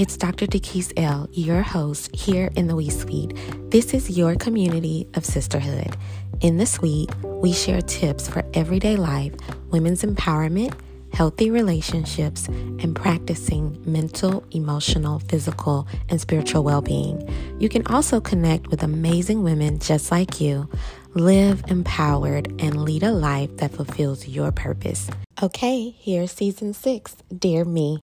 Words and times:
It's 0.00 0.16
Dr. 0.16 0.46
Dekeese 0.46 0.94
L., 0.96 1.28
your 1.30 1.60
host 1.60 2.16
here 2.16 2.48
in 2.56 2.68
the 2.68 2.74
WE 2.74 2.88
Suite. 2.88 3.36
This 3.70 3.92
is 3.92 4.16
your 4.16 4.34
community 4.34 5.06
of 5.12 5.26
sisterhood. 5.26 5.94
In 6.40 6.56
the 6.56 6.64
suite, 6.64 7.14
we 7.22 7.52
share 7.52 7.82
tips 7.82 8.26
for 8.26 8.42
everyday 8.54 8.96
life, 8.96 9.34
women's 9.70 10.00
empowerment, 10.00 10.72
healthy 11.12 11.50
relationships, 11.50 12.48
and 12.48 12.96
practicing 12.96 13.78
mental, 13.84 14.42
emotional, 14.52 15.18
physical, 15.18 15.86
and 16.08 16.18
spiritual 16.18 16.64
well 16.64 16.80
being. 16.80 17.28
You 17.60 17.68
can 17.68 17.86
also 17.86 18.22
connect 18.22 18.68
with 18.68 18.82
amazing 18.82 19.42
women 19.42 19.80
just 19.80 20.10
like 20.10 20.40
you, 20.40 20.66
live 21.12 21.62
empowered, 21.68 22.46
and 22.58 22.84
lead 22.84 23.02
a 23.02 23.12
life 23.12 23.54
that 23.58 23.72
fulfills 23.72 24.26
your 24.26 24.50
purpose. 24.50 25.10
Okay, 25.42 25.90
here's 25.90 26.32
season 26.32 26.72
six 26.72 27.16
Dear 27.38 27.66
Me. 27.66 28.00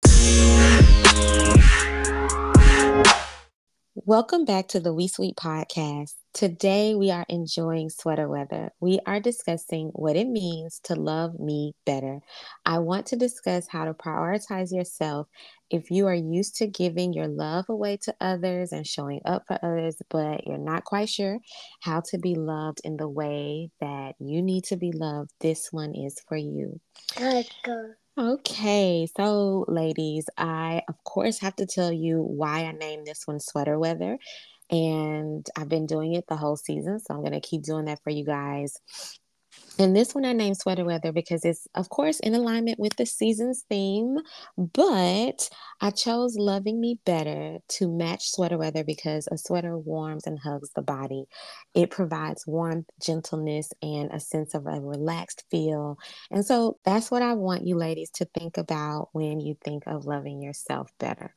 Welcome 4.08 4.44
back 4.44 4.68
to 4.68 4.78
the 4.78 4.94
WE 4.94 5.08
Suite 5.08 5.34
podcast. 5.34 6.12
Today 6.32 6.94
we 6.94 7.10
are 7.10 7.26
enjoying 7.28 7.90
sweater 7.90 8.28
weather. 8.28 8.70
We 8.78 9.00
are 9.04 9.18
discussing 9.18 9.88
what 9.94 10.14
it 10.14 10.28
means 10.28 10.78
to 10.84 10.94
love 10.94 11.40
me 11.40 11.74
better. 11.84 12.20
I 12.64 12.78
want 12.78 13.06
to 13.06 13.16
discuss 13.16 13.66
how 13.66 13.84
to 13.84 13.94
prioritize 13.94 14.72
yourself 14.72 15.26
if 15.70 15.90
you 15.90 16.06
are 16.06 16.14
used 16.14 16.54
to 16.58 16.68
giving 16.68 17.14
your 17.14 17.26
love 17.26 17.64
away 17.68 17.96
to 18.02 18.14
others 18.20 18.70
and 18.70 18.86
showing 18.86 19.22
up 19.24 19.42
for 19.48 19.58
others, 19.60 19.96
but 20.08 20.46
you're 20.46 20.56
not 20.56 20.84
quite 20.84 21.08
sure 21.08 21.40
how 21.80 22.00
to 22.10 22.18
be 22.18 22.36
loved 22.36 22.80
in 22.84 22.96
the 22.96 23.08
way 23.08 23.70
that 23.80 24.14
you 24.20 24.40
need 24.40 24.62
to 24.64 24.76
be 24.76 24.92
loved. 24.92 25.32
This 25.40 25.72
one 25.72 25.96
is 25.96 26.20
for 26.28 26.36
you. 26.36 26.80
Let's 27.18 27.50
go. 27.64 27.94
Okay, 28.18 29.06
so 29.14 29.66
ladies, 29.68 30.24
I 30.38 30.82
of 30.88 30.94
course 31.04 31.38
have 31.40 31.54
to 31.56 31.66
tell 31.66 31.92
you 31.92 32.22
why 32.22 32.64
I 32.64 32.72
named 32.72 33.06
this 33.06 33.26
one 33.26 33.40
Sweater 33.40 33.78
Weather. 33.78 34.18
And 34.70 35.46
I've 35.56 35.68
been 35.68 35.86
doing 35.86 36.14
it 36.14 36.26
the 36.28 36.36
whole 36.36 36.56
season, 36.56 36.98
so 37.00 37.14
I'm 37.14 37.20
going 37.20 37.32
to 37.32 37.40
keep 37.40 37.62
doing 37.62 37.84
that 37.86 38.02
for 38.02 38.10
you 38.10 38.24
guys. 38.24 38.74
And 39.78 39.94
this 39.94 40.14
one 40.14 40.24
I 40.24 40.32
named 40.32 40.56
Sweater 40.56 40.84
Weather 40.84 41.12
because 41.12 41.44
it's, 41.44 41.68
of 41.74 41.90
course, 41.90 42.18
in 42.20 42.34
alignment 42.34 42.78
with 42.78 42.96
the 42.96 43.04
season's 43.04 43.64
theme. 43.68 44.18
But 44.56 45.50
I 45.82 45.90
chose 45.90 46.36
Loving 46.36 46.80
Me 46.80 46.98
Better 47.04 47.58
to 47.68 47.88
match 47.88 48.30
sweater 48.30 48.56
weather 48.56 48.84
because 48.84 49.28
a 49.30 49.36
sweater 49.36 49.76
warms 49.76 50.26
and 50.26 50.38
hugs 50.38 50.70
the 50.74 50.80
body. 50.80 51.26
It 51.74 51.90
provides 51.90 52.46
warmth, 52.46 52.88
gentleness, 53.02 53.70
and 53.82 54.10
a 54.12 54.20
sense 54.20 54.54
of 54.54 54.66
a 54.66 54.80
relaxed 54.80 55.44
feel. 55.50 55.98
And 56.30 56.44
so 56.44 56.78
that's 56.84 57.10
what 57.10 57.22
I 57.22 57.34
want 57.34 57.66
you 57.66 57.76
ladies 57.76 58.10
to 58.12 58.24
think 58.24 58.56
about 58.56 59.10
when 59.12 59.40
you 59.40 59.56
think 59.62 59.82
of 59.86 60.06
loving 60.06 60.40
yourself 60.40 60.90
better. 60.98 61.34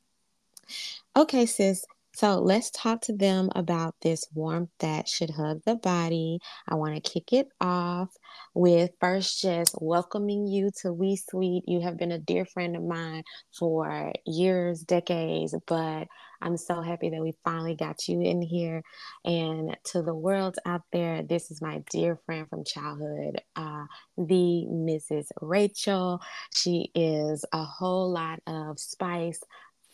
Okay, 1.16 1.46
sis, 1.46 1.84
so 2.20 2.38
let's 2.40 2.70
talk 2.72 3.00
to 3.00 3.16
them 3.16 3.50
about 3.56 3.96
this 4.02 4.26
warmth 4.34 4.72
that 4.80 5.08
should 5.08 5.30
hug 5.30 5.62
the 5.66 5.76
body. 5.76 6.40
I 6.68 6.76
want 6.76 6.94
to 6.96 7.12
kick 7.12 7.32
it 7.32 7.48
off 7.62 8.10
with 8.54 8.92
first 9.00 9.42
just 9.42 9.74
welcoming 9.80 10.46
you 10.46 10.70
to 10.82 10.92
WE 10.92 11.16
Suite. 11.16 11.64
You 11.66 11.80
have 11.80 11.96
been 11.96 12.12
a 12.12 12.20
dear 12.20 12.44
friend 12.44 12.76
of 12.76 12.84
mine 12.84 13.24
for 13.58 14.12
years, 14.26 14.82
decades, 14.82 15.56
but 15.66 16.10
I'm 16.42 16.58
so 16.58 16.82
happy 16.82 17.10
that 17.10 17.22
we 17.22 17.36
finally 17.46 17.76
got 17.76 18.10
you 18.10 18.20
in 18.20 18.42
here. 18.42 18.82
And 19.24 19.78
to 19.92 20.02
the 20.02 20.14
world 20.14 20.58
out 20.66 20.82
there, 20.92 21.24
this 21.24 21.52
is 21.52 21.62
my 21.62 21.84
dear 21.90 22.20
friend 22.26 22.50
from 22.50 22.66
childhood, 22.66 23.42
uh, 23.56 23.86
the 24.18 24.66
Mrs. 24.70 25.28
Rachel. 25.42 26.20
She 26.54 26.92
is 26.94 27.46
a 27.54 27.64
whole 27.64 28.12
lot 28.12 28.40
of 28.46 28.78
spice, 28.78 29.40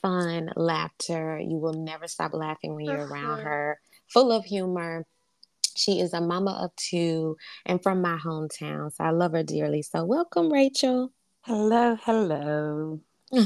fun, 0.05 0.51
laughter. 0.55 1.39
You 1.39 1.57
will 1.57 1.73
never 1.73 2.07
stop 2.07 2.33
laughing 2.33 2.75
when 2.75 2.85
you're 2.85 3.01
uh-huh. 3.01 3.13
around 3.13 3.39
her, 3.41 3.79
full 4.07 4.31
of 4.31 4.45
humor. 4.45 5.05
She 5.75 5.99
is 5.99 6.13
a 6.13 6.21
mama 6.21 6.51
of 6.63 6.75
two 6.75 7.37
and 7.65 7.81
from 7.81 8.01
my 8.01 8.17
hometown. 8.17 8.93
So 8.95 9.03
I 9.03 9.09
love 9.09 9.33
her 9.33 9.43
dearly. 9.43 9.81
So 9.81 10.05
welcome, 10.05 10.51
Rachel. 10.51 11.11
Hello, 11.41 11.95
hello. 12.03 12.99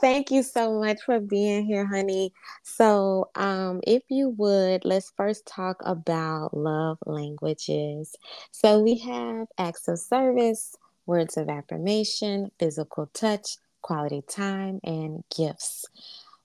Thank 0.00 0.30
you 0.30 0.42
so 0.42 0.78
much 0.78 0.98
for 1.06 1.18
being 1.18 1.64
here, 1.64 1.86
honey. 1.86 2.34
So, 2.62 3.30
um, 3.34 3.80
if 3.86 4.02
you 4.10 4.28
would, 4.30 4.84
let's 4.84 5.10
first 5.16 5.46
talk 5.46 5.80
about 5.86 6.54
love 6.54 6.98
languages. 7.06 8.14
So, 8.50 8.80
we 8.80 8.98
have 8.98 9.46
acts 9.56 9.88
of 9.88 9.98
service, 9.98 10.76
words 11.06 11.38
of 11.38 11.48
affirmation, 11.48 12.50
physical 12.58 13.06
touch, 13.14 13.56
quality 13.84 14.22
time, 14.28 14.80
and 14.82 15.22
gifts. 15.36 15.84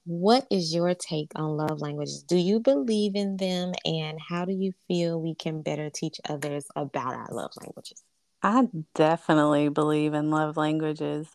What 0.06 0.46
is 0.52 0.74
your 0.74 0.94
take 0.94 1.32
on 1.36 1.56
love 1.58 1.82
languages? 1.82 2.24
Do 2.24 2.36
you 2.36 2.60
believe 2.60 3.16
in 3.16 3.38
them, 3.38 3.74
and 3.86 4.20
how 4.20 4.46
do 4.46 4.52
you 4.54 4.74
feel 4.88 5.22
we 5.22 5.36
can 5.36 5.62
better 5.62 5.90
teach 5.90 6.20
others 6.30 6.66
about 6.76 7.14
our 7.14 7.30
love 7.32 7.52
languages? 7.62 8.04
I 8.44 8.68
definitely 8.94 9.70
believe 9.70 10.14
in 10.14 10.30
love 10.30 10.58
languages. 10.58 11.28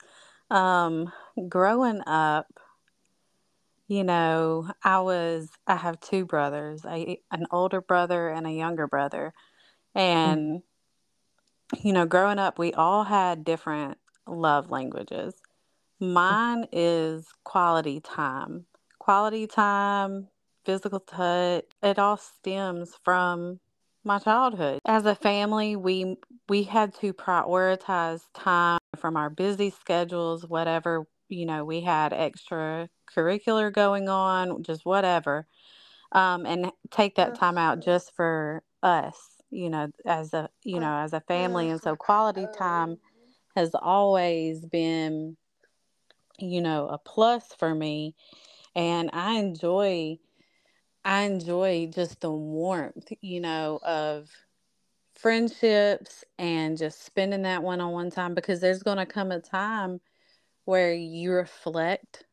Um, 0.50 1.10
growing 1.48 2.02
up, 2.06 2.46
you 3.88 4.04
know, 4.04 4.70
I 4.82 5.00
was 5.00 5.48
I 5.66 5.76
have 5.76 6.00
two 6.00 6.26
brothers, 6.26 6.84
a, 6.84 7.18
an 7.30 7.46
older 7.50 7.80
brother 7.80 8.28
and 8.28 8.46
a 8.46 8.52
younger 8.52 8.86
brother. 8.86 9.32
And 9.94 10.62
you 11.82 11.92
know, 11.92 12.06
growing 12.06 12.38
up, 12.38 12.58
we 12.58 12.72
all 12.72 13.04
had 13.04 13.44
different 13.44 13.98
love 14.26 14.70
languages. 14.70 15.34
Mine 16.12 16.66
is 16.72 17.28
quality 17.44 18.00
time. 18.00 18.66
Quality 18.98 19.46
time, 19.46 20.28
physical 20.64 21.00
touch, 21.00 21.64
it 21.82 21.98
all 21.98 22.16
stems 22.16 22.92
from 23.04 23.60
my 24.04 24.18
childhood. 24.18 24.80
As 24.84 25.06
a 25.06 25.14
family, 25.14 25.76
we 25.76 26.16
we 26.48 26.64
had 26.64 26.94
to 26.96 27.12
prioritize 27.12 28.22
time 28.34 28.78
from 28.98 29.16
our 29.16 29.30
busy 29.30 29.70
schedules, 29.70 30.46
whatever, 30.46 31.06
you 31.28 31.46
know, 31.46 31.64
we 31.64 31.80
had 31.80 32.12
extra 32.12 32.88
curricular 33.14 33.72
going 33.72 34.08
on, 34.08 34.62
just 34.62 34.84
whatever. 34.84 35.46
Um, 36.12 36.46
and 36.46 36.70
take 36.90 37.16
that 37.16 37.34
time 37.34 37.58
out 37.58 37.80
just 37.80 38.14
for 38.14 38.62
us, 38.82 39.16
you 39.50 39.70
know, 39.70 39.90
as 40.04 40.32
a 40.34 40.48
you 40.62 40.78
know, 40.78 40.96
as 40.98 41.12
a 41.12 41.20
family. 41.20 41.70
And 41.70 41.80
so 41.80 41.96
quality 41.96 42.46
time 42.56 42.98
has 43.56 43.74
always 43.74 44.64
been 44.66 45.36
you 46.38 46.60
know, 46.60 46.88
a 46.88 46.98
plus 46.98 47.44
for 47.58 47.74
me. 47.74 48.14
And 48.74 49.10
I 49.12 49.34
enjoy 49.34 50.18
I 51.04 51.22
enjoy 51.22 51.90
just 51.92 52.20
the 52.22 52.32
warmth, 52.32 53.12
you 53.20 53.40
know, 53.40 53.78
of 53.82 54.30
friendships 55.14 56.24
and 56.38 56.78
just 56.78 57.04
spending 57.04 57.42
that 57.42 57.62
one 57.62 57.80
on 57.80 57.92
one 57.92 58.10
time 58.10 58.34
because 58.34 58.60
there's 58.60 58.82
going 58.82 58.96
to 58.96 59.06
come 59.06 59.30
a 59.30 59.38
time 59.38 60.00
where 60.64 60.94
you 60.94 61.32
reflect 61.32 62.24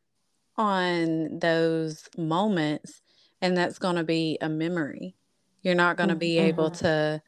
on 0.56 1.38
those 1.38 2.08
moments 2.16 3.02
and 3.42 3.56
that's 3.56 3.78
going 3.78 3.96
to 3.96 4.04
be 4.04 4.38
a 4.40 4.48
memory. 4.48 5.16
You're 5.62 5.74
not 5.74 5.98
going 5.98 6.08
to 6.08 6.16
be 6.16 6.36
mm-hmm. 6.36 6.46
able 6.46 6.70
to, 6.70 7.22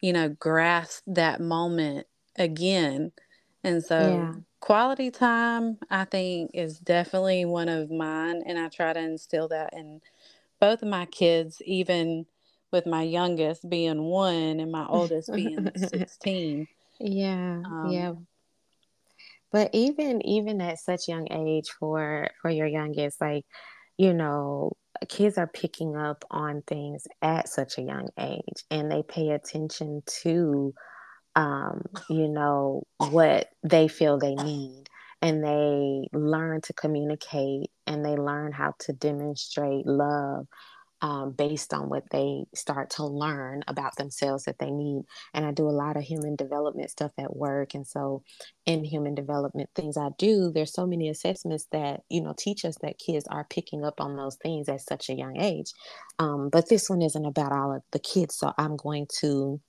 you 0.00 0.14
know, 0.14 0.30
grasp 0.30 1.02
that 1.08 1.40
moment 1.40 2.06
again. 2.36 3.12
And 3.62 3.84
so 3.84 4.00
yeah 4.00 4.40
quality 4.66 5.12
time 5.12 5.78
i 5.90 6.04
think 6.04 6.50
is 6.52 6.80
definitely 6.80 7.44
one 7.44 7.68
of 7.68 7.88
mine 7.88 8.42
and 8.46 8.58
i 8.58 8.68
try 8.68 8.92
to 8.92 8.98
instill 8.98 9.46
that 9.46 9.72
in 9.72 10.00
both 10.60 10.82
of 10.82 10.88
my 10.88 11.06
kids 11.06 11.62
even 11.64 12.26
with 12.72 12.84
my 12.84 13.02
youngest 13.02 13.70
being 13.70 14.02
one 14.02 14.58
and 14.58 14.72
my 14.72 14.84
oldest 14.88 15.32
being 15.32 15.70
16 15.76 16.66
yeah 16.98 17.62
um, 17.64 17.92
yeah. 17.92 18.12
But 19.52 19.70
even 19.72 20.20
even 20.26 20.60
at 20.60 20.80
such 20.80 21.06
young 21.06 21.28
age 21.30 21.70
for 21.78 22.28
for 22.42 22.50
your 22.50 22.66
youngest 22.66 23.20
like 23.20 23.44
you 23.96 24.12
know 24.12 24.72
kids 25.08 25.38
are 25.38 25.46
picking 25.46 25.96
up 25.96 26.24
on 26.28 26.62
things 26.66 27.06
at 27.22 27.48
such 27.48 27.78
a 27.78 27.82
young 27.82 28.08
age 28.18 28.64
and 28.72 28.90
they 28.90 29.04
pay 29.04 29.30
attention 29.30 30.02
to 30.22 30.74
um, 31.36 31.82
you 32.10 32.28
know, 32.28 32.84
what 32.98 33.48
they 33.64 33.88
feel 33.88 34.18
they 34.18 34.36
need. 34.36 34.88
And 35.22 35.44
they 35.44 36.08
learn 36.18 36.62
to 36.62 36.74
communicate 36.74 37.70
and 37.86 38.04
they 38.04 38.16
learn 38.16 38.52
how 38.52 38.74
to 38.80 38.94
demonstrate 38.94 39.86
love 39.86 40.46
um, 41.02 41.32
based 41.32 41.72
on 41.74 41.88
what 41.88 42.04
they 42.10 42.44
start 42.54 42.90
to 42.90 43.06
learn 43.06 43.62
about 43.68 43.96
themselves 43.96 44.44
that 44.44 44.58
they 44.58 44.70
need. 44.70 45.04
And 45.34 45.44
I 45.46 45.52
do 45.52 45.68
a 45.68 45.70
lot 45.70 45.96
of 45.96 46.02
human 46.02 46.36
development 46.36 46.90
stuff 46.90 47.12
at 47.18 47.36
work. 47.36 47.74
And 47.74 47.86
so, 47.86 48.22
in 48.66 48.84
human 48.84 49.14
development 49.14 49.70
things 49.74 49.96
I 49.96 50.10
do, 50.18 50.50
there's 50.52 50.72
so 50.72 50.86
many 50.86 51.08
assessments 51.08 51.66
that, 51.72 52.00
you 52.08 52.20
know, 52.22 52.34
teach 52.36 52.64
us 52.64 52.76
that 52.82 52.98
kids 52.98 53.26
are 53.30 53.46
picking 53.48 53.84
up 53.84 54.00
on 54.00 54.16
those 54.16 54.36
things 54.42 54.68
at 54.68 54.80
such 54.80 55.08
a 55.10 55.14
young 55.14 55.40
age. 55.40 55.72
Um, 56.18 56.48
but 56.50 56.68
this 56.68 56.88
one 56.90 57.02
isn't 57.02 57.24
about 57.26 57.52
all 57.52 57.74
of 57.76 57.82
the 57.92 57.98
kids. 58.00 58.36
So, 58.36 58.52
I'm 58.58 58.76
going 58.76 59.06
to 59.20 59.60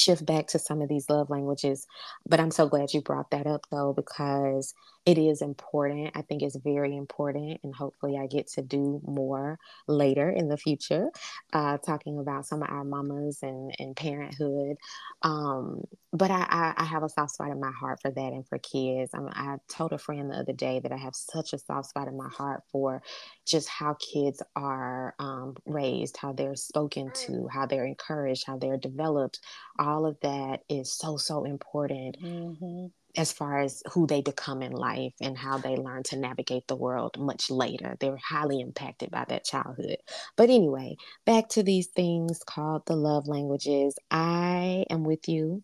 shift 0.00 0.26
back 0.26 0.48
to 0.48 0.58
some 0.58 0.82
of 0.82 0.88
these 0.88 1.10
love 1.10 1.30
languages. 1.30 1.86
But 2.28 2.40
I'm 2.40 2.50
so 2.50 2.68
glad 2.68 2.94
you 2.94 3.02
brought 3.02 3.30
that 3.32 3.46
up 3.46 3.66
though, 3.70 3.92
because 3.92 4.74
it 5.06 5.16
is 5.18 5.40
important. 5.40 6.10
I 6.14 6.22
think 6.22 6.42
it's 6.42 6.56
very 6.56 6.96
important. 6.96 7.60
And 7.62 7.74
hopefully, 7.74 8.18
I 8.18 8.26
get 8.26 8.48
to 8.48 8.62
do 8.62 9.00
more 9.04 9.58
later 9.88 10.30
in 10.30 10.48
the 10.48 10.58
future, 10.58 11.08
uh, 11.52 11.78
talking 11.78 12.18
about 12.18 12.46
some 12.46 12.62
of 12.62 12.68
our 12.68 12.84
mamas 12.84 13.38
and, 13.42 13.74
and 13.78 13.96
parenthood. 13.96 14.76
Um, 15.22 15.82
but 16.12 16.30
I, 16.30 16.46
I, 16.48 16.74
I, 16.76 16.84
have 16.84 17.02
a 17.02 17.08
soft 17.08 17.32
spot 17.32 17.50
in 17.50 17.60
my 17.60 17.70
heart 17.70 18.00
for 18.02 18.10
that 18.10 18.32
and 18.32 18.46
for 18.46 18.58
kids. 18.58 19.12
I, 19.14 19.20
I 19.32 19.56
told 19.68 19.92
a 19.92 19.98
friend 19.98 20.30
the 20.30 20.36
other 20.36 20.52
day 20.52 20.80
that 20.80 20.92
I 20.92 20.96
have 20.96 21.14
such 21.14 21.52
a 21.52 21.58
soft 21.58 21.90
spot 21.90 22.08
in 22.08 22.16
my 22.16 22.28
heart 22.28 22.62
for 22.70 23.02
just 23.46 23.68
how 23.68 23.94
kids 23.94 24.42
are 24.56 25.14
um, 25.18 25.56
raised, 25.66 26.16
how 26.16 26.32
they're 26.32 26.56
spoken 26.56 27.10
to, 27.26 27.48
how 27.52 27.66
they're 27.66 27.86
encouraged, 27.86 28.44
how 28.46 28.58
they're 28.58 28.76
developed. 28.76 29.40
All 29.78 30.04
of 30.04 30.18
that 30.22 30.60
is 30.68 30.92
so, 30.92 31.16
so 31.16 31.44
important. 31.44 32.16
Mm-hmm 32.22 32.86
as 33.16 33.32
far 33.32 33.60
as 33.60 33.82
who 33.92 34.06
they 34.06 34.20
become 34.22 34.62
in 34.62 34.72
life 34.72 35.12
and 35.20 35.36
how 35.36 35.58
they 35.58 35.76
learn 35.76 36.02
to 36.04 36.16
navigate 36.16 36.66
the 36.68 36.76
world 36.76 37.18
much 37.18 37.50
later. 37.50 37.96
They're 37.98 38.16
highly 38.16 38.60
impacted 38.60 39.10
by 39.10 39.24
that 39.28 39.44
childhood. 39.44 39.96
But 40.36 40.50
anyway, 40.50 40.96
back 41.26 41.48
to 41.50 41.62
these 41.62 41.88
things 41.88 42.40
called 42.44 42.86
the 42.86 42.96
love 42.96 43.28
languages. 43.28 43.96
I 44.10 44.84
am 44.90 45.04
with 45.04 45.28
you. 45.28 45.62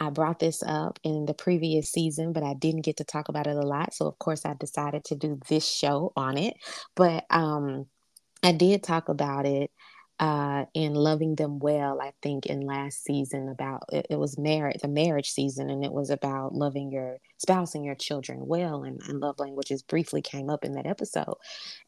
I 0.00 0.10
brought 0.10 0.38
this 0.38 0.62
up 0.62 0.98
in 1.04 1.26
the 1.26 1.34
previous 1.34 1.92
season, 1.92 2.32
but 2.32 2.42
I 2.42 2.54
didn't 2.54 2.82
get 2.82 2.96
to 2.98 3.04
talk 3.04 3.28
about 3.28 3.46
it 3.46 3.56
a 3.56 3.66
lot. 3.66 3.92
So, 3.94 4.06
of 4.06 4.18
course, 4.18 4.46
I 4.46 4.54
decided 4.54 5.04
to 5.06 5.14
do 5.14 5.38
this 5.48 5.68
show 5.70 6.12
on 6.16 6.38
it. 6.38 6.54
But 6.96 7.24
um, 7.30 7.86
I 8.42 8.52
did 8.52 8.82
talk 8.82 9.08
about 9.08 9.46
it 9.46 9.70
uh, 10.20 10.66
in 10.74 10.94
loving 10.94 11.34
them 11.34 11.58
well 11.58 12.00
i 12.00 12.12
think 12.22 12.46
in 12.46 12.60
last 12.60 13.02
season 13.02 13.48
about 13.48 13.82
it, 13.90 14.06
it, 14.10 14.18
was 14.18 14.38
marriage 14.38 14.80
the 14.82 14.88
marriage 14.88 15.30
season 15.30 15.70
and 15.70 15.82
it 15.82 15.92
was 15.92 16.10
about 16.10 16.54
loving 16.54 16.92
your 16.92 17.16
spouse 17.38 17.74
and 17.74 17.84
your 17.84 17.94
children 17.94 18.46
well 18.46 18.84
and, 18.84 19.00
and 19.08 19.20
love 19.20 19.38
languages 19.38 19.82
briefly 19.82 20.20
came 20.20 20.50
up 20.50 20.64
in 20.64 20.74
that 20.74 20.86
episode. 20.86 21.34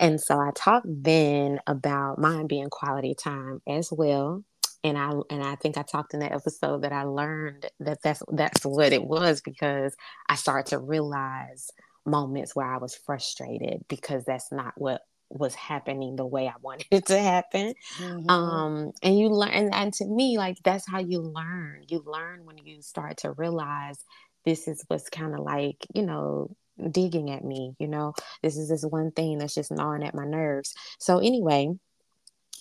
And 0.01 0.21
so 0.21 0.41
i 0.41 0.51
talked 0.55 0.87
then 0.89 1.61
about 1.67 2.19
mine 2.19 2.47
being 2.47 2.71
quality 2.71 3.15
time 3.15 3.61
as 3.69 3.93
well 3.93 4.43
and 4.85 4.99
I 4.99 5.13
and 5.31 5.43
I 5.45 5.55
think 5.57 5.79
I 5.79 5.83
talked 5.83 6.15
in 6.15 6.21
that 6.21 6.33
episode 6.33 6.83
that 6.83 6.93
I 6.93 7.05
learned 7.05 7.67
that 7.81 8.03
that's 8.03 8.23
that's 8.33 8.65
what 8.65 8.93
it 8.93 9.05
was 9.05 9.41
because 9.41 9.95
I 10.29 10.35
started 10.35 10.71
to 10.71 10.79
realize 10.79 11.71
moments 12.05 12.57
where 12.57 12.67
I 12.67 12.79
was 12.79 12.97
frustrated 12.97 13.85
because 13.89 14.25
that's 14.25 14.51
not 14.51 14.73
what 14.77 15.03
was 15.33 15.55
happening 15.55 16.17
the 16.17 16.27
way 16.27 16.47
I 16.47 16.55
wanted 16.61 16.87
it 16.91 17.07
to 17.07 17.19
happen. 17.19 17.75
Mm-hmm. 17.99 18.31
Um, 18.31 18.93
and 19.03 19.19
you 19.19 19.29
learn, 19.29 19.51
and, 19.51 19.75
and 19.75 19.93
to 19.95 20.07
me, 20.07 20.39
like 20.39 20.59
that's 20.63 20.89
how 20.89 21.01
you 21.01 21.21
learn. 21.21 21.85
You 21.89 22.03
learn 22.07 22.45
when 22.45 22.59
you 22.59 22.83
start 22.83 23.19
to 23.19 23.33
realize 23.33 23.99
this 24.45 24.69
is 24.69 24.85
what's 24.89 25.09
kind 25.09 25.35
of 25.35 25.41
like, 25.41 25.77
you 25.95 26.03
know, 26.03 26.55
digging 26.91 27.31
at 27.31 27.45
me, 27.45 27.75
you 27.79 27.89
know, 27.89 28.13
this 28.43 28.57
is 28.57 28.69
this 28.69 28.85
one 28.85 29.11
thing 29.13 29.39
that's 29.39 29.55
just 29.55 29.71
gnawing 29.71 30.05
at 30.05 30.15
my 30.15 30.25
nerves. 30.25 30.75
So, 30.99 31.19
anyway, 31.19 31.69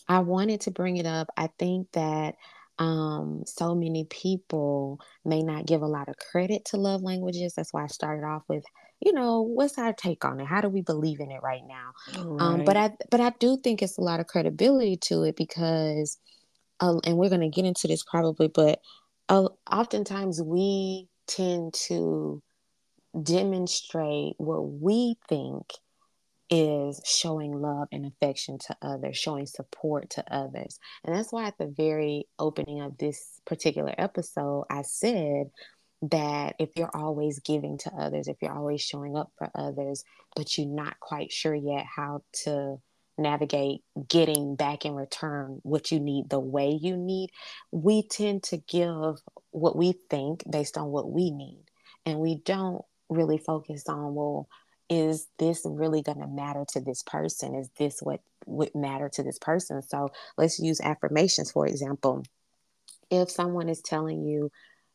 I 0.08 0.20
wanted 0.20 0.62
to 0.62 0.72
bring 0.72 0.98
it 0.98 1.06
up. 1.06 1.30
I 1.38 1.50
think 1.58 1.88
that 1.94 2.36
um, 2.80 3.44
so 3.46 3.76
many 3.76 4.06
people 4.06 5.00
may 5.24 5.44
not 5.44 5.66
give 5.66 5.82
a 5.82 5.88
lot 5.88 6.10
of 6.10 6.18
credit 6.18 6.66
to 6.66 6.78
love 6.78 7.02
languages. 7.02 7.54
That's 7.54 7.74
why 7.74 7.84
I 7.84 7.88
started 7.88 8.26
off 8.26 8.44
with 8.48 8.64
you 9.02 9.14
know, 9.14 9.42
what's 9.42 9.78
our 9.78 9.94
take 9.94 10.24
on 10.24 10.40
it? 10.40 10.48
How 10.48 10.62
do 10.62 10.70
we 10.70 10.82
believe 10.82 11.20
in 11.20 11.32
it 11.32 11.42
right 11.42 11.64
now? 11.68 12.22
Right. 12.24 12.42
Um, 12.42 12.66
but 12.66 12.78
I 12.78 12.92
but 13.10 13.20
I 13.20 13.34
do 13.40 13.58
think 13.58 13.82
it's 13.82 13.98
a 13.98 14.02
lot 14.02 14.20
of 14.20 14.28
credibility 14.28 14.98
to 15.08 15.24
it 15.24 15.36
because, 15.36 16.18
uh, 16.80 17.00
and 17.04 17.18
we're 17.18 17.30
going 17.30 17.42
to 17.42 17.50
get 17.50 17.66
into 17.66 17.88
this 17.88 18.04
probably, 18.04 18.48
but 18.48 18.80
uh, 19.30 19.50
oftentimes 19.72 20.42
we 20.42 21.08
tend 21.28 21.74
to 21.74 22.42
demonstrate 23.24 24.36
what 24.38 24.62
we 24.62 25.16
think 25.28 25.64
is 26.50 27.02
showing 27.06 27.54
love 27.54 27.88
and 27.94 28.06
affection 28.06 28.58
to 28.60 28.76
others, 28.82 29.18
showing 29.18 29.46
support 29.46 30.10
to 30.12 30.34
others. 30.34 30.80
And 31.04 31.16
that's 31.16 31.32
why 31.32 31.48
at 31.48 31.58
the 31.58 31.74
very 31.76 32.28
opening 32.38 32.82
of 32.82 32.98
this 32.98 33.40
particular 33.46 33.96
episode, 33.98 34.66
I 34.70 34.82
said 34.82 35.50
that 36.04 36.56
if 36.60 36.70
you're 36.76 36.96
always 36.96 37.40
giving 37.40 37.78
to 37.80 37.92
others, 37.94 38.28
if 38.28 38.38
you're 38.42 38.56
always 38.56 38.82
showing 38.82 39.16
up 39.16 39.32
for 39.38 39.52
others, 39.54 40.04
but 40.36 40.58
you're 40.58 40.68
not 40.68 41.00
quite 41.00 41.32
sure 41.32 41.56
yet 41.56 41.86
how 41.86 42.24
to 42.44 42.80
navigate 43.18 43.84
getting 44.08 44.56
back 44.56 44.86
in 44.86 44.94
return 44.94 45.60
what 45.64 45.92
you 45.92 46.00
need 46.00 46.30
the 46.30 46.40
way 46.40 46.72
you 46.82 46.98
need, 46.98 47.30
we 47.72 48.02
tend 48.08 48.42
to 48.44 48.58
give 48.58 49.22
what 49.52 49.76
we 49.76 49.94
think 50.10 50.44
based 50.50 50.78
on 50.78 50.88
what 50.88 51.10
we 51.10 51.30
need. 51.30 51.64
And 52.06 52.20
we 52.20 52.36
don't 52.36 52.84
really 53.10 53.38
focus 53.38 53.88
on, 53.88 54.16
well, 54.16 54.48
is 54.90 55.28
this 55.38 55.62
really 55.66 56.02
going 56.02 56.20
to 56.20 56.28
matter 56.28 56.66
to 56.70 56.82
this 56.82 57.04
person? 57.04 57.56
Is 57.56 57.70
this 57.78 58.00
what 58.02 58.22
would 58.46 58.74
matter 58.74 59.08
to 59.10 59.24
this 59.24 59.38
person? 59.38 59.82
So 59.84 60.10
let's 60.38 60.60
use 60.60 60.82
affirmations, 60.82 61.52
for 61.52 61.68
example. 61.68 62.24
If 63.10 63.30
someone 63.30 63.70
is 63.70 63.82
telling 63.82 64.24
you, 64.24 64.52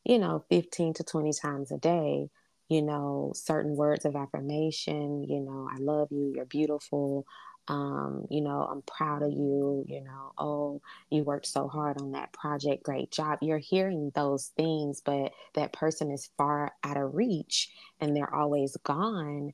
you 0.06 0.18
know, 0.18 0.44
15 0.50 0.94
to 0.94 1.04
20 1.04 1.32
times 1.34 1.72
a 1.72 1.78
day, 1.78 2.30
you 2.68 2.82
know, 2.82 3.32
certain 3.34 3.76
words 3.76 4.04
of 4.04 4.16
affirmation, 4.16 5.24
you 5.24 5.40
know, 5.40 5.68
I 5.72 5.78
love 5.78 6.08
you, 6.12 6.32
you're 6.34 6.46
beautiful, 6.46 7.26
um, 7.68 8.26
you 8.30 8.40
know, 8.42 8.68
I'm 8.70 8.82
proud 8.82 9.22
of 9.22 9.32
you, 9.32 9.84
you 9.88 10.00
know, 10.02 10.32
oh, 10.38 10.80
you 11.10 11.24
worked 11.24 11.46
so 11.46 11.66
hard 11.68 12.00
on 12.00 12.12
that 12.12 12.32
project, 12.32 12.84
great 12.84 13.10
job. 13.10 13.40
You're 13.42 13.58
hearing 13.58 14.12
those 14.14 14.52
things, 14.56 15.02
but 15.04 15.32
that 15.54 15.72
person 15.72 16.12
is 16.12 16.30
far 16.38 16.72
out 16.84 16.96
of 16.96 17.14
reach 17.14 17.70
and 18.00 18.16
they're 18.16 18.32
always 18.34 18.76
gone. 18.84 19.52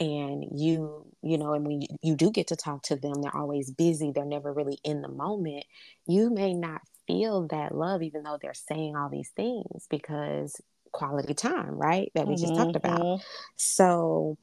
And 0.00 0.44
you, 0.52 1.06
you 1.22 1.38
know, 1.38 1.54
and 1.54 1.66
when 1.66 1.82
you, 1.82 1.88
you 2.02 2.16
do 2.16 2.30
get 2.30 2.48
to 2.48 2.56
talk 2.56 2.82
to 2.84 2.96
them, 2.96 3.22
they're 3.22 3.36
always 3.36 3.70
busy, 3.70 4.10
they're 4.12 4.24
never 4.26 4.52
really 4.52 4.78
in 4.84 5.00
the 5.02 5.08
moment. 5.08 5.64
You 6.06 6.30
may 6.30 6.52
not 6.54 6.82
feel 7.06 7.46
that 7.48 7.74
love, 7.74 8.02
even 8.02 8.22
though 8.22 8.38
they're 8.40 8.54
saying 8.54 8.96
all 8.96 9.08
these 9.08 9.30
things, 9.36 9.86
because 9.88 10.60
quality 10.92 11.34
time, 11.34 11.74
right? 11.74 12.10
That 12.14 12.26
we 12.26 12.34
mm-hmm. 12.34 12.42
just 12.42 12.54
talked 12.54 12.76
about. 12.76 13.00
Mm-hmm. 13.00 13.22
So 13.56 14.38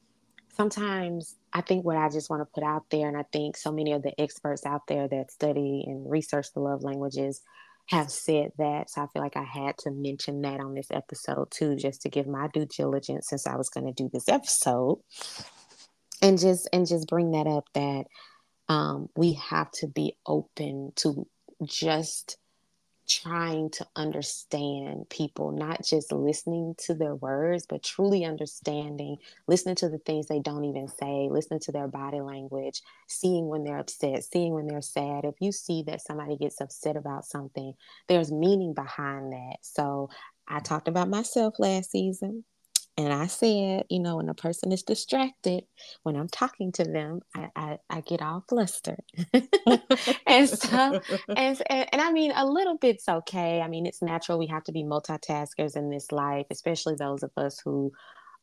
sometimes 0.56 1.36
I 1.52 1.62
think 1.62 1.84
what 1.84 1.96
I 1.96 2.08
just 2.08 2.30
want 2.30 2.42
to 2.42 2.52
put 2.54 2.62
out 2.62 2.84
there, 2.90 3.08
and 3.08 3.16
I 3.16 3.24
think 3.32 3.56
so 3.56 3.72
many 3.72 3.92
of 3.92 4.02
the 4.02 4.18
experts 4.20 4.64
out 4.64 4.82
there 4.86 5.08
that 5.08 5.30
study 5.30 5.84
and 5.86 6.08
research 6.08 6.52
the 6.52 6.60
love 6.60 6.82
languages 6.82 7.40
have 7.86 8.10
said 8.10 8.52
that. 8.58 8.90
So 8.90 9.02
I 9.02 9.06
feel 9.08 9.22
like 9.22 9.36
I 9.36 9.42
had 9.42 9.76
to 9.78 9.90
mention 9.90 10.42
that 10.42 10.60
on 10.60 10.74
this 10.74 10.90
episode 10.90 11.50
too, 11.50 11.74
just 11.76 12.02
to 12.02 12.08
give 12.08 12.26
my 12.26 12.48
due 12.52 12.66
diligence 12.66 13.28
since 13.28 13.46
I 13.46 13.56
was 13.56 13.68
going 13.68 13.86
to 13.86 13.92
do 13.92 14.08
this 14.12 14.28
episode. 14.28 15.00
And 16.20 16.38
just 16.38 16.68
and 16.72 16.86
just 16.86 17.08
bring 17.08 17.32
that 17.32 17.48
up 17.48 17.64
that 17.74 18.04
um, 18.68 19.08
we 19.16 19.32
have 19.32 19.72
to 19.72 19.88
be 19.88 20.16
open 20.24 20.92
to 20.96 21.26
just 21.64 22.38
trying 23.20 23.70
to 23.70 23.86
understand 23.96 25.08
people, 25.10 25.52
not 25.52 25.84
just 25.84 26.12
listening 26.12 26.74
to 26.78 26.94
their 26.94 27.14
words, 27.14 27.66
but 27.68 27.82
truly 27.82 28.24
understanding, 28.24 29.16
listening 29.46 29.74
to 29.76 29.88
the 29.88 29.98
things 29.98 30.26
they 30.26 30.40
don't 30.40 30.64
even 30.64 30.88
say, 30.88 31.28
listening 31.30 31.60
to 31.60 31.72
their 31.72 31.88
body 31.88 32.20
language, 32.20 32.82
seeing 33.08 33.48
when 33.48 33.64
they're 33.64 33.78
upset, 33.78 34.24
seeing 34.24 34.54
when 34.54 34.66
they're 34.66 34.82
sad. 34.82 35.24
If 35.24 35.34
you 35.40 35.52
see 35.52 35.82
that 35.84 36.00
somebody 36.00 36.36
gets 36.36 36.60
upset 36.60 36.96
about 36.96 37.26
something, 37.26 37.74
there's 38.08 38.32
meaning 38.32 38.74
behind 38.74 39.32
that. 39.32 39.56
So 39.60 40.08
I 40.48 40.60
talked 40.60 40.88
about 40.88 41.08
myself 41.08 41.54
last 41.58 41.90
season. 41.90 42.44
And 42.98 43.10
I 43.10 43.26
said, 43.26 43.84
you 43.88 44.00
know, 44.00 44.16
when 44.16 44.28
a 44.28 44.34
person 44.34 44.70
is 44.70 44.82
distracted, 44.82 45.64
when 46.02 46.14
I'm 46.14 46.28
talking 46.28 46.72
to 46.72 46.84
them, 46.84 47.20
I, 47.34 47.48
I, 47.56 47.78
I 47.88 48.00
get 48.02 48.20
all 48.20 48.44
flustered. 48.48 49.02
and 50.26 50.48
so, 50.48 51.00
and, 51.28 51.62
and, 51.70 51.88
and 51.90 52.02
I 52.02 52.12
mean, 52.12 52.32
a 52.34 52.46
little 52.46 52.76
bit's 52.76 53.08
okay. 53.08 53.62
I 53.62 53.68
mean, 53.68 53.86
it's 53.86 54.02
natural. 54.02 54.38
We 54.38 54.48
have 54.48 54.64
to 54.64 54.72
be 54.72 54.84
multitaskers 54.84 55.74
in 55.74 55.88
this 55.88 56.12
life, 56.12 56.46
especially 56.50 56.96
those 56.96 57.22
of 57.22 57.30
us 57.38 57.58
who 57.64 57.92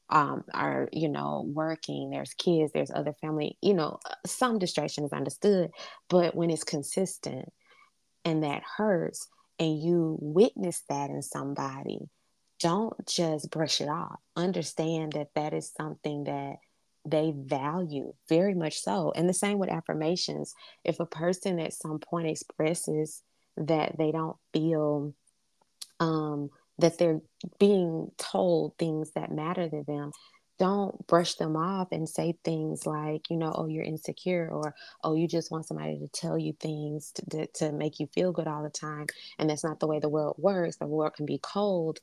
um, 0.09 0.43
are, 0.53 0.89
you 0.91 1.09
know, 1.09 1.45
working. 1.53 2.09
There's 2.09 2.33
kids, 2.33 2.71
there's 2.73 2.91
other 2.91 3.13
family, 3.21 3.57
you 3.61 3.75
know, 3.75 3.99
some 4.25 4.57
distraction 4.57 5.03
is 5.03 5.13
understood. 5.13 5.69
But 6.09 6.33
when 6.33 6.49
it's 6.49 6.63
consistent 6.63 7.49
and 8.25 8.43
that 8.43 8.63
hurts, 8.77 9.27
and 9.59 9.79
you 9.79 10.17
witness 10.21 10.83
that 10.89 11.09
in 11.09 11.21
somebody, 11.21 11.99
don't 12.59 12.93
just 13.07 13.49
brush 13.49 13.81
it 13.81 13.89
off. 13.89 14.19
Understand 14.35 15.13
that 15.13 15.29
that 15.35 15.53
is 15.53 15.71
something 15.75 16.25
that 16.25 16.57
they 17.05 17.33
value 17.35 18.13
very 18.27 18.53
much 18.53 18.79
so. 18.79 19.11
And 19.15 19.27
the 19.27 19.33
same 19.33 19.57
with 19.57 19.69
affirmations. 19.69 20.53
If 20.83 20.99
a 20.99 21.05
person 21.05 21.59
at 21.59 21.73
some 21.73 21.99
point 21.99 22.27
expresses 22.27 23.23
that 23.57 23.97
they 23.97 24.11
don't 24.11 24.37
feel 24.53 25.13
um, 25.99 26.49
that 26.77 26.97
they're 26.97 27.21
being 27.59 28.11
told 28.17 28.77
things 28.77 29.11
that 29.11 29.31
matter 29.31 29.69
to 29.69 29.83
them, 29.85 30.11
don't 30.59 31.07
brush 31.07 31.35
them 31.35 31.55
off 31.55 31.87
and 31.91 32.07
say 32.07 32.37
things 32.43 32.85
like, 32.85 33.29
you 33.29 33.37
know, 33.37 33.53
oh, 33.55 33.67
you're 33.67 33.83
insecure 33.83 34.49
or, 34.51 34.75
oh, 35.03 35.15
you 35.15 35.25
just 35.25 35.51
want 35.51 35.65
somebody 35.65 35.97
to 35.99 36.07
tell 36.09 36.37
you 36.37 36.53
things 36.59 37.11
to, 37.13 37.25
to, 37.29 37.47
to 37.47 37.71
make 37.71 37.99
you 37.99 38.07
feel 38.13 38.33
good 38.33 38.47
all 38.47 38.61
the 38.61 38.69
time. 38.69 39.07
And 39.39 39.49
that's 39.49 39.63
not 39.63 39.79
the 39.79 39.87
way 39.87 39.99
the 39.99 40.09
world 40.09 40.35
works. 40.37 40.75
The 40.75 40.85
world 40.85 41.13
can 41.13 41.25
be 41.25 41.39
cold. 41.41 41.99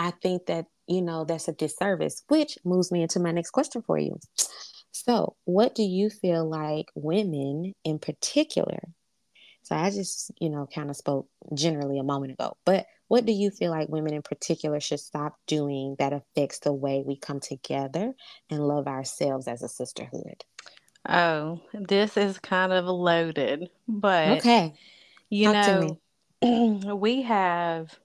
I 0.00 0.12
think 0.22 0.46
that, 0.46 0.64
you 0.86 1.02
know, 1.02 1.26
that's 1.26 1.46
a 1.46 1.52
disservice, 1.52 2.22
which 2.28 2.56
moves 2.64 2.90
me 2.90 3.02
into 3.02 3.20
my 3.20 3.32
next 3.32 3.50
question 3.50 3.82
for 3.82 3.98
you. 3.98 4.18
So, 4.92 5.36
what 5.44 5.74
do 5.74 5.82
you 5.82 6.08
feel 6.08 6.48
like 6.48 6.86
women 6.94 7.74
in 7.84 7.98
particular? 7.98 8.80
So, 9.62 9.76
I 9.76 9.90
just, 9.90 10.30
you 10.40 10.48
know, 10.48 10.66
kind 10.74 10.88
of 10.88 10.96
spoke 10.96 11.28
generally 11.52 11.98
a 11.98 12.02
moment 12.02 12.32
ago, 12.32 12.56
but 12.64 12.86
what 13.08 13.26
do 13.26 13.32
you 13.32 13.50
feel 13.50 13.72
like 13.72 13.90
women 13.90 14.14
in 14.14 14.22
particular 14.22 14.80
should 14.80 15.00
stop 15.00 15.36
doing 15.46 15.96
that 15.98 16.14
affects 16.14 16.60
the 16.60 16.72
way 16.72 17.04
we 17.06 17.18
come 17.18 17.40
together 17.40 18.14
and 18.48 18.66
love 18.66 18.86
ourselves 18.86 19.48
as 19.48 19.62
a 19.62 19.68
sisterhood? 19.68 20.44
Oh, 21.06 21.60
this 21.74 22.16
is 22.16 22.38
kind 22.38 22.72
of 22.72 22.86
loaded, 22.86 23.68
but 23.86 24.38
okay. 24.38 24.72
You 25.28 25.52
Talk 25.52 26.00
know, 26.42 26.94
we 26.96 27.22
have 27.22 27.98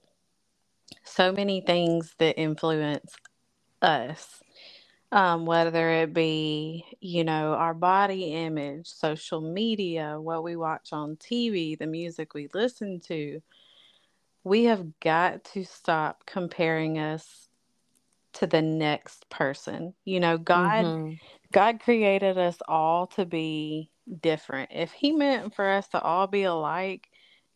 so 1.16 1.32
many 1.32 1.62
things 1.62 2.14
that 2.18 2.38
influence 2.38 3.14
us. 3.80 4.42
Um, 5.12 5.46
whether 5.46 5.88
it 6.02 6.12
be, 6.12 6.84
you 7.00 7.24
know, 7.24 7.54
our 7.54 7.72
body 7.72 8.34
image, 8.34 8.88
social 8.88 9.40
media, 9.40 10.20
what 10.20 10.42
we 10.42 10.56
watch 10.56 10.88
on 10.92 11.16
TV, 11.16 11.78
the 11.78 11.86
music 11.86 12.34
we 12.34 12.48
listen 12.52 13.00
to, 13.06 13.40
we 14.44 14.64
have 14.64 14.98
got 15.00 15.44
to 15.44 15.64
stop 15.64 16.26
comparing 16.26 16.98
us 16.98 17.48
to 18.34 18.46
the 18.46 18.60
next 18.62 19.28
person. 19.30 19.94
You 20.04 20.20
know, 20.20 20.36
God 20.36 20.84
mm-hmm. 20.84 21.14
God 21.52 21.80
created 21.80 22.36
us 22.36 22.58
all 22.68 23.06
to 23.08 23.24
be 23.24 23.90
different. 24.20 24.70
If 24.72 24.92
he 24.92 25.12
meant 25.12 25.54
for 25.54 25.68
us 25.68 25.88
to 25.88 26.00
all 26.00 26.26
be 26.26 26.42
alike, 26.42 27.08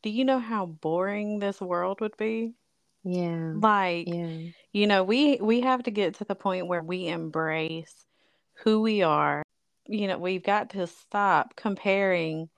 do 0.02 0.08
you 0.08 0.24
know 0.24 0.38
how 0.38 0.66
boring 0.66 1.40
this 1.40 1.60
world 1.60 2.00
would 2.00 2.16
be? 2.16 2.54
Yeah. 3.04 3.52
Like, 3.56 4.08
yeah. 4.08 4.50
you 4.72 4.86
know, 4.86 5.02
we 5.02 5.38
we 5.40 5.60
have 5.62 5.82
to 5.84 5.90
get 5.90 6.14
to 6.16 6.24
the 6.24 6.34
point 6.34 6.66
where 6.66 6.82
we 6.82 7.08
embrace 7.08 8.06
who 8.54 8.82
we 8.82 9.02
are. 9.02 9.42
You 9.86 10.08
know, 10.08 10.18
we've 10.18 10.42
got 10.42 10.70
to 10.70 10.86
stop 10.86 11.56
comparing 11.56 12.48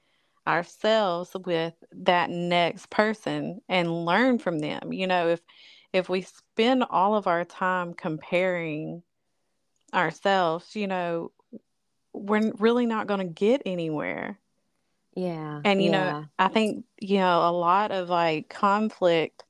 ourselves 0.47 1.37
with 1.47 1.75
that 1.93 2.31
next 2.31 2.91
person 2.91 3.61
and 3.69 4.05
learn 4.05 4.39
from 4.39 4.59
them. 4.59 4.93
You 4.93 5.07
know, 5.07 5.29
if 5.29 5.41
if 5.93 6.09
we 6.09 6.23
spend 6.23 6.85
all 6.91 7.15
of 7.15 7.27
our 7.27 7.45
time 7.45 7.95
comparing 7.95 9.03
ourselves, 9.95 10.75
you 10.75 10.87
know, 10.87 11.31
we're 12.13 12.53
really 12.59 12.87
not 12.87 13.07
going 13.07 13.21
to 13.21 13.33
get 13.33 13.63
anywhere. 13.67 14.39
Yeah. 15.15 15.61
And 15.65 15.83
you 15.83 15.91
yeah. 15.91 16.11
know, 16.13 16.25
I 16.39 16.49
think, 16.49 16.85
you 17.01 17.19
know, 17.19 17.49
a 17.49 17.53
lot 17.53 17.91
of 17.93 18.09
like 18.09 18.49
conflict 18.49 19.45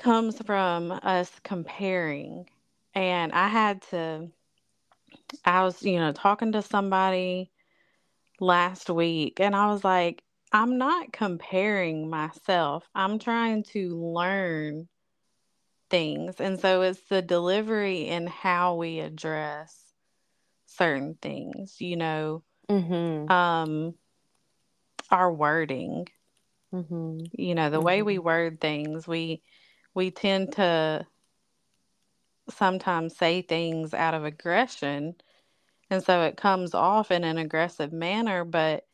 comes 0.00 0.40
from 0.42 0.90
us 0.90 1.30
comparing. 1.44 2.48
And 2.94 3.32
I 3.32 3.48
had 3.48 3.82
to 3.90 4.28
I 5.44 5.62
was, 5.62 5.82
you 5.82 6.00
know, 6.00 6.12
talking 6.12 6.52
to 6.52 6.62
somebody 6.62 7.52
last 8.40 8.90
week 8.90 9.38
and 9.38 9.54
I 9.54 9.66
was 9.68 9.84
like, 9.84 10.22
I'm 10.52 10.78
not 10.78 11.12
comparing 11.12 12.10
myself. 12.10 12.88
I'm 12.94 13.20
trying 13.20 13.62
to 13.64 13.96
learn 13.96 14.88
things. 15.88 16.40
And 16.40 16.58
so 16.58 16.82
it's 16.82 17.00
the 17.08 17.22
delivery 17.22 18.08
and 18.08 18.28
how 18.28 18.74
we 18.74 18.98
address 19.00 19.76
certain 20.66 21.16
things, 21.20 21.80
you 21.80 21.96
know, 21.96 22.42
mm-hmm. 22.68 23.30
um, 23.30 23.94
our 25.10 25.32
wording. 25.32 26.08
Mm-hmm. 26.72 27.20
You 27.32 27.54
know, 27.54 27.70
the 27.70 27.76
mm-hmm. 27.76 27.86
way 27.86 28.02
we 28.02 28.16
mm-hmm. 28.16 28.24
word 28.24 28.60
things, 28.60 29.06
we 29.06 29.42
we 29.94 30.10
tend 30.10 30.52
to 30.52 31.06
sometimes 32.48 33.16
say 33.16 33.42
things 33.42 33.94
out 33.94 34.14
of 34.14 34.24
aggression 34.24 35.14
and 35.88 36.02
so 36.02 36.22
it 36.22 36.36
comes 36.36 36.74
off 36.74 37.10
in 37.10 37.22
an 37.22 37.38
aggressive 37.38 37.92
manner 37.92 38.44
but 38.44 38.86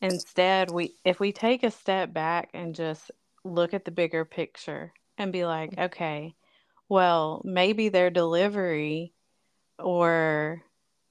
instead 0.00 0.70
we 0.70 0.92
if 1.04 1.18
we 1.18 1.32
take 1.32 1.62
a 1.62 1.70
step 1.70 2.12
back 2.12 2.50
and 2.52 2.74
just 2.74 3.10
look 3.44 3.72
at 3.72 3.84
the 3.84 3.90
bigger 3.90 4.24
picture 4.24 4.92
and 5.16 5.32
be 5.32 5.46
like 5.46 5.76
okay 5.78 6.34
well 6.88 7.40
maybe 7.44 7.88
their 7.88 8.10
delivery 8.10 9.12
or 9.78 10.62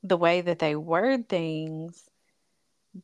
the 0.04 0.18
way 0.18 0.42
that 0.42 0.60
they 0.60 0.76
word 0.76 1.28
things 1.28 2.10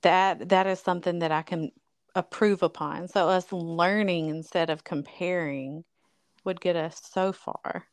that 0.02 0.50
that 0.50 0.68
is 0.68 0.80
something 0.80 1.20
that 1.20 1.32
I 1.32 1.42
can 1.42 1.72
approve 2.16 2.64
upon. 2.64 3.08
So 3.08 3.30
us 3.30 3.52
learning 3.52 4.30
instead 4.30 4.70
of 4.70 4.84
comparing 4.84 5.84
would 6.48 6.60
get 6.60 6.76
us 6.76 7.00
so 7.14 7.32
far 7.32 7.86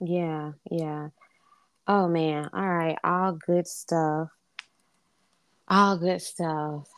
yeah 0.00 0.52
yeah 0.70 1.08
Oh 1.92 2.06
man, 2.06 2.48
all 2.52 2.68
right, 2.68 2.96
all 3.02 3.32
good 3.32 3.66
stuff. 3.66 4.28
All 5.66 5.98
good 5.98 6.22
stuff. 6.22 6.88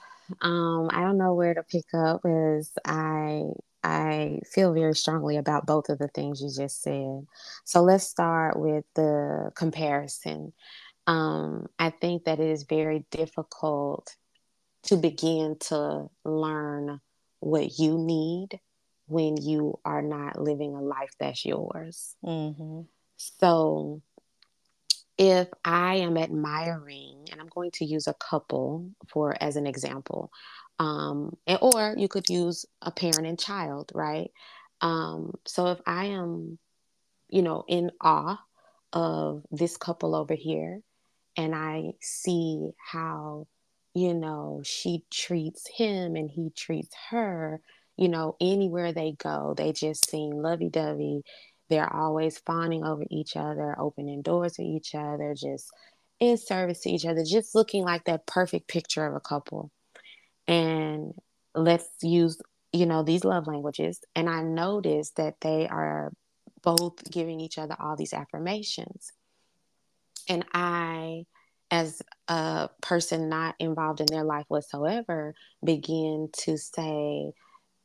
Um, 0.42 0.90
I 0.92 1.00
don't 1.00 1.16
know 1.16 1.32
where 1.32 1.54
to 1.54 1.62
pick 1.62 1.86
up 1.94 2.20
because 2.22 2.70
I 2.84 3.44
I 3.82 4.40
feel 4.52 4.74
very 4.74 4.94
strongly 4.94 5.38
about 5.38 5.64
both 5.64 5.88
of 5.88 5.98
the 5.98 6.08
things 6.08 6.42
you 6.42 6.50
just 6.54 6.82
said. 6.82 7.26
So 7.64 7.82
let's 7.82 8.06
start 8.06 8.58
with 8.58 8.84
the 8.94 9.50
comparison. 9.56 10.52
Um, 11.06 11.68
I 11.78 11.88
think 11.88 12.24
that 12.24 12.38
it 12.38 12.50
is 12.50 12.64
very 12.64 13.06
difficult 13.10 14.14
to 14.82 14.98
begin 14.98 15.56
to 15.68 16.10
learn 16.22 17.00
what 17.40 17.78
you 17.78 17.96
need 17.96 18.60
when 19.06 19.37
you 19.37 19.78
are 19.85 20.02
not 20.02 20.40
living 20.40 20.75
a 20.75 20.80
life 20.80 21.12
that's 21.18 21.44
yours. 21.44 22.14
Mm-hmm. 22.25 22.82
So 23.16 24.02
if 25.18 25.49
I 25.64 25.97
am 25.97 26.16
admiring, 26.16 27.28
and 27.30 27.40
I'm 27.40 27.49
going 27.49 27.71
to 27.73 27.85
use 27.85 28.06
a 28.06 28.14
couple 28.14 28.90
for 29.09 29.37
as 29.40 29.56
an 29.56 29.66
example, 29.66 30.32
um, 30.78 31.37
and, 31.47 31.59
or 31.61 31.94
you 31.97 32.09
could 32.09 32.28
use 32.28 32.66
a 32.80 32.90
parent 32.90 33.26
and 33.26 33.38
child, 33.38 33.92
right? 33.94 34.30
Um, 34.80 35.35
so 35.47 35.68
if 35.68 35.80
I 35.87 36.06
am, 36.06 36.59
you 37.28 37.42
know, 37.42 37.64
in 37.68 37.92
awe 38.00 38.40
of 38.92 39.44
this 39.50 39.76
couple 39.76 40.14
over 40.14 40.35
here, 40.35 40.80
and 41.37 41.54
I 41.54 41.92
see 42.00 42.71
how, 42.78 43.47
you 43.94 44.14
know, 44.14 44.62
she 44.64 45.04
treats 45.11 45.68
him 45.68 46.16
and 46.16 46.30
he 46.30 46.50
treats 46.50 46.94
her, 47.11 47.61
you 47.96 48.08
know, 48.08 48.37
anywhere 48.40 48.92
they 48.92 49.12
go, 49.12 49.54
they 49.56 49.72
just 49.72 50.11
seem 50.11 50.30
lovey 50.30 50.68
dovey 50.68 51.22
they're 51.72 51.90
always 51.90 52.38
fawning 52.38 52.84
over 52.84 53.02
each 53.08 53.34
other, 53.34 53.75
opening 53.78 54.20
doors 54.20 54.52
to 54.54 54.62
each 54.62 54.94
other, 54.94 55.34
just 55.34 55.70
in 56.20 56.37
service 56.37 56.80
to 56.80 56.90
each 56.90 57.06
other, 57.06 57.25
just 57.25 57.54
looking 57.54 57.82
like 57.82 58.04
that 58.04 58.26
perfect 58.26 58.68
picture 58.68 59.06
of 59.06 59.14
a 59.14 59.20
couple. 59.20 59.70
And 60.46 61.14
let's 61.54 61.88
use, 62.02 62.38
you 62.75 62.84
know, 62.84 63.02
these 63.02 63.25
love 63.25 63.46
languages. 63.46 64.00
And 64.14 64.28
I 64.28 64.42
noticed 64.42 65.16
that 65.16 65.40
they 65.40 65.66
are 65.66 66.12
both 66.62 67.11
giving 67.11 67.40
each 67.40 67.56
other 67.56 67.75
all 67.80 67.96
these 67.96 68.12
affirmations. 68.12 69.11
And 70.28 70.44
I, 70.52 71.25
as 71.70 72.02
a 72.28 72.68
person 72.82 73.30
not 73.30 73.54
involved 73.58 74.00
in 74.00 74.06
their 74.11 74.25
life 74.25 74.44
whatsoever, 74.49 75.34
begin 75.64 76.28
to 76.40 76.58
say, 76.58 77.32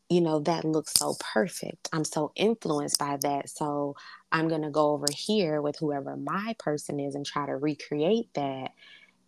you 0.09 0.21
know, 0.21 0.39
that 0.39 0.63
looks 0.63 0.93
so 0.93 1.15
perfect. 1.33 1.89
I'm 1.91 2.05
so 2.05 2.31
influenced 2.35 2.99
by 2.99 3.17
that. 3.21 3.49
So 3.49 3.95
I'm 4.31 4.47
going 4.47 4.61
to 4.61 4.69
go 4.69 4.91
over 4.91 5.07
here 5.13 5.61
with 5.61 5.77
whoever 5.77 6.15
my 6.15 6.55
person 6.59 6.99
is 6.99 7.15
and 7.15 7.25
try 7.25 7.45
to 7.45 7.55
recreate 7.55 8.33
that. 8.35 8.71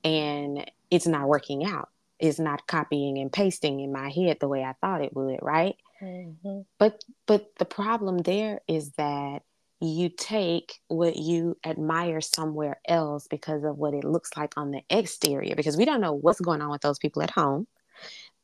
And 0.03 0.69
it's 0.89 1.07
not 1.07 1.27
working 1.27 1.65
out. 1.65 1.89
It's 2.17 2.39
not 2.39 2.67
copying 2.67 3.17
and 3.17 3.31
pasting 3.31 3.79
in 3.79 3.91
my 3.91 4.09
head 4.09 4.37
the 4.39 4.47
way 4.47 4.63
I 4.63 4.73
thought 4.81 5.01
it 5.01 5.15
would, 5.15 5.39
right? 5.41 5.75
Mm-hmm. 6.01 6.61
But 6.77 7.03
but 7.25 7.51
the 7.57 7.65
problem 7.65 8.19
there 8.19 8.61
is 8.67 8.91
that 8.91 9.43
you 9.81 10.09
take 10.09 10.79
what 10.87 11.15
you 11.15 11.57
admire 11.65 12.19
somewhere 12.19 12.79
else 12.85 13.27
because 13.27 13.63
of 13.63 13.77
what 13.77 13.93
it 13.93 14.03
looks 14.03 14.31
like 14.35 14.53
on 14.57 14.71
the 14.71 14.81
exterior 14.89 15.55
because 15.55 15.77
we 15.77 15.85
don't 15.85 16.01
know 16.01 16.13
what's 16.13 16.41
going 16.41 16.61
on 16.61 16.69
with 16.69 16.81
those 16.81 16.99
people 16.99 17.21
at 17.21 17.31
home 17.31 17.65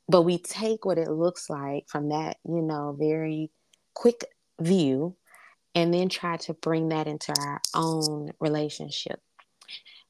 but 0.07 0.21
we 0.21 0.37
take 0.37 0.85
what 0.85 0.97
it 0.97 1.09
looks 1.09 1.49
like 1.49 1.85
from 1.87 2.09
that, 2.09 2.37
you 2.47 2.61
know, 2.61 2.95
very 2.97 3.51
quick 3.93 4.25
view 4.59 5.15
and 5.73 5.93
then 5.93 6.09
try 6.09 6.37
to 6.37 6.53
bring 6.53 6.89
that 6.89 7.07
into 7.07 7.33
our 7.37 7.61
own 7.73 8.31
relationship. 8.39 9.19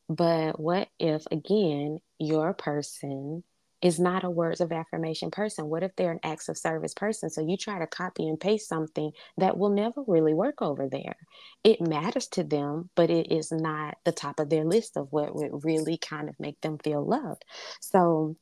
But 0.07 0.59
what 0.59 0.89
if, 0.99 1.25
again, 1.31 1.99
your 2.19 2.53
person 2.53 3.43
is 3.81 3.99
not 3.99 4.23
a 4.23 4.29
words 4.29 4.61
of 4.61 4.71
affirmation 4.71 5.31
person? 5.31 5.67
What 5.67 5.83
if 5.83 5.95
they're 5.95 6.11
an 6.11 6.19
acts 6.23 6.49
of 6.49 6.57
service 6.57 6.93
person? 6.93 7.29
So 7.29 7.41
you 7.41 7.57
try 7.57 7.79
to 7.79 7.87
copy 7.87 8.27
and 8.27 8.39
paste 8.39 8.69
something 8.69 9.11
that 9.37 9.57
will 9.57 9.69
never 9.69 10.03
really 10.05 10.33
work 10.33 10.61
over 10.61 10.87
there. 10.87 11.15
It 11.63 11.81
matters 11.81 12.27
to 12.29 12.43
them, 12.43 12.89
but 12.95 13.09
it 13.09 13.31
is 13.31 13.51
not 13.51 13.97
the 14.05 14.11
top 14.11 14.39
of 14.39 14.49
their 14.49 14.65
list 14.65 14.97
of 14.97 15.07
what 15.11 15.35
would 15.35 15.63
really 15.63 15.97
kind 15.97 16.29
of 16.29 16.39
make 16.39 16.61
them 16.61 16.77
feel 16.77 17.03
loved. 17.03 17.43
So 17.81 18.37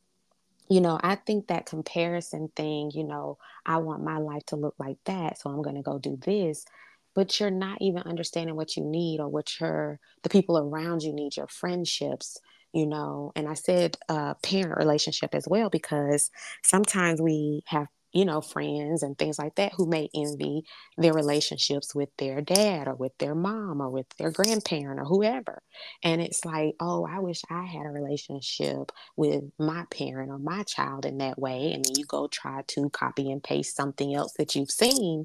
you 0.74 0.82
know, 0.82 1.00
I 1.04 1.14
think 1.14 1.48
that 1.48 1.68
comparison 1.68 2.50
thing, 2.56 2.90
you 2.96 3.04
know, 3.04 3.38
I 3.64 3.78
want 3.78 4.04
my 4.04 4.18
life 4.18 4.44
to 4.48 4.56
look 4.56 4.74
like 4.80 4.98
that, 5.06 5.38
so 5.38 5.52
I'm 5.52 5.62
going 5.62 5.76
to 5.76 5.84
go 5.84 6.00
do 6.00 6.18
this. 6.20 6.66
But 7.14 7.40
you're 7.40 7.52
not 7.52 7.78
even 7.80 8.02
understanding 8.02 8.56
what 8.56 8.76
you 8.76 8.84
need 8.84 9.20
or 9.20 9.28
what 9.30 9.60
your 9.60 10.00
the 10.24 10.30
people 10.30 10.58
around 10.58 11.04
you 11.04 11.14
need, 11.14 11.38
your 11.38 11.46
friendships, 11.46 12.40
you 12.74 12.88
know. 12.88 13.32
And 13.36 13.48
I 13.48 13.54
said 13.54 13.98
uh, 14.10 14.34
parent 14.42 14.80
relationship 14.80 15.36
as 15.36 15.48
well 15.48 15.70
because 15.70 16.32
sometimes 16.64 17.22
we 17.22 17.62
have 17.68 17.86
you 18.14 18.26
know, 18.26 18.42
friends 18.42 19.04
and 19.04 19.18
things 19.18 19.40
like 19.40 19.56
that 19.56 19.74
who 19.76 19.88
may 19.88 20.10
envy 20.16 20.64
their 20.98 21.14
relationships 21.14 21.96
with 21.96 22.10
their 22.18 22.42
dad 22.42 22.88
or 22.88 22.96
with 22.96 23.18
their 23.18 23.36
mom 23.36 23.82
or 23.82 23.90
with 23.90 24.08
their 24.18 24.32
grandparent 24.32 25.00
or 25.00 25.06
whoever. 25.06 25.62
And 26.04 26.22
it's 26.22 26.46
like, 26.46 26.76
oh, 26.80 27.06
I 27.06 27.20
wish 27.20 27.42
I 27.50 27.66
had 27.66 27.86
a 27.86 27.90
relationship 27.90 28.92
with 29.18 29.44
my 29.60 29.86
parent 29.92 30.32
or 30.32 30.40
my 30.40 30.64
child 30.64 31.06
in 31.06 31.18
that 31.20 31.40
way. 31.40 31.74
And 31.74 31.84
then 31.84 31.94
you 31.96 32.06
go 32.06 32.28
try 32.28 32.62
to 32.68 32.90
copy 32.90 33.32
and 33.32 33.44
paste 33.44 33.76
something 33.76 34.14
else 34.14 34.34
that 34.38 34.56
you've 34.56 34.72
seen, 34.72 35.24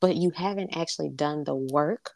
but 0.00 0.16
you 0.16 0.30
haven't 0.30 0.76
actually 0.76 1.10
done 1.10 1.44
the 1.44 1.54
work 1.54 2.12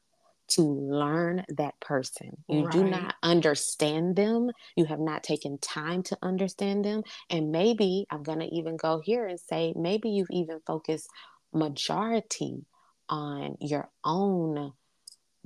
to 0.55 0.63
learn 0.63 1.45
that 1.57 1.79
person. 1.81 2.37
You 2.49 2.65
right. 2.65 2.73
do 2.73 2.85
not 2.85 3.15
understand 3.23 4.17
them. 4.17 4.51
You 4.77 4.85
have 4.87 5.01
not 5.01 5.23
taken 5.23 5.59
time 5.59 6.03
to 6.05 6.19
understand 6.23 6.85
them. 6.85 7.03
And 7.31 7.51
maybe 7.51 8.07
I'm 8.11 8.23
going 8.23 8.41
to 8.41 8.55
even 8.55 8.77
go 8.77 9.01
here 9.05 9.27
and 9.27 9.39
say, 9.39 9.73
maybe 9.77 10.11
you've 10.11 10.31
even 10.31 10.61
focused 10.67 11.09
majority 11.53 12.65
on 13.09 13.57
your 13.61 13.91
own, 14.05 14.73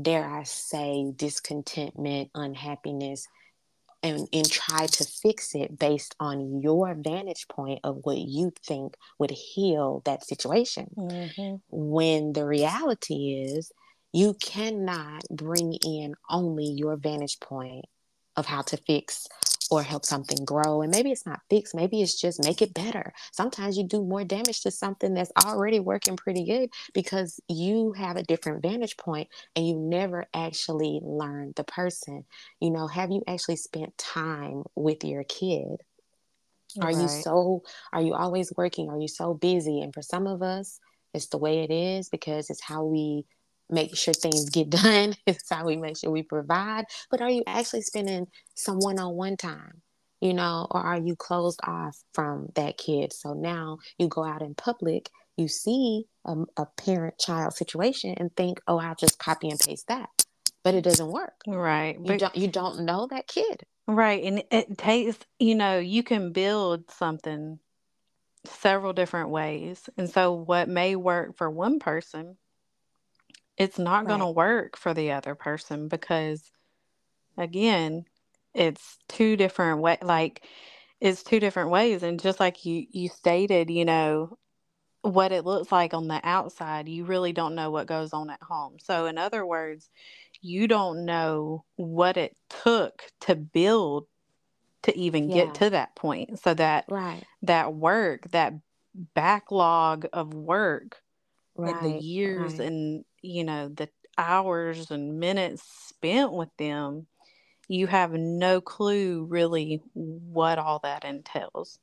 dare 0.01 0.29
I 0.29 0.43
say, 0.45 1.13
discontentment, 1.15 2.31
unhappiness, 2.35 3.27
and, 4.03 4.29
and 4.33 4.49
try 4.49 4.87
to 4.87 5.05
fix 5.05 5.55
it 5.55 5.79
based 5.79 6.15
on 6.21 6.61
your 6.61 6.95
vantage 6.95 7.49
point 7.49 7.81
of 7.83 7.99
what 8.03 8.19
you 8.19 8.53
think 8.65 8.95
would 9.19 9.31
heal 9.31 10.03
that 10.05 10.25
situation. 10.25 10.89
Mm-hmm. 10.97 11.57
When 11.71 12.33
the 12.33 12.47
reality 12.47 13.45
is, 13.49 13.73
you 14.13 14.35
cannot 14.35 15.23
bring 15.31 15.75
in 15.75 16.15
only 16.31 16.67
your 16.67 16.97
vantage 16.97 17.39
point 17.41 17.85
of 18.37 18.47
how 18.47 18.63
to 18.63 18.77
fix 18.77 19.27
or 19.71 19.83
help 19.83 20.05
something 20.05 20.45
grow. 20.45 20.81
And 20.81 20.91
maybe 20.91 21.11
it's 21.11 21.27
not 21.27 21.41
fix, 21.51 21.75
maybe 21.75 22.01
it's 22.01 22.19
just 22.19 22.43
make 22.43 22.63
it 22.63 22.73
better. 22.73 23.13
Sometimes 23.33 23.77
you 23.77 23.85
do 23.85 24.03
more 24.03 24.25
damage 24.25 24.63
to 24.63 24.71
something 24.71 25.13
that's 25.13 25.33
already 25.37 25.81
working 25.81 26.17
pretty 26.17 26.45
good 26.45 26.71
because 26.95 27.41
you 27.49 27.93
have 27.93 28.17
a 28.17 28.23
different 28.23 28.63
vantage 28.63 28.97
point 28.97 29.29
and 29.55 29.67
you 29.67 29.77
never 29.77 30.27
actually 30.33 31.01
learn 31.03 31.53
the 31.57 31.65
person. 31.65 32.25
You 32.61 32.71
know, 32.71 32.87
have 32.87 33.11
you 33.11 33.23
actually 33.27 33.57
spent 33.57 33.99
time 33.99 34.63
with 34.75 35.05
your 35.05 35.25
kid? 35.25 35.83
Are 36.81 36.93
you 36.93 37.09
so 37.09 37.63
are 37.93 38.03
you 38.03 38.15
always 38.15 38.53
working? 38.57 38.89
Are 38.89 38.99
you 39.01 39.09
so 39.09 39.35
busy? 39.35 39.81
And 39.81 39.93
for 39.93 40.03
some 40.03 40.27
of 40.27 40.43
us, 40.43 40.79
it's 41.13 41.27
the 41.27 41.39
way 41.39 41.61
it 41.61 41.71
is 41.71 42.09
because 42.09 42.51
it's 42.51 42.63
how 42.63 42.85
we 42.85 43.25
make 43.71 43.97
sure 43.97 44.15
things 44.15 44.51
get 44.51 44.71
done. 44.83 45.15
it's 45.27 45.49
how 45.51 45.65
we 45.65 45.77
make 45.77 45.97
sure 45.97 46.11
we 46.11 46.23
provide. 46.23 46.85
But 47.11 47.21
are 47.21 47.31
you 47.31 47.43
actually 47.47 47.83
spending 47.83 48.27
some 48.55 48.79
one 48.79 48.99
on 48.99 49.15
one 49.15 49.37
time? 49.37 49.83
You 50.21 50.35
know, 50.35 50.67
or 50.71 50.81
are 50.81 50.99
you 50.99 51.15
closed 51.15 51.61
off 51.63 51.97
from 52.13 52.49
that 52.57 52.77
kid? 52.77 53.13
So 53.13 53.35
now 53.35 53.79
you 53.99 54.09
go 54.09 54.25
out 54.25 54.43
in 54.43 54.55
public, 54.55 55.11
you 55.37 55.47
see 55.47 56.07
a, 56.25 56.35
a 56.57 56.67
parent 56.77 57.19
child 57.19 57.55
situation 57.55 58.15
and 58.17 58.35
think, 58.37 58.61
oh, 58.67 58.79
I'll 58.79 58.97
just 58.97 59.21
copy 59.21 59.49
and 59.49 59.61
paste 59.61 59.87
that. 59.87 60.09
But 60.65 60.75
it 60.75 60.83
doesn't 60.83 61.13
work. 61.13 61.35
Right. 61.47 61.95
You 61.95 62.05
but, 62.05 62.19
don't 62.19 62.37
you 62.37 62.49
don't 62.49 62.81
know 62.81 63.07
that 63.11 63.29
kid. 63.29 63.63
Right. 63.87 64.25
And 64.25 64.43
it 64.51 64.77
takes, 64.77 65.17
you 65.39 65.55
know, 65.55 65.79
you 65.79 66.03
can 66.03 66.33
build 66.33 66.91
something 66.91 67.61
several 68.45 68.93
different 68.93 69.31
ways. 69.31 69.89
And 69.97 70.11
so 70.11 70.33
what 70.33 70.69
may 70.69 70.97
work 70.97 71.37
for 71.37 71.49
one 71.49 71.79
person 71.79 72.37
it's 73.59 73.79
not 73.79 74.07
going 74.07 74.21
to 74.21 74.31
work 74.31 74.77
for 74.77 74.95
the 74.95 75.13
other 75.13 75.35
person 75.35 75.89
because 75.89 76.51
again 77.37 78.05
it's 78.55 78.99
two 79.09 79.37
different 79.37 79.81
way 79.81 79.99
like 80.03 80.43
it's 81.01 81.23
two 81.23 81.41
different 81.41 81.71
ways. 81.71 82.03
And 82.03 82.21
just 82.21 82.41
like 82.41 82.65
you 82.65 82.87
you 82.91 83.09
stated 83.09 83.71
you 83.71 83.85
know 83.85 84.37
what 85.03 85.33
it 85.33 85.45
looks 85.45 85.71
like 85.71 85.95
on 85.95 86.09
the 86.09 86.21
outside 86.25 86.89
you 86.89 87.05
really 87.05 87.33
don't 87.33 87.55
know 87.55 87.71
what 87.71 87.87
goes 87.87 88.13
on 88.13 88.31
at 88.31 88.43
home. 88.43 88.77
So 88.83 89.07
in 89.07 89.19
other 89.19 89.45
words 89.47 89.91
you 90.41 90.69
don't 90.69 91.05
know 91.05 91.65
what 91.77 92.17
it 92.17 92.37
took 92.63 93.03
to 93.21 93.35
build 93.35 94.07
to 94.83 94.97
even 94.97 95.29
yeah. 95.29 95.47
get 95.47 95.55
to 95.57 95.71
that 95.71 95.95
point. 95.97 96.39
So 96.41 96.55
that 96.55 96.85
right. 96.89 97.23
that 97.43 97.75
work 97.75 98.31
that 98.31 98.55
backlog 99.15 100.07
of 100.13 100.35
work 100.35 100.97
right, 101.57 101.81
the 101.83 101.91
years 101.91 102.59
right. 102.59 102.69
and 102.69 103.05
you 103.23 103.45
know 103.45 103.69
the 103.69 103.89
hours 104.17 104.91
and 104.91 105.19
minutes 105.21 105.63
spent 105.63 106.33
with 106.33 106.49
them 106.59 107.07
you 107.69 107.87
have 107.87 108.13
no 108.13 108.61
clue 108.61 109.27
really 109.29 109.81
what 109.95 110.59
all 110.59 110.81
that 110.83 111.05
entails 111.05 111.79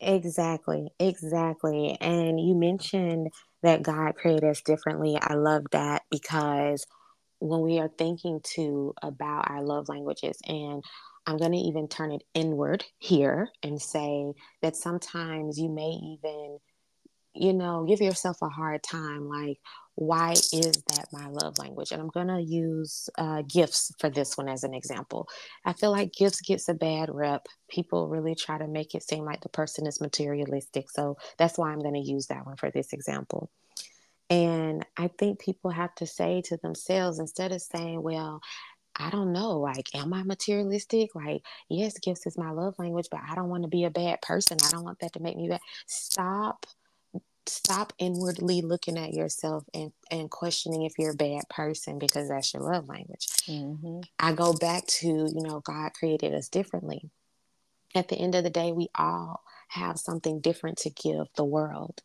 exactly 0.00 0.90
exactly 0.98 1.96
and 2.00 2.38
you 2.38 2.54
mentioned 2.54 3.28
that 3.62 3.82
god 3.82 4.14
created 4.14 4.44
us 4.44 4.60
differently 4.60 5.16
i 5.20 5.34
love 5.34 5.62
that 5.72 6.02
because 6.10 6.84
when 7.38 7.60
we 7.60 7.78
are 7.78 7.90
thinking 7.96 8.40
to 8.42 8.92
about 9.02 9.50
our 9.50 9.62
love 9.62 9.88
languages 9.88 10.38
and 10.46 10.82
i'm 11.26 11.38
going 11.38 11.52
to 11.52 11.58
even 11.58 11.88
turn 11.88 12.12
it 12.12 12.22
inward 12.34 12.84
here 12.98 13.48
and 13.62 13.80
say 13.80 14.32
that 14.60 14.76
sometimes 14.76 15.58
you 15.58 15.70
may 15.70 15.90
even 15.90 16.58
you 17.34 17.52
know, 17.52 17.84
give 17.84 18.00
yourself 18.00 18.38
a 18.42 18.48
hard 18.48 18.82
time. 18.82 19.28
Like, 19.28 19.58
why 19.96 20.32
is 20.32 20.50
that 20.52 21.06
my 21.12 21.28
love 21.28 21.58
language? 21.58 21.92
And 21.92 22.00
I'm 22.00 22.08
going 22.08 22.28
to 22.28 22.40
use 22.40 23.08
uh, 23.16 23.42
gifts 23.42 23.92
for 23.98 24.10
this 24.10 24.36
one 24.36 24.48
as 24.48 24.64
an 24.64 24.74
example. 24.74 25.28
I 25.64 25.72
feel 25.72 25.92
like 25.92 26.12
gifts 26.12 26.40
gets 26.40 26.68
a 26.68 26.74
bad 26.74 27.10
rep. 27.12 27.46
People 27.68 28.08
really 28.08 28.34
try 28.34 28.58
to 28.58 28.66
make 28.66 28.94
it 28.94 29.02
seem 29.02 29.24
like 29.24 29.42
the 29.42 29.48
person 29.48 29.86
is 29.86 30.00
materialistic. 30.00 30.90
So 30.90 31.16
that's 31.38 31.58
why 31.58 31.70
I'm 31.70 31.80
going 31.80 31.94
to 31.94 32.00
use 32.00 32.26
that 32.26 32.44
one 32.44 32.56
for 32.56 32.70
this 32.70 32.92
example. 32.92 33.50
And 34.30 34.84
I 34.96 35.08
think 35.08 35.38
people 35.38 35.70
have 35.70 35.94
to 35.96 36.06
say 36.06 36.42
to 36.46 36.56
themselves 36.56 37.18
instead 37.18 37.52
of 37.52 37.62
saying, 37.62 38.02
well, 38.02 38.40
I 38.96 39.10
don't 39.10 39.32
know. 39.32 39.58
Like, 39.58 39.94
am 39.94 40.12
I 40.12 40.22
materialistic? 40.22 41.14
Like, 41.14 41.42
yes, 41.68 41.98
gifts 41.98 42.26
is 42.26 42.38
my 42.38 42.50
love 42.50 42.74
language, 42.78 43.08
but 43.10 43.20
I 43.28 43.34
don't 43.34 43.48
want 43.48 43.62
to 43.64 43.68
be 43.68 43.84
a 43.84 43.90
bad 43.90 44.22
person. 44.22 44.56
I 44.64 44.70
don't 44.70 44.84
want 44.84 45.00
that 45.00 45.12
to 45.14 45.20
make 45.20 45.36
me 45.36 45.48
bad. 45.48 45.60
Stop 45.86 46.66
stop 47.46 47.92
inwardly 47.98 48.62
looking 48.62 48.98
at 48.98 49.14
yourself 49.14 49.64
and, 49.74 49.92
and 50.10 50.30
questioning 50.30 50.82
if 50.82 50.94
you're 50.98 51.12
a 51.12 51.16
bad 51.16 51.42
person 51.48 51.98
because 51.98 52.28
that's 52.28 52.54
your 52.54 52.62
love 52.62 52.88
language. 52.88 53.26
Mm-hmm. 53.48 54.00
I 54.18 54.32
go 54.32 54.52
back 54.52 54.86
to, 54.86 55.06
you 55.06 55.42
know, 55.42 55.60
God 55.60 55.92
created 55.94 56.34
us 56.34 56.48
differently. 56.48 57.10
At 57.94 58.08
the 58.08 58.16
end 58.16 58.34
of 58.34 58.44
the 58.44 58.50
day, 58.50 58.72
we 58.72 58.88
all 58.96 59.42
have 59.68 59.98
something 59.98 60.40
different 60.40 60.78
to 60.78 60.90
give 60.90 61.26
the 61.36 61.44
world 61.44 62.02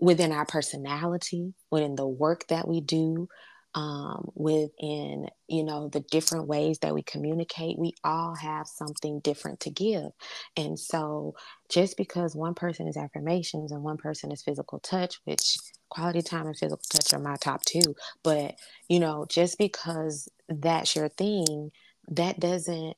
within 0.00 0.32
our 0.32 0.46
personality, 0.46 1.54
within 1.70 1.94
the 1.96 2.06
work 2.06 2.46
that 2.48 2.66
we 2.66 2.80
do, 2.80 3.28
um, 3.74 4.30
within 4.34 5.28
you 5.48 5.64
know 5.64 5.88
the 5.88 6.00
different 6.00 6.46
ways 6.48 6.78
that 6.80 6.94
we 6.94 7.02
communicate 7.02 7.78
we 7.78 7.92
all 8.04 8.34
have 8.34 8.66
something 8.66 9.20
different 9.20 9.60
to 9.60 9.70
give. 9.70 10.10
And 10.56 10.78
so 10.78 11.34
just 11.70 11.96
because 11.96 12.36
one 12.36 12.54
person 12.54 12.88
is 12.88 12.96
affirmations 12.96 13.72
and 13.72 13.82
one 13.82 13.96
person 13.96 14.32
is 14.32 14.42
physical 14.42 14.78
touch 14.80 15.20
which 15.24 15.58
quality 15.88 16.22
time 16.22 16.46
and 16.46 16.56
physical 16.56 16.82
touch 16.90 17.12
are 17.14 17.20
my 17.20 17.36
top 17.36 17.64
two 17.64 17.94
but 18.22 18.54
you 18.88 18.98
know 19.00 19.26
just 19.28 19.58
because 19.58 20.28
that's 20.48 20.96
your 20.96 21.08
thing 21.08 21.70
that 22.08 22.38
doesn't 22.40 22.96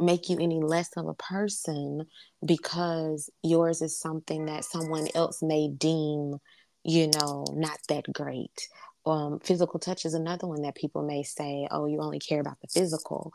make 0.00 0.28
you 0.28 0.38
any 0.40 0.60
less 0.60 0.90
of 0.96 1.06
a 1.06 1.14
person 1.14 2.06
because 2.44 3.30
yours 3.42 3.82
is 3.82 3.98
something 3.98 4.46
that 4.46 4.64
someone 4.64 5.06
else 5.14 5.42
may 5.42 5.68
deem 5.68 6.38
you 6.84 7.08
know 7.08 7.44
not 7.54 7.78
that 7.88 8.04
great 8.12 8.68
um, 9.04 9.40
physical 9.40 9.80
touch 9.80 10.04
is 10.04 10.14
another 10.14 10.46
one 10.46 10.62
that 10.62 10.74
people 10.74 11.02
may 11.02 11.22
say, 11.22 11.66
oh, 11.70 11.86
you 11.86 12.00
only 12.00 12.18
care 12.18 12.40
about 12.40 12.60
the 12.60 12.68
physical. 12.68 13.32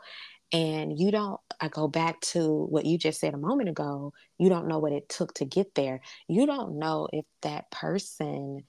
And 0.52 0.98
you 0.98 1.10
don't, 1.10 1.38
I 1.60 1.68
go 1.68 1.88
back 1.88 2.20
to 2.32 2.64
what 2.70 2.86
you 2.86 2.96
just 2.96 3.20
said 3.20 3.34
a 3.34 3.38
moment 3.38 3.68
ago, 3.68 4.14
you 4.38 4.48
don't 4.48 4.66
know 4.66 4.78
what 4.78 4.92
it 4.92 5.08
took 5.08 5.34
to 5.34 5.44
get 5.44 5.74
there. 5.74 6.00
You 6.26 6.46
don't 6.46 6.78
know 6.78 7.08
if 7.12 7.26
that 7.42 7.70
person 7.70 8.64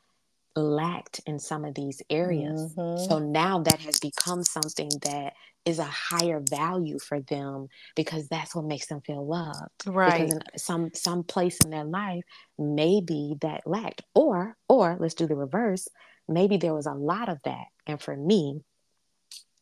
lacked 0.55 1.21
in 1.25 1.39
some 1.39 1.63
of 1.63 1.75
these 1.75 2.01
areas. 2.09 2.73
Mm-hmm. 2.75 3.09
So 3.09 3.19
now 3.19 3.59
that 3.59 3.79
has 3.79 3.99
become 3.99 4.43
something 4.43 4.89
that 5.03 5.33
is 5.65 5.79
a 5.79 5.85
higher 5.85 6.41
value 6.49 6.99
for 6.99 7.21
them 7.21 7.67
because 7.95 8.27
that's 8.27 8.55
what 8.55 8.65
makes 8.65 8.87
them 8.87 9.01
feel 9.01 9.25
loved. 9.25 9.85
Right. 9.85 10.25
Because 10.25 10.33
in 10.33 10.41
some 10.57 10.89
some 10.93 11.23
place 11.23 11.57
in 11.63 11.69
their 11.69 11.83
life, 11.83 12.23
maybe 12.57 13.35
that 13.41 13.61
lacked. 13.65 14.01
Or 14.13 14.55
or 14.67 14.97
let's 14.99 15.13
do 15.13 15.27
the 15.27 15.35
reverse. 15.35 15.87
Maybe 16.29 16.57
there 16.57 16.73
was 16.73 16.85
a 16.85 16.93
lot 16.93 17.29
of 17.29 17.39
that. 17.43 17.65
And 17.87 18.01
for 18.01 18.15
me, 18.15 18.61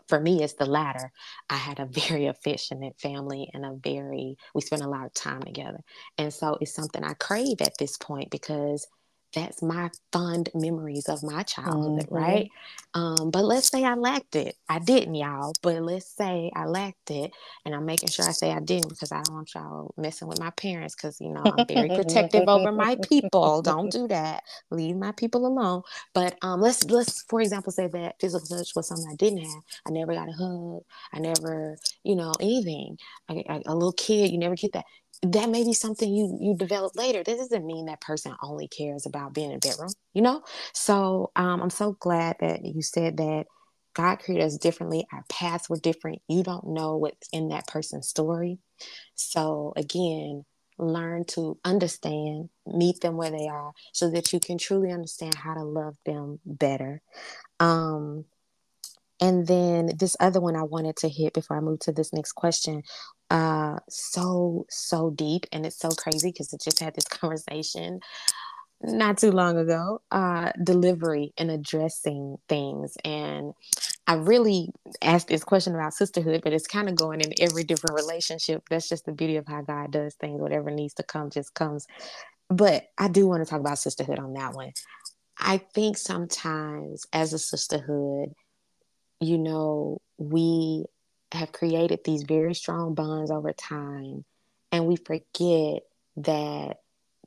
for 0.08 0.20
me 0.20 0.42
it's 0.42 0.54
the 0.54 0.66
latter 0.66 1.12
i 1.50 1.56
had 1.56 1.80
a 1.80 1.86
very 2.08 2.28
affectionate 2.28 3.00
family 3.00 3.50
and 3.54 3.66
a 3.66 3.74
very 3.74 4.38
we 4.54 4.62
spent 4.62 4.82
a 4.82 4.88
lot 4.88 5.06
of 5.06 5.14
time 5.14 5.42
together 5.44 5.80
and 6.18 6.34
so 6.34 6.58
it's 6.62 6.74
something 6.74 7.04
i 7.04 7.14
crave 7.14 7.62
at 7.62 7.78
this 7.78 7.98
point 7.98 8.30
because 8.32 8.88
that's 9.34 9.62
my 9.62 9.90
fond 10.12 10.50
memories 10.56 11.10
of 11.10 11.22
my 11.22 11.44
childhood, 11.44 12.06
mm-hmm. 12.06 12.16
right? 12.16 12.50
Um, 12.94 13.30
but 13.30 13.44
let's 13.44 13.70
say 13.70 13.84
I 13.84 13.94
lacked 13.94 14.36
it. 14.36 14.56
I 14.70 14.80
didn't, 14.80 15.16
y'all. 15.16 15.54
But 15.62 15.82
let's 15.82 16.08
say 16.08 16.52
I 16.56 16.66
lacked 16.66 17.12
it, 17.12 17.32
and 17.66 17.76
I'm 17.76 17.86
making 17.86 18.10
sure 18.10 18.28
I 18.28 18.32
say 18.32 18.52
I 18.52 18.60
didn't 18.60 18.90
because 18.90 19.12
I 19.12 19.22
don't 19.22 19.36
want 19.36 19.54
y'all 19.54 19.94
messing 19.98 20.28
with 20.28 20.40
my 20.40 20.50
parents 20.52 20.96
because 20.96 21.20
you 21.20 21.30
know 21.30 21.44
I'm 21.46 21.68
very 21.68 21.90
protective 21.90 22.48
over 22.48 22.72
my 22.72 22.98
people. 23.08 23.62
Don't 23.62 23.92
do 23.92 24.08
that. 24.08 24.44
Leave 24.72 24.96
my 24.96 25.12
people 25.12 25.46
alone. 25.46 25.84
But 26.14 26.38
um, 26.42 26.62
let's 26.62 26.84
let's 26.86 27.24
for 27.24 27.42
example 27.42 27.72
say 27.72 27.88
that 27.88 28.16
physical 28.20 28.48
touch 28.48 28.76
was 28.76 28.88
something 28.88 29.08
I 29.12 29.16
didn't 29.16 29.40
have. 29.40 29.64
I 29.86 29.92
never 29.92 30.14
got 30.14 30.30
a 30.30 30.34
hug. 30.34 30.84
I 31.14 31.20
never, 31.20 31.78
you 32.04 32.16
know, 32.16 32.34
anything. 32.40 32.98
I, 33.30 33.44
I, 33.50 33.62
a 33.66 33.74
little 33.74 33.92
kid, 33.94 34.32
you 34.32 34.38
never 34.38 34.56
get 34.56 34.74
that 34.74 34.86
that 35.24 35.50
may 35.50 35.64
be 35.64 35.74
something 35.74 36.14
you 36.14 36.38
you 36.40 36.56
develop 36.56 36.96
later. 36.96 37.24
That 37.24 37.38
doesn't 37.38 37.66
mean 37.66 37.86
that 37.88 38.02
person 38.02 38.36
only 38.42 38.68
cares 38.68 39.06
about 39.06 39.34
being 39.34 39.52
in 39.52 39.58
a 39.58 39.60
bedroom, 39.60 39.90
you 40.14 40.22
know. 40.22 40.44
So 40.74 41.32
um, 41.36 41.62
I'm 41.62 41.70
so 41.70 41.94
glad 42.00 42.38
that 42.40 42.64
you 42.64 42.82
said 42.82 43.18
that 43.18 43.46
God 43.94 44.20
created 44.20 44.46
us 44.46 44.58
differently. 44.58 45.08
Our 45.12 45.24
paths 45.30 45.70
were 45.70 45.80
different. 45.80 46.22
You 46.28 46.44
don't 46.44 46.68
know 46.68 46.98
what's 46.98 47.28
in 47.34 47.50
that 47.50 47.68
person's 47.68 48.08
story. 48.08 48.60
So 49.16 49.74
again, 49.76 50.46
learn 50.78 51.26
to 51.26 51.58
understand, 51.66 52.50
meet 52.68 53.02
them 53.02 53.18
where 53.18 53.32
they 53.32 53.48
are, 53.48 53.74
so 53.94 54.12
that 54.12 54.32
you 54.34 54.40
can 54.40 54.60
truly 54.60 54.92
understand 54.92 55.36
how 55.36 55.56
to 55.56 55.64
love 55.64 55.96
them 56.06 56.40
better. 56.46 57.02
Um, 57.60 58.26
and 59.20 59.48
then 59.48 59.92
this 59.98 60.16
other 60.20 60.40
one 60.40 60.56
I 60.56 60.64
wanted 60.64 60.96
to 60.98 61.10
hit 61.10 61.34
before 61.34 61.58
I 61.58 61.62
move 61.62 61.80
to 61.82 61.92
this 61.92 62.14
next 62.14 62.34
question 62.34 62.84
uh 63.30 63.80
so 63.90 64.66
so 64.70 65.10
deep 65.12 65.46
and 65.52 65.66
it's 65.66 65.80
so 65.80 65.90
crazy 65.90 66.32
because 66.32 66.54
I 66.54 66.58
just 66.64 66.80
had 66.80 66.96
this 66.96 67.06
conversation 67.10 68.00
not 68.82 69.18
too 69.18 69.32
long 69.32 69.58
ago 69.58 70.02
uh 70.12 70.52
delivery 70.64 71.34
and 71.38 71.52
addressing 71.52 72.38
things. 72.48 72.96
And 73.04 73.54
I 74.06 74.16
really 74.16 74.70
asked 75.02 75.28
this 75.28 75.44
question 75.44 75.76
about 75.76 75.94
sisterhood 75.94 76.42
but 76.44 76.54
it's 76.54 76.68
kind 76.68 76.88
of 76.90 76.96
going 76.96 77.22
in 77.22 77.34
every 77.42 77.64
different 77.64 77.96
relationship. 77.96 78.64
That's 78.70 78.90
just 78.90 79.06
the 79.06 79.12
beauty 79.12 79.38
of 79.38 79.48
how 79.48 79.62
God 79.62 79.92
does 79.92 80.16
things. 80.16 80.42
Whatever 80.42 80.72
needs 80.72 80.94
to 80.96 81.04
come 81.04 81.30
just 81.30 81.54
comes. 81.54 81.88
But 82.50 82.86
I 82.98 83.10
do 83.10 83.28
want 83.28 83.44
to 83.44 83.50
talk 83.50 83.60
about 83.60 83.80
sisterhood 83.80 84.20
on 84.20 84.34
that 84.34 84.54
one. 84.54 84.72
I 85.40 85.58
think 85.58 85.98
sometimes 85.98 87.06
as 87.14 87.34
a 87.34 87.40
sisterhood 87.40 88.34
you 89.20 89.38
know 89.38 90.02
we 90.18 90.86
have 91.32 91.52
created 91.52 92.00
these 92.04 92.24
very 92.24 92.54
strong 92.54 92.94
bonds 92.94 93.32
over 93.32 93.54
time. 93.54 94.24
And 94.72 94.86
we 94.86 94.96
forget 94.96 95.84
that 96.18 96.78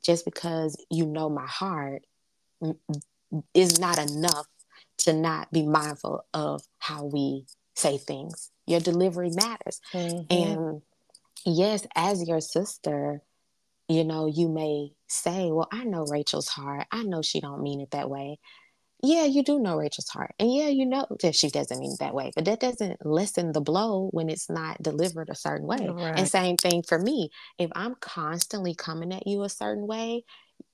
just 0.03 0.25
because 0.25 0.75
you 0.89 1.05
know 1.05 1.29
my 1.29 1.45
heart 1.45 2.03
is 3.53 3.79
not 3.79 3.97
enough 3.97 4.47
to 4.99 5.13
not 5.13 5.51
be 5.51 5.63
mindful 5.65 6.25
of 6.33 6.61
how 6.79 7.05
we 7.05 7.45
say 7.75 7.97
things. 7.97 8.51
Your 8.67 8.79
delivery 8.79 9.31
matters. 9.31 9.81
Mm-hmm. 9.93 10.33
And 10.33 10.81
yes, 11.45 11.85
as 11.95 12.27
your 12.27 12.41
sister, 12.41 13.21
you 13.87 14.03
know, 14.03 14.27
you 14.27 14.49
may 14.49 14.91
say, 15.07 15.51
well, 15.51 15.67
I 15.71 15.83
know 15.83 16.05
Rachel's 16.05 16.47
heart. 16.47 16.87
I 16.91 17.03
know 17.03 17.21
she 17.21 17.41
don't 17.41 17.63
mean 17.63 17.81
it 17.81 17.91
that 17.91 18.09
way 18.09 18.39
yeah, 19.03 19.25
you 19.25 19.43
do 19.43 19.59
know 19.59 19.77
Rachel's 19.77 20.09
heart. 20.09 20.33
And 20.39 20.53
yeah, 20.53 20.67
you 20.67 20.85
know 20.85 21.05
that 21.21 21.35
she 21.35 21.49
doesn't 21.49 21.79
mean 21.79 21.95
that 21.99 22.13
way, 22.13 22.31
but 22.35 22.45
that 22.45 22.59
doesn't 22.59 23.05
lessen 23.05 23.51
the 23.51 23.61
blow 23.61 24.09
when 24.11 24.29
it's 24.29 24.49
not 24.49 24.81
delivered 24.81 25.29
a 25.29 25.35
certain 25.35 25.67
way. 25.67 25.89
Right. 25.89 26.17
And 26.17 26.27
same 26.27 26.57
thing 26.57 26.83
for 26.83 26.99
me. 26.99 27.29
If 27.57 27.71
I'm 27.75 27.95
constantly 27.95 28.75
coming 28.75 29.13
at 29.13 29.27
you 29.27 29.43
a 29.43 29.49
certain 29.49 29.87
way, 29.87 30.23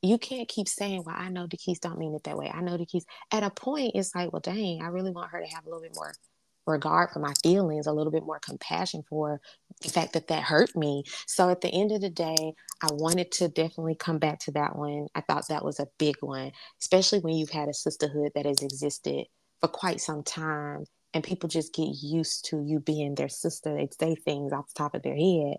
you 0.02 0.18
can't 0.18 0.48
keep 0.48 0.68
saying, 0.68 1.04
Well, 1.06 1.16
I 1.18 1.30
know 1.30 1.48
Dekeese 1.48 1.80
don't 1.80 1.98
mean 1.98 2.16
it 2.16 2.24
that 2.26 2.38
way. 2.38 2.52
I 2.54 2.62
know 2.62 2.78
Dekeese. 2.78 3.06
At 3.32 3.44
a 3.44 3.50
point, 3.50 3.94
it's 3.96 4.14
like, 4.14 4.34
Well, 4.34 4.42
dang, 4.42 4.82
I 4.82 4.88
really 4.88 5.12
want 5.12 5.32
her 5.32 5.42
to 5.42 5.48
have 5.48 5.66
a 5.66 5.70
little 5.70 5.82
bit 5.82 5.96
more 5.96 6.14
regard 6.68 7.12
for 7.12 7.20
my 7.20 7.34
feelings, 7.42 7.88
a 7.88 7.94
little 7.94 8.12
bit 8.12 8.26
more 8.26 8.40
compassion 8.40 9.04
for 9.10 9.42
the 9.82 9.90
fact 9.90 10.14
that 10.14 10.28
that 10.28 10.44
hurt 10.44 10.76
me. 10.76 11.04
So 11.26 11.50
at 11.50 11.62
the 11.62 11.70
end 11.70 11.92
of 11.92 12.02
the 12.02 12.10
day, 12.10 12.54
I 12.82 12.88
wanted 12.92 13.32
to 13.34 13.48
definitely 13.48 13.96
come 13.96 14.20
back 14.20 14.40
to 14.42 14.52
that 14.52 14.76
one. 14.76 15.08
I 15.16 15.22
thought 15.22 15.48
that 15.50 15.66
was 15.66 15.80
a 15.80 15.88
big 15.98 16.16
one, 16.22 16.52
especially 16.82 17.20
when 17.20 17.36
you've 17.36 17.50
had 17.50 17.70
a 17.70 17.74
sisterhood 17.74 18.32
that 18.36 18.46
has 18.46 18.62
existed 18.62 19.26
for 19.60 19.70
quite 19.70 20.02
some 20.02 20.24
time 20.24 20.86
and 21.14 21.24
people 21.24 21.50
just 21.50 21.74
get 21.74 21.90
used 22.02 22.46
to 22.46 22.62
you 22.62 22.80
being 22.80 23.16
their 23.16 23.30
sister. 23.30 23.74
They 23.74 23.90
say 24.00 24.16
things 24.16 24.54
off 24.54 24.68
the 24.68 24.78
top 24.78 24.96
of 24.96 25.04
their 25.04 25.16
head 25.16 25.58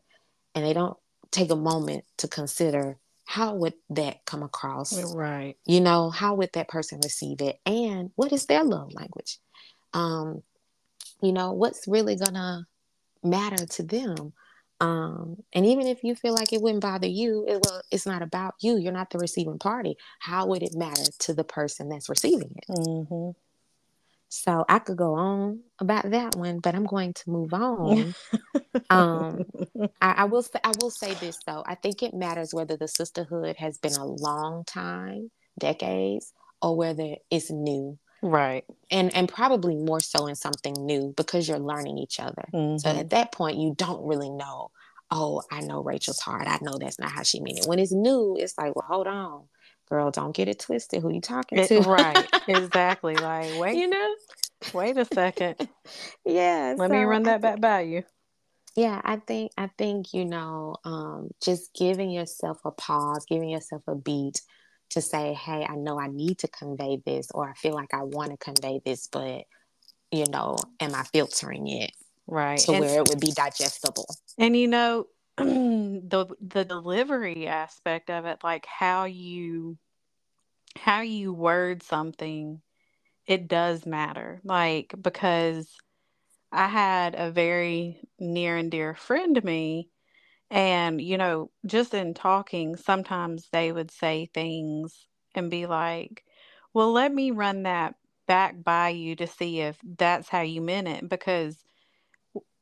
and 0.55 0.65
they 0.65 0.73
don't 0.73 0.97
take 1.31 1.51
a 1.51 1.57
moment 1.57 2.05
to 2.19 2.29
consider 2.29 2.99
how 3.29 3.55
would 3.55 3.75
that 3.91 4.25
come 4.25 4.43
across? 4.43 5.15
Right. 5.15 5.57
You 5.67 5.83
know, 5.83 6.09
how 6.09 6.35
would 6.37 6.51
that 6.55 6.69
person 6.69 7.01
receive 7.03 7.43
it? 7.43 7.61
And 7.67 8.11
what 8.15 8.33
is 8.33 8.47
their 8.47 8.65
love 8.65 8.95
language? 8.95 9.39
Um, 9.93 10.43
you 11.23 11.33
know, 11.33 11.53
what's 11.53 11.89
really 11.89 12.17
gonna 12.17 12.67
matter 13.23 13.67
to 13.67 13.83
them? 13.83 14.33
Um, 14.81 15.43
and 15.53 15.67
even 15.67 15.87
if 15.87 16.05
you 16.05 16.15
feel 16.15 16.35
like 16.35 16.53
it 16.53 16.63
wouldn't 16.63 16.83
bother 16.83 17.09
you, 17.09 17.45
it, 17.49 17.61
well, 17.65 17.83
it's 17.91 18.07
not 18.07 18.23
about 18.23 18.55
you. 18.61 18.77
You're 18.77 18.93
not 18.93 19.11
the 19.11 19.19
receiving 19.19 19.59
party. 19.59 19.97
How 20.21 20.47
would 20.47 20.63
it 20.63 20.75
matter 20.75 21.11
to 21.21 21.35
the 21.35 21.45
person 21.45 21.89
that's 21.89 22.09
receiving 22.09 22.55
it? 22.57 22.69
Mm-hmm. 22.71 23.31
So 24.31 24.65
I 24.69 24.79
could 24.79 24.99
go 24.99 25.15
on 25.15 25.61
about 25.81 26.11
that 26.11 26.37
one, 26.37 26.61
but 26.61 26.75
I'm 26.75 26.85
going 26.85 27.15
to 27.15 27.31
move 27.31 27.55
on. 27.55 28.15
um, 28.91 29.45
I, 30.01 30.13
I 30.13 30.25
will 30.25 30.43
say, 30.43 30.61
I 30.63 30.73
will 30.81 30.91
say 30.91 31.15
this 31.15 31.39
though. 31.47 31.65
I 31.67 31.75
think 31.75 32.03
it 32.03 32.13
matters 32.13 32.53
whether 32.53 32.77
the 32.77 32.89
sisterhood 32.89 33.57
has 33.57 33.79
been 33.79 33.95
a 33.95 34.05
long 34.05 34.65
time, 34.65 35.31
decades, 35.59 36.33
or 36.61 36.77
whether 36.77 37.17
it's 37.31 37.51
new. 37.51 37.99
Right. 38.23 38.65
And 38.91 39.15
and 39.15 39.29
probably 39.29 39.77
more 39.77 40.01
so 40.01 40.27
in 40.27 40.35
something 40.35 40.75
new 40.75 41.15
because 41.17 41.49
you're 41.49 41.59
learning 41.59 41.99
each 41.99 42.19
other. 42.19 42.49
Mm-hmm. 42.53 42.79
So 42.79 42.91
at 42.91 43.11
that 43.11 43.33
point 43.33 43.59
you 43.59 43.75
don't 43.77 44.05
really 44.05 44.31
know, 44.31 44.71
oh, 45.11 45.43
I 45.51 45.61
know 45.61 45.83
Rachel's 45.83 46.21
heart. 46.21 46.47
I 46.47 46.59
know 46.61 46.79
that's 46.79 46.99
not 46.99 47.13
how 47.13 47.23
she 47.23 47.41
meant 47.41 47.59
it. 47.59 47.67
When 47.67 47.79
it's 47.79 47.93
new, 47.93 48.37
it's 48.39 48.59
like, 48.59 48.75
well, 48.75 48.87
hold 48.87 49.07
on. 49.07 49.45
Girl, 49.89 50.11
don't 50.11 50.35
get 50.35 50.49
it 50.49 50.59
twisted. 50.59 51.01
Who 51.01 51.13
you 51.13 51.21
talking 51.21 51.65
to? 51.67 51.75
It, 51.77 51.87
right. 51.87 52.29
exactly. 52.49 53.15
Like, 53.15 53.59
wait. 53.59 53.77
You 53.77 53.89
know? 53.89 54.15
Wait 54.75 54.99
a 54.99 55.05
second. 55.07 55.57
yeah. 56.27 56.75
Let 56.77 56.91
so 56.91 56.95
me 56.95 57.05
run 57.05 57.23
that 57.23 57.41
back 57.41 57.61
by 57.61 57.83
you. 57.83 58.03
Yeah, 58.77 59.01
I 59.03 59.17
think 59.17 59.51
I 59.57 59.71
think, 59.79 60.13
you 60.13 60.25
know, 60.25 60.77
um, 60.85 61.31
just 61.43 61.75
giving 61.75 62.11
yourself 62.11 62.61
a 62.65 62.71
pause, 62.71 63.25
giving 63.29 63.49
yourself 63.49 63.83
a 63.89 63.95
beat 63.95 64.43
to 64.91 65.01
say, 65.01 65.35
hey, 65.35 65.67
I 65.69 65.77
know 65.77 65.99
I 65.99 66.09
need 66.09 66.39
to 66.39 66.49
convey 66.49 67.01
this, 67.05 67.29
or 67.35 67.49
I 67.49 67.55
feel 67.55 67.75
like 67.75 67.93
I 67.93 68.03
want 68.03 68.31
to 68.31 68.37
convey 68.37 68.81
this, 68.85 69.07
but, 69.07 69.45
you 70.11 70.25
know, 70.31 70.57
am 70.81 70.95
I 70.95 71.03
filtering 71.05 71.69
it? 71.69 71.93
Right. 72.27 72.61
To 72.61 72.73
and, 72.73 72.81
where 72.81 72.99
it 72.99 73.09
would 73.09 73.21
be 73.21 73.33
digestible. 73.33 74.07
And, 74.39 74.57
you 74.57 74.69
know, 74.69 75.07
the 75.39 76.27
the 76.41 76.65
delivery 76.65 77.47
aspect 77.47 78.11
of 78.11 78.25
it 78.27 78.41
like 78.43 78.67
how 78.67 79.05
you 79.05 79.79
how 80.77 81.01
you 81.01 81.33
word 81.33 81.81
something 81.85 82.61
it 83.25 83.47
does 83.47 83.87
matter 83.87 84.41
like 84.43 84.93
because 85.01 85.71
i 86.51 86.67
had 86.67 87.15
a 87.17 87.31
very 87.31 88.01
near 88.19 88.57
and 88.57 88.73
dear 88.73 88.97
friend 88.97 89.37
to 89.37 89.43
me 89.43 89.89
and, 90.51 91.01
you 91.01 91.19
know, 91.19 91.51
just 91.67 91.95
in 91.95 92.15
talking, 92.15 92.77
sometimes 92.77 93.49
they 93.53 93.73
would 93.73 93.91
say 93.91 94.31
things 94.33 95.07
and 95.35 95.51
be 95.51 95.67
like, 95.67 96.25
well, 96.75 96.93
let 96.93 97.13
me 97.13 97.31
run 97.31 97.65
that 97.65 97.97
back 98.27 98.63
by 98.63 98.91
you 98.91 99.17
to 99.17 99.27
see 99.27 99.61
if 99.61 99.79
that's 99.85 100.29
how 100.29 100.41
you 100.43 100.61
meant 100.61 100.89
it 100.89 101.09
because 101.09 101.65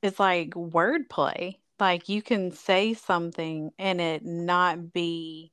it's 0.03 0.21
like 0.21 0.51
wordplay. 0.51 1.57
Like 1.79 2.09
you 2.09 2.23
can 2.23 2.53
say 2.53 2.95
something 2.95 3.71
and 3.79 4.01
it 4.01 4.25
not 4.25 4.93
be 4.93 5.53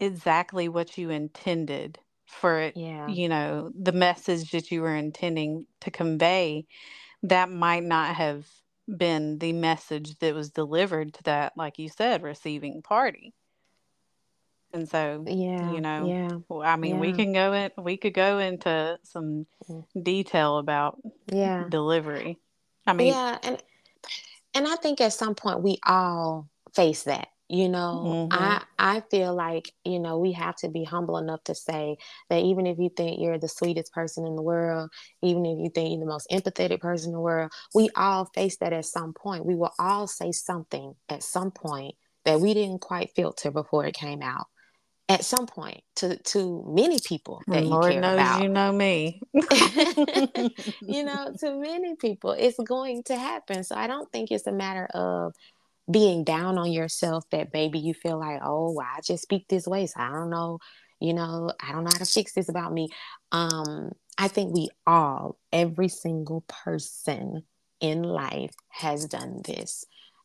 exactly 0.00 0.68
what 0.68 0.98
you 0.98 1.10
intended 1.10 1.98
for 2.26 2.60
it, 2.60 2.76
yeah. 2.76 3.06
you 3.06 3.28
know, 3.28 3.70
the 3.78 3.92
message 3.92 4.50
that 4.50 4.70
you 4.70 4.82
were 4.82 4.94
intending 4.96 5.66
to 5.80 5.90
convey 5.90 6.66
that 7.22 7.50
might 7.50 7.84
not 7.84 8.16
have 8.16 8.48
been 8.86 9.38
the 9.38 9.52
message 9.52 10.18
that 10.18 10.34
was 10.34 10.50
delivered 10.50 11.14
to 11.14 11.22
that, 11.24 11.54
like 11.56 11.78
you 11.78 11.88
said, 11.88 12.22
receiving 12.22 12.82
party. 12.82 13.34
And 14.72 14.88
so, 14.88 15.24
yeah, 15.26 15.72
you 15.72 15.80
know, 15.80 16.06
yeah, 16.06 16.38
well, 16.48 16.62
I 16.62 16.76
mean, 16.76 16.96
yeah. 16.96 17.00
we 17.00 17.12
can 17.12 17.32
go 17.32 17.52
in, 17.52 17.70
we 17.78 17.96
could 17.96 18.14
go 18.14 18.38
into 18.38 18.98
some 19.04 19.46
mm. 19.68 19.84
detail 20.00 20.58
about 20.58 20.98
yeah 21.32 21.64
delivery. 21.68 22.38
I 22.86 22.92
mean, 22.92 23.08
yeah, 23.08 23.38
and 23.42 23.62
and 24.54 24.66
I 24.66 24.76
think 24.76 25.00
at 25.00 25.12
some 25.12 25.34
point 25.34 25.62
we 25.62 25.78
all 25.86 26.48
face 26.74 27.04
that. 27.04 27.28
You 27.48 27.68
know, 27.68 28.28
mm-hmm. 28.28 28.32
I 28.32 28.62
I 28.78 29.02
feel 29.08 29.34
like 29.34 29.70
you 29.84 30.00
know 30.00 30.18
we 30.18 30.32
have 30.32 30.56
to 30.56 30.68
be 30.68 30.82
humble 30.82 31.16
enough 31.18 31.44
to 31.44 31.54
say 31.54 31.96
that 32.28 32.42
even 32.42 32.66
if 32.66 32.78
you 32.78 32.90
think 32.96 33.20
you're 33.20 33.38
the 33.38 33.48
sweetest 33.48 33.92
person 33.92 34.26
in 34.26 34.34
the 34.34 34.42
world, 34.42 34.90
even 35.22 35.46
if 35.46 35.58
you 35.58 35.70
think 35.70 35.90
you're 35.90 36.00
the 36.00 36.06
most 36.06 36.28
empathetic 36.30 36.80
person 36.80 37.10
in 37.10 37.14
the 37.14 37.20
world, 37.20 37.52
we 37.72 37.88
all 37.94 38.24
face 38.34 38.56
that 38.58 38.72
at 38.72 38.84
some 38.84 39.12
point. 39.12 39.46
We 39.46 39.54
will 39.54 39.72
all 39.78 40.08
say 40.08 40.32
something 40.32 40.94
at 41.08 41.22
some 41.22 41.52
point 41.52 41.94
that 42.24 42.40
we 42.40 42.52
didn't 42.52 42.80
quite 42.80 43.14
filter 43.14 43.52
before 43.52 43.86
it 43.86 43.94
came 43.94 44.22
out 44.22 44.46
at 45.08 45.24
some 45.24 45.46
point 45.46 45.82
to 45.94 46.16
to 46.18 46.64
many 46.66 46.98
people 46.98 47.40
that 47.46 47.64
Lord 47.64 47.94
you 47.94 48.00
care 48.00 48.00
knows 48.00 48.14
about. 48.14 48.42
you 48.42 48.48
know 48.48 48.72
me. 48.72 49.20
you 50.82 51.04
know, 51.04 51.32
to 51.38 51.54
many 51.60 51.94
people, 51.94 52.32
it's 52.32 52.58
going 52.58 53.04
to 53.04 53.16
happen. 53.16 53.62
So 53.62 53.76
I 53.76 53.86
don't 53.86 54.10
think 54.10 54.32
it's 54.32 54.46
a 54.46 54.52
matter 54.52 54.86
of 54.86 55.32
being 55.90 56.24
down 56.24 56.58
on 56.58 56.72
yourself 56.72 57.24
that 57.30 57.52
maybe 57.52 57.78
you 57.78 57.94
feel 57.94 58.18
like, 58.18 58.40
oh, 58.44 58.80
I 58.80 59.00
just 59.02 59.22
speak 59.22 59.46
this 59.48 59.66
way, 59.66 59.86
so 59.86 60.00
I 60.00 60.08
don't 60.08 60.30
know, 60.30 60.58
you 61.00 61.14
know, 61.14 61.50
I 61.60 61.72
don't 61.72 61.84
know 61.84 61.90
how 61.92 61.98
to 61.98 62.04
fix 62.04 62.32
this 62.32 62.48
about 62.48 62.72
me. 62.72 62.88
Um, 63.32 63.92
I 64.18 64.28
think 64.28 64.54
we 64.54 64.68
all, 64.86 65.38
every 65.52 65.88
single 65.88 66.44
person 66.48 67.42
in 67.80 68.02
life 68.02 68.52
has 68.70 69.06
done 69.06 69.42
this. 69.44 69.84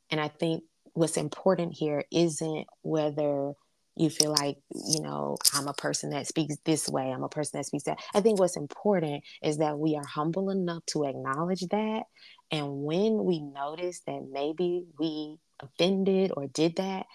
And 0.10 0.20
I 0.20 0.30
think 0.30 0.64
what's 0.94 1.18
important 1.18 1.74
here 1.74 2.04
isn't 2.12 2.68
whether 2.82 3.54
you 3.96 4.10
feel 4.10 4.32
like 4.32 4.58
you 4.74 5.02
know 5.02 5.38
i'm 5.54 5.68
a 5.68 5.74
person 5.74 6.12
that 6.12 6.28
speaks 6.28 6.56
this 6.64 6.88
way 6.88 7.12
i'm 7.12 7.24
a 7.24 7.30
person 7.30 7.60
that 7.60 7.66
speaks 7.66 7.84
that 7.84 8.00
i 8.14 8.22
think 8.22 8.40
what's 8.40 8.56
important 8.56 9.24
is 9.44 9.58
that 9.58 9.78
we 9.78 9.96
are 9.96 10.06
humble 10.06 10.50
enough 10.50 10.86
to 10.86 11.04
acknowledge 11.04 11.62
that 11.72 12.04
and 12.52 12.84
when 12.84 13.24
we 13.24 13.42
notice 13.42 14.02
that 14.08 14.22
maybe 14.32 14.86
we 14.98 15.38
offended 15.64 16.32
or 16.36 16.48
did 16.48 16.76
that 16.78 17.06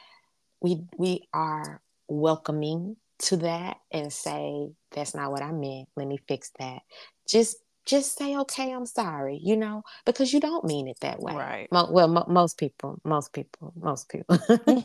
we 0.60 0.82
we 0.96 1.28
are 1.32 1.80
welcoming 2.08 2.96
to 3.18 3.36
that 3.38 3.78
and 3.90 4.12
say 4.12 4.68
that's 4.92 5.14
not 5.14 5.30
what 5.30 5.42
i 5.42 5.52
meant. 5.52 5.88
Let 5.96 6.06
me 6.06 6.18
fix 6.28 6.50
that. 6.58 6.80
Just 7.28 7.58
just 7.84 8.18
say 8.18 8.36
okay 8.36 8.72
i'm 8.72 8.84
sorry 8.84 9.38
you 9.40 9.56
know 9.56 9.84
because 10.04 10.32
you 10.32 10.40
don't 10.40 10.64
mean 10.64 10.88
it 10.88 10.98
that 11.00 11.20
way. 11.20 11.32
Right. 11.34 11.68
Mo- 11.70 11.88
well 11.90 12.08
mo- 12.08 12.26
most 12.28 12.58
people 12.58 13.00
most 13.04 13.32
people 13.32 13.72
most 13.80 14.08
people. 14.08 14.38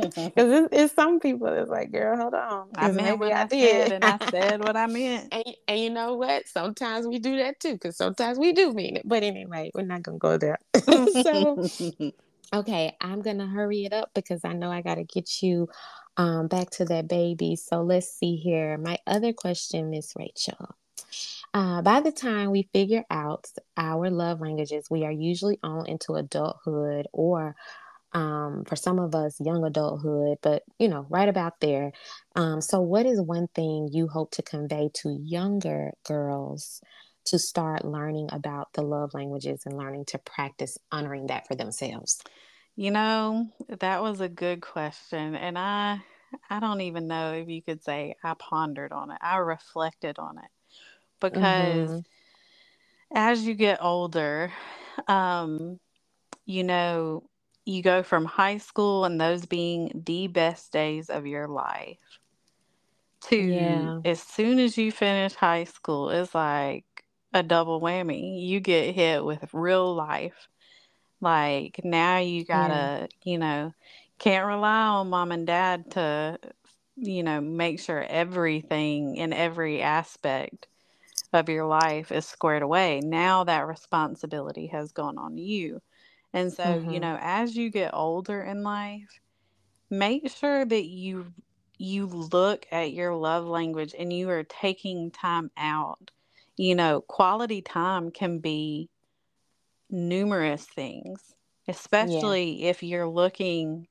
Because 0.00 0.52
it's, 0.52 0.68
it's, 0.72 0.94
some 0.94 1.20
people 1.20 1.48
that's 1.48 1.70
like 1.70 1.92
girl 1.92 2.16
hold 2.16 2.34
on 2.34 2.68
i 2.76 2.90
meant 2.90 3.18
what 3.18 3.32
I, 3.32 3.42
I 3.42 3.46
did. 3.46 3.92
and 3.92 4.04
i 4.04 4.18
said 4.30 4.62
what 4.62 4.76
i 4.76 4.86
meant. 4.86 5.32
And, 5.32 5.44
and 5.68 5.80
you 5.80 5.90
know 5.90 6.14
what? 6.14 6.48
Sometimes 6.48 7.06
we 7.06 7.18
do 7.18 7.36
that 7.38 7.60
too 7.60 7.74
because 7.74 7.96
sometimes 7.96 8.38
we 8.38 8.52
do 8.52 8.72
mean 8.72 8.96
it. 8.96 9.02
But 9.06 9.22
anyway 9.22 9.70
we're 9.74 9.82
not 9.82 10.02
gonna 10.02 10.18
go 10.18 10.38
there. 10.38 10.58
So 11.22 11.70
okay 12.52 12.96
i'm 13.00 13.22
gonna 13.22 13.46
hurry 13.46 13.84
it 13.84 13.92
up 13.92 14.10
because 14.14 14.44
i 14.44 14.52
know 14.52 14.70
i 14.70 14.82
gotta 14.82 15.04
get 15.04 15.42
you 15.42 15.68
um, 16.16 16.48
back 16.48 16.70
to 16.70 16.84
that 16.84 17.08
baby 17.08 17.56
so 17.56 17.82
let's 17.82 18.10
see 18.10 18.36
here 18.36 18.76
my 18.78 18.98
other 19.06 19.32
question 19.32 19.90
miss 19.90 20.14
rachel 20.16 20.74
uh, 21.52 21.82
by 21.82 22.00
the 22.00 22.12
time 22.12 22.50
we 22.50 22.68
figure 22.72 23.04
out 23.10 23.46
our 23.76 24.10
love 24.10 24.40
languages, 24.40 24.86
we 24.90 25.04
are 25.04 25.10
usually 25.10 25.58
on 25.62 25.86
into 25.86 26.14
adulthood 26.14 27.08
or 27.12 27.56
um, 28.12 28.64
for 28.66 28.76
some 28.76 28.98
of 28.98 29.14
us, 29.14 29.40
young 29.40 29.64
adulthood, 29.64 30.38
but 30.42 30.62
you 30.78 30.88
know, 30.88 31.06
right 31.08 31.28
about 31.28 31.60
there. 31.60 31.92
Um, 32.34 32.60
so, 32.60 32.80
what 32.80 33.06
is 33.06 33.20
one 33.20 33.48
thing 33.54 33.88
you 33.92 34.08
hope 34.08 34.32
to 34.32 34.42
convey 34.42 34.90
to 34.94 35.10
younger 35.10 35.92
girls 36.04 36.80
to 37.30 37.38
start 37.38 37.84
learning 37.84 38.28
about 38.32 38.72
the 38.72 38.82
love 38.82 39.14
languages 39.14 39.62
and 39.66 39.76
learning 39.76 40.04
to 40.06 40.18
practice 40.18 40.78
honoring 40.92 41.28
that 41.28 41.46
for 41.46 41.54
themselves? 41.54 42.22
You 42.76 42.90
know, 42.90 43.48
that 43.80 44.02
was 44.02 44.20
a 44.20 44.28
good 44.28 44.60
question. 44.60 45.34
And 45.34 45.58
I 45.58 46.00
I 46.48 46.60
don't 46.60 46.80
even 46.82 47.08
know 47.08 47.32
if 47.32 47.48
you 47.48 47.62
could 47.62 47.82
say 47.82 48.14
I 48.22 48.34
pondered 48.34 48.92
on 48.92 49.10
it. 49.10 49.18
I 49.20 49.38
reflected 49.38 50.18
on 50.18 50.38
it 50.38 50.50
because 51.20 51.90
mm-hmm. 51.90 53.16
as 53.16 53.44
you 53.44 53.54
get 53.54 53.82
older, 53.82 54.52
um, 55.08 55.80
you 56.46 56.64
know, 56.64 57.24
you 57.64 57.82
go 57.82 58.02
from 58.02 58.24
high 58.24 58.58
school 58.58 59.04
and 59.04 59.20
those 59.20 59.46
being 59.46 60.02
the 60.06 60.28
best 60.28 60.72
days 60.72 61.10
of 61.10 61.26
your 61.26 61.48
life 61.48 61.98
to 63.22 63.36
yeah. 63.36 64.00
as 64.04 64.22
soon 64.22 64.58
as 64.58 64.78
you 64.78 64.90
finish 64.90 65.34
high 65.34 65.64
school, 65.64 66.10
it's 66.10 66.34
like 66.34 66.84
a 67.32 67.42
double 67.42 67.80
whammy. 67.80 68.42
You 68.42 68.60
get 68.60 68.94
hit 68.94 69.24
with 69.24 69.48
real 69.52 69.94
life. 69.94 70.48
Like 71.20 71.80
now 71.84 72.18
you 72.18 72.44
gotta, 72.44 73.08
yeah. 73.22 73.32
you 73.32 73.38
know, 73.38 73.74
can't 74.18 74.46
rely 74.46 74.84
on 74.84 75.10
mom 75.10 75.32
and 75.32 75.46
dad 75.46 75.90
to, 75.92 76.38
you 76.96 77.22
know, 77.22 77.40
make 77.40 77.80
sure 77.80 78.02
everything 78.02 79.16
in 79.16 79.32
every 79.32 79.82
aspect 79.82 80.66
of 81.32 81.48
your 81.48 81.66
life 81.66 82.10
is 82.10 82.26
squared 82.26 82.62
away. 82.62 83.00
Now 83.00 83.44
that 83.44 83.66
responsibility 83.66 84.66
has 84.68 84.92
gone 84.92 85.18
on 85.18 85.36
you. 85.36 85.80
And 86.32 86.52
so, 86.52 86.62
mm-hmm. 86.62 86.90
you 86.90 87.00
know, 87.00 87.18
as 87.20 87.56
you 87.56 87.70
get 87.70 87.94
older 87.94 88.42
in 88.42 88.62
life, 88.62 89.20
make 89.90 90.30
sure 90.30 90.64
that 90.64 90.84
you 90.84 91.32
you 91.78 92.06
look 92.06 92.66
at 92.70 92.92
your 92.92 93.14
love 93.14 93.46
language 93.46 93.94
and 93.98 94.12
you 94.12 94.28
are 94.28 94.44
taking 94.44 95.10
time 95.10 95.50
out. 95.56 96.10
You 96.60 96.74
know, 96.74 97.00
quality 97.00 97.62
time 97.62 98.10
can 98.10 98.40
be 98.40 98.90
numerous 99.88 100.62
things, 100.62 101.34
especially 101.66 102.60
yeah. 102.60 102.68
if 102.68 102.82
you're 102.82 103.08
looking 103.08 103.88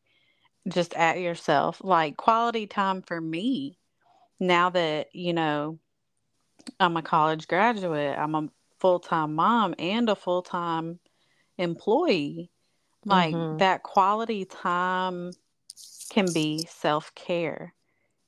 just 0.67 0.93
at 0.93 1.19
yourself. 1.19 1.81
Like 1.83 2.15
quality 2.15 2.67
time 2.67 3.01
for 3.01 3.19
me, 3.19 3.79
now 4.39 4.69
that, 4.69 5.07
you 5.15 5.33
know, 5.33 5.79
I'm 6.79 6.95
a 6.95 7.01
college 7.01 7.47
graduate, 7.47 8.15
I'm 8.15 8.35
a 8.35 8.49
full 8.79 8.99
time 8.99 9.33
mom 9.33 9.73
and 9.79 10.07
a 10.07 10.15
full 10.15 10.43
time 10.43 10.99
employee. 11.57 12.51
Like 13.03 13.33
mm-hmm. 13.33 13.57
that 13.57 13.81
quality 13.81 14.45
time 14.45 15.31
can 16.11 16.31
be 16.31 16.67
self 16.69 17.15
care. 17.15 17.73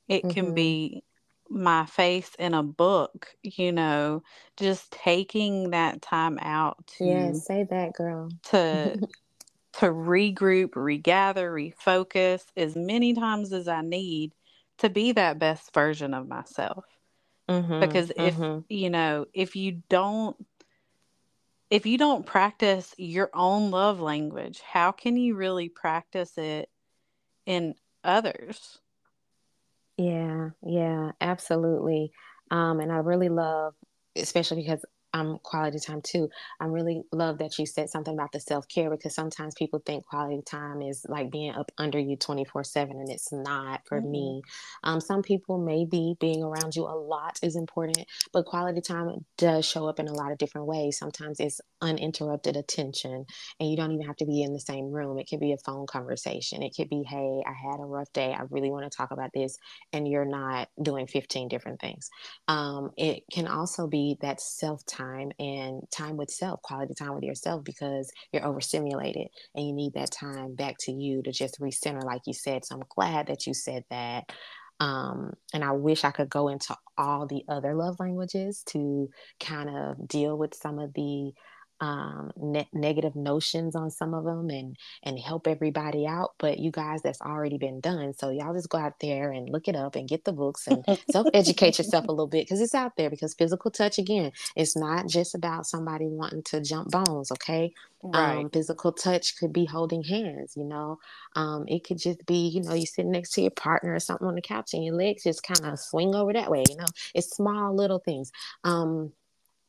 It 0.07 0.23
mm-hmm. 0.23 0.31
can 0.31 0.53
be 0.55 1.03
my 1.51 1.85
face 1.85 2.31
in 2.39 2.53
a 2.53 2.63
book, 2.63 3.27
you 3.43 3.71
know, 3.71 4.23
just 4.57 4.91
taking 4.91 5.71
that 5.71 6.01
time 6.01 6.39
out 6.41 6.85
to 6.97 7.05
Yeah, 7.05 7.33
say 7.33 7.65
that 7.69 7.93
girl. 7.93 8.29
To 8.51 8.97
to 9.73 9.85
regroup, 9.85 10.75
regather, 10.75 11.51
refocus 11.51 12.43
as 12.57 12.75
many 12.75 13.13
times 13.13 13.53
as 13.53 13.67
I 13.67 13.81
need 13.81 14.33
to 14.79 14.89
be 14.89 15.11
that 15.13 15.39
best 15.39 15.73
version 15.73 16.13
of 16.13 16.27
myself. 16.27 16.85
Mm-hmm, 17.49 17.79
because 17.79 18.11
if 18.11 18.35
mm-hmm. 18.35 18.59
you 18.69 18.89
know, 18.89 19.25
if 19.33 19.55
you 19.55 19.81
don't 19.89 20.35
if 21.69 21.85
you 21.85 21.97
don't 21.97 22.25
practice 22.25 22.93
your 22.97 23.29
own 23.33 23.71
love 23.71 24.01
language, 24.01 24.61
how 24.61 24.91
can 24.91 25.15
you 25.15 25.35
really 25.35 25.69
practice 25.69 26.37
it 26.37 26.69
in 27.45 27.75
others? 28.03 28.80
Yeah, 30.01 30.49
yeah, 30.63 31.11
absolutely. 31.21 32.11
Um, 32.49 32.79
and 32.79 32.91
I 32.91 32.97
really 32.97 33.29
love, 33.29 33.75
especially 34.15 34.61
because 34.63 34.83
um 35.13 35.39
quality 35.43 35.79
time 35.79 36.01
too. 36.01 36.29
I 36.59 36.65
really 36.65 37.03
love 37.11 37.39
that 37.39 37.57
you 37.59 37.65
said 37.65 37.89
something 37.89 38.13
about 38.13 38.31
the 38.31 38.39
self 38.39 38.67
care 38.67 38.89
because 38.89 39.13
sometimes 39.13 39.53
people 39.55 39.81
think 39.85 40.05
quality 40.05 40.41
time 40.45 40.81
is 40.81 41.05
like 41.09 41.31
being 41.31 41.53
up 41.53 41.71
under 41.77 41.99
you 41.99 42.15
24 42.15 42.63
7 42.63 42.95
and 42.95 43.09
it's 43.09 43.31
not 43.31 43.81
for 43.85 43.99
mm-hmm. 43.99 44.11
me. 44.11 44.41
Um, 44.83 45.01
some 45.01 45.21
people 45.21 45.57
maybe 45.57 46.15
being 46.19 46.43
around 46.43 46.75
you 46.75 46.83
a 46.83 46.95
lot 46.95 47.39
is 47.43 47.55
important, 47.55 48.05
but 48.31 48.45
quality 48.45 48.81
time 48.81 49.25
does 49.37 49.65
show 49.65 49.87
up 49.87 49.99
in 49.99 50.07
a 50.07 50.13
lot 50.13 50.31
of 50.31 50.37
different 50.37 50.67
ways. 50.67 50.97
Sometimes 50.97 51.39
it's 51.39 51.61
uninterrupted 51.81 52.55
attention 52.55 53.25
and 53.59 53.69
you 53.69 53.75
don't 53.75 53.91
even 53.91 54.05
have 54.05 54.15
to 54.17 54.25
be 54.25 54.43
in 54.43 54.53
the 54.53 54.59
same 54.59 54.91
room. 54.91 55.17
It 55.17 55.27
could 55.29 55.39
be 55.39 55.53
a 55.53 55.57
phone 55.57 55.87
conversation. 55.87 56.63
It 56.63 56.75
could 56.75 56.89
be, 56.89 57.03
hey, 57.03 57.43
I 57.45 57.53
had 57.53 57.79
a 57.79 57.85
rough 57.85 58.11
day. 58.13 58.33
I 58.33 58.43
really 58.49 58.71
want 58.71 58.89
to 58.89 58.95
talk 58.95 59.11
about 59.11 59.31
this. 59.33 59.57
And 59.91 60.07
you're 60.07 60.25
not 60.25 60.69
doing 60.81 61.07
15 61.07 61.47
different 61.47 61.81
things. 61.81 62.09
Um, 62.47 62.91
it 62.97 63.23
can 63.31 63.47
also 63.47 63.87
be 63.87 64.17
that 64.21 64.39
self 64.39 64.85
time 64.85 65.00
time 65.01 65.31
and 65.39 65.83
time 65.91 66.17
with 66.17 66.29
self, 66.29 66.61
quality 66.61 66.93
time 66.93 67.15
with 67.15 67.23
yourself 67.23 67.63
because 67.63 68.11
you're 68.31 68.45
overstimulated 68.45 69.27
and 69.55 69.67
you 69.67 69.73
need 69.73 69.93
that 69.93 70.11
time 70.11 70.55
back 70.55 70.75
to 70.81 70.91
you 70.91 71.21
to 71.23 71.31
just 71.31 71.59
recenter, 71.59 72.03
like 72.03 72.21
you 72.25 72.33
said. 72.33 72.65
So 72.65 72.75
I'm 72.75 72.83
glad 72.89 73.27
that 73.27 73.47
you 73.47 73.53
said 73.53 73.83
that. 73.89 74.25
Um, 74.79 75.33
and 75.53 75.63
I 75.63 75.73
wish 75.73 76.03
I 76.03 76.11
could 76.11 76.29
go 76.29 76.47
into 76.47 76.75
all 76.97 77.27
the 77.27 77.43
other 77.47 77.75
love 77.75 77.97
languages 77.99 78.63
to 78.69 79.09
kind 79.39 79.69
of 79.69 80.07
deal 80.07 80.35
with 80.37 80.55
some 80.55 80.79
of 80.79 80.93
the 80.95 81.33
um, 81.81 82.31
ne- 82.37 82.69
negative 82.73 83.15
notions 83.15 83.75
on 83.75 83.91
some 83.91 84.13
of 84.13 84.23
them 84.23 84.49
and 84.49 84.77
and 85.03 85.19
help 85.19 85.47
everybody 85.47 86.07
out. 86.07 86.35
But 86.37 86.59
you 86.59 86.71
guys, 86.71 87.01
that's 87.01 87.21
already 87.21 87.57
been 87.57 87.81
done. 87.81 88.13
So 88.13 88.29
y'all 88.29 88.53
just 88.53 88.69
go 88.69 88.77
out 88.77 88.99
there 89.01 89.31
and 89.31 89.49
look 89.49 89.67
it 89.67 89.75
up 89.75 89.95
and 89.95 90.07
get 90.07 90.23
the 90.23 90.33
books 90.33 90.67
and 90.67 90.85
self 91.09 91.27
educate 91.33 91.77
yourself 91.79 92.07
a 92.07 92.11
little 92.11 92.27
bit 92.27 92.45
because 92.45 92.61
it's 92.61 92.75
out 92.75 92.95
there. 92.97 93.09
Because 93.09 93.33
physical 93.33 93.71
touch, 93.71 93.97
again, 93.97 94.31
it's 94.55 94.77
not 94.77 95.07
just 95.07 95.35
about 95.35 95.67
somebody 95.67 96.07
wanting 96.07 96.43
to 96.43 96.61
jump 96.61 96.91
bones. 96.91 97.31
Okay, 97.31 97.73
Right. 98.03 98.39
Um, 98.39 98.49
physical 98.49 98.91
touch 98.91 99.37
could 99.37 99.53
be 99.53 99.65
holding 99.65 100.03
hands, 100.03 100.55
you 100.57 100.63
know. 100.63 100.99
Um, 101.35 101.65
it 101.67 101.83
could 101.83 101.99
just 101.99 102.25
be, 102.25 102.47
you 102.47 102.61
know, 102.61 102.73
you 102.73 102.85
sitting 102.87 103.11
next 103.11 103.31
to 103.33 103.41
your 103.41 103.51
partner 103.51 103.93
or 103.93 103.99
something 103.99 104.27
on 104.27 104.35
the 104.35 104.41
couch 104.41 104.73
and 104.73 104.83
your 104.83 104.95
legs 104.95 105.23
just 105.23 105.43
kind 105.43 105.71
of 105.71 105.79
swing 105.79 106.15
over 106.15 106.33
that 106.33 106.49
way, 106.49 106.63
you 106.67 106.75
know. 106.77 106.91
It's 107.13 107.35
small 107.35 107.75
little 107.75 107.99
things. 107.99 108.31
Um, 108.63 109.13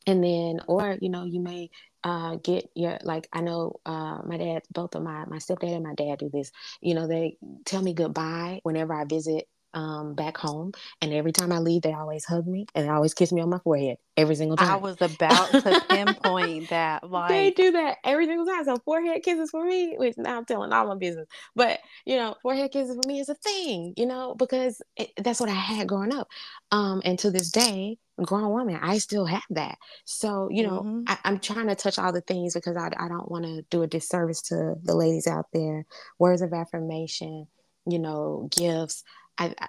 and 0.07 0.23
then, 0.23 0.61
or, 0.69 0.97
you 1.01 1.09
know, 1.11 1.25
you 1.25 1.41
may 1.41 1.71
uh, 2.05 2.37
get 2.37 2.69
your 2.75 2.99
like 3.05 3.29
I 3.33 3.41
know 3.43 3.81
uh, 3.87 4.19
my 4.25 4.37
dad, 4.37 4.63
both 4.73 4.95
of 4.95 5.03
my 5.03 5.25
my 5.27 5.37
stepdad 5.39 5.75
and 5.75 5.85
my 5.85 5.95
dad 5.95 6.19
do 6.19 6.31
this. 6.33 6.51
You 6.81 6.95
know, 6.95 7.07
they 7.07 7.37
tell 7.65 7.83
me 7.83 7.95
goodbye 7.95 8.61
whenever 8.65 8.93
I 8.95 9.05
visit 9.05 9.47
um, 9.75 10.15
back 10.15 10.37
home, 10.37 10.73
and 11.01 11.13
every 11.13 11.33
time 11.33 11.53
I 11.53 11.59
leave, 11.59 11.83
they 11.83 11.93
always 11.93 12.25
hug 12.25 12.47
me 12.47 12.67
and 12.75 12.87
they 12.87 12.91
always 12.91 13.15
kiss 13.15 13.33
me 13.33 13.41
on 13.41 13.51
my 13.51 13.59
forehead 13.59 13.99
every 14.17 14.35
single 14.35 14.57
time. 14.57 14.71
I 14.71 14.77
was 14.77 15.01
about 15.01 15.51
to 15.51 15.85
pinpoint 15.89 16.71
that. 16.71 17.09
Like 17.09 17.29
they 17.29 17.51
do 17.51 17.73
that 17.73 17.99
every 18.05 18.27
single 18.27 18.47
time. 18.47 18.65
So 18.65 18.77
forehead 18.85 19.23
kisses 19.23 19.51
for 19.51 19.65
me, 19.65 19.95
which 19.97 20.17
now 20.19 20.39
I'm 20.39 20.45
telling 20.45 20.73
all 20.73 20.87
my 20.87 20.97
business, 20.97 21.29
but 21.55 21.81
you 22.05 22.17
know, 22.17 22.35
forehead 22.43 22.71
kisses 22.73 22.97
for 22.97 23.09
me 23.09 23.21
is 23.21 23.29
a 23.29 23.35
thing, 23.35 23.95
you 23.97 24.07
know, 24.07 24.35
because 24.35 24.83
it, 24.97 25.11
that's 25.19 25.41
what 25.41 25.49
I 25.49 25.55
had 25.55 25.89
growing 25.89 26.13
up. 26.13 26.29
Um, 26.71 27.03
and 27.05 27.19
to 27.21 27.31
this 27.31 27.51
day, 27.51 27.99
grown 28.23 28.51
woman, 28.51 28.79
I 28.81 28.99
still 28.99 29.27
have 29.27 29.43
that. 29.51 29.79
So 30.05 30.49
you 30.51 30.67
know, 30.67 30.81
mm-hmm. 30.81 31.03
I, 31.07 31.19
am 31.25 31.39
trying 31.39 31.69
to 31.69 31.75
touch 31.75 31.99
all 31.99 32.13
the 32.13 32.21
things 32.21 32.55
because 32.55 32.77
I, 32.77 32.91
I 32.99 33.09
don't 33.09 33.31
want 33.31 33.45
to 33.45 33.63
do 33.71 33.83
a 33.83 33.87
disservice 33.87 34.43
to 34.43 34.75
the 34.83 34.95
ladies 34.95 35.27
out 35.27 35.47
there. 35.53 35.87
Words 36.19 36.43
of 36.43 36.53
affirmation, 36.53 37.47
you 37.87 37.99
know, 37.99 38.49
gifts. 38.51 39.05
I, 39.39 39.55
I, 39.59 39.69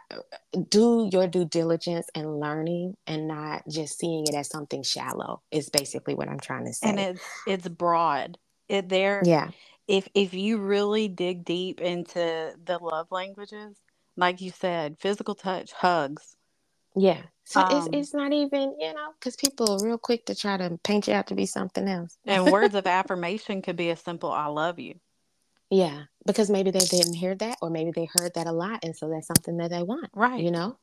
do 0.70 1.10
your 1.12 1.28
due 1.28 1.46
diligence 1.46 2.08
and 2.14 2.40
learning 2.40 2.96
and 3.08 3.28
not 3.28 3.64
just 3.68 3.98
seeing 3.98 4.26
it 4.28 4.36
as 4.36 4.50
something 4.50 4.84
shallow 4.84 5.42
is 5.52 5.70
basically 5.70 6.16
what 6.16 6.30
I'm 6.30 6.40
trying 6.40 6.66
to 6.66 6.74
say. 6.74 6.90
And 6.90 7.00
it's 7.00 7.24
it's 7.48 7.68
broad. 7.68 8.38
It 8.68 8.90
there 8.90 9.22
yeah. 9.26 9.50
If 9.88 10.08
if 10.14 10.34
you 10.34 10.58
really 10.60 11.08
dig 11.08 11.44
deep 11.44 11.82
into 11.82 12.54
the 12.64 12.78
love 12.82 13.08
languages, 13.12 13.78
like 14.16 14.42
you 14.42 14.52
said, 14.52 14.98
physical 15.00 15.36
touch, 15.36 15.74
hugs. 15.74 16.36
Yeah. 16.96 17.22
So 17.46 17.62
um, 17.62 17.70
it's 17.72 17.90
it's 17.92 18.14
not 18.14 18.32
even, 18.32 18.76
you 18.80 18.94
know, 18.94 19.12
because 19.20 19.36
people 19.36 19.72
are 19.72 19.86
real 19.86 19.98
quick 19.98 20.26
to 20.28 20.36
try 20.36 20.56
to 20.58 20.80
paint 20.84 21.08
you 21.08 21.14
out 21.14 21.28
to 21.28 21.36
be 21.36 21.46
something 21.46 21.88
else. 21.88 22.18
and 22.26 22.52
words 22.52 22.76
of 22.76 22.88
affirmation 22.88 23.62
could 23.62 23.76
be 23.76 23.90
a 23.90 23.96
simple 23.96 24.32
I 24.32 24.46
love 24.48 24.80
you. 24.80 24.96
Yeah, 25.74 26.04
because 26.26 26.50
maybe 26.52 26.72
they 26.72 26.80
didn't 26.80 27.16
hear 27.16 27.36
that, 27.36 27.58
or 27.62 27.70
maybe 27.70 27.92
they 27.92 28.08
heard 28.18 28.34
that 28.36 28.48
a 28.48 28.52
lot, 28.52 28.82
and 28.84 28.96
so 28.96 29.10
that's 29.10 29.28
something 29.28 29.58
that 29.58 29.72
they 29.72 29.82
want. 29.84 30.10
Right. 30.14 30.40
You 30.40 30.52
know, 30.52 30.78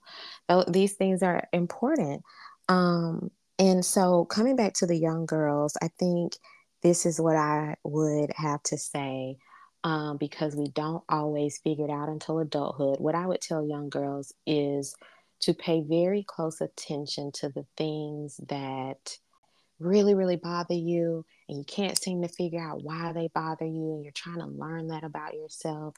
so 0.50 0.64
these 0.68 0.94
things 0.94 1.22
are 1.22 1.44
important. 1.52 2.22
Um, 2.68 3.30
and 3.58 3.84
so 3.84 4.24
coming 4.24 4.56
back 4.56 4.74
to 4.74 4.86
the 4.86 4.96
young 4.96 5.26
girls, 5.26 5.76
I 5.82 5.90
think 5.98 6.34
this 6.82 7.06
is 7.06 7.20
what 7.20 7.36
I 7.36 7.76
would 7.84 8.32
have 8.36 8.62
to 8.64 8.78
say. 8.78 9.36
Um, 9.84 10.18
because 10.18 10.56
we 10.56 10.68
don't 10.68 11.04
always 11.08 11.58
figure 11.58 11.86
it 11.86 11.90
out 11.90 12.10
until 12.10 12.38
adulthood. 12.38 13.00
What 13.00 13.14
I 13.14 13.26
would 13.26 13.40
tell 13.40 13.66
young 13.66 13.88
girls 13.88 14.34
is 14.46 14.94
to 15.40 15.54
pay 15.54 15.82
very 15.82 16.22
close 16.22 16.60
attention 16.60 17.32
to 17.36 17.48
the 17.48 17.64
things 17.78 18.38
that 18.48 19.16
really, 19.80 20.14
really 20.14 20.36
bother 20.36 20.74
you 20.74 21.24
and 21.48 21.58
you 21.58 21.64
can't 21.64 22.00
seem 22.00 22.22
to 22.22 22.28
figure 22.28 22.60
out 22.60 22.84
why 22.84 23.12
they 23.12 23.28
bother 23.34 23.64
you 23.64 23.94
and 23.94 24.04
you're 24.04 24.12
trying 24.12 24.38
to 24.38 24.46
learn 24.46 24.88
that 24.88 25.04
about 25.04 25.34
yourself, 25.34 25.94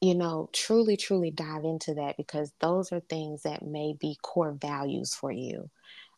you 0.00 0.14
know, 0.14 0.48
truly, 0.52 0.96
truly 0.96 1.30
dive 1.30 1.64
into 1.64 1.94
that 1.94 2.16
because 2.16 2.52
those 2.60 2.92
are 2.92 3.00
things 3.00 3.42
that 3.42 3.62
may 3.62 3.94
be 3.98 4.18
core 4.22 4.56
values 4.60 5.14
for 5.14 5.30
you. 5.30 5.70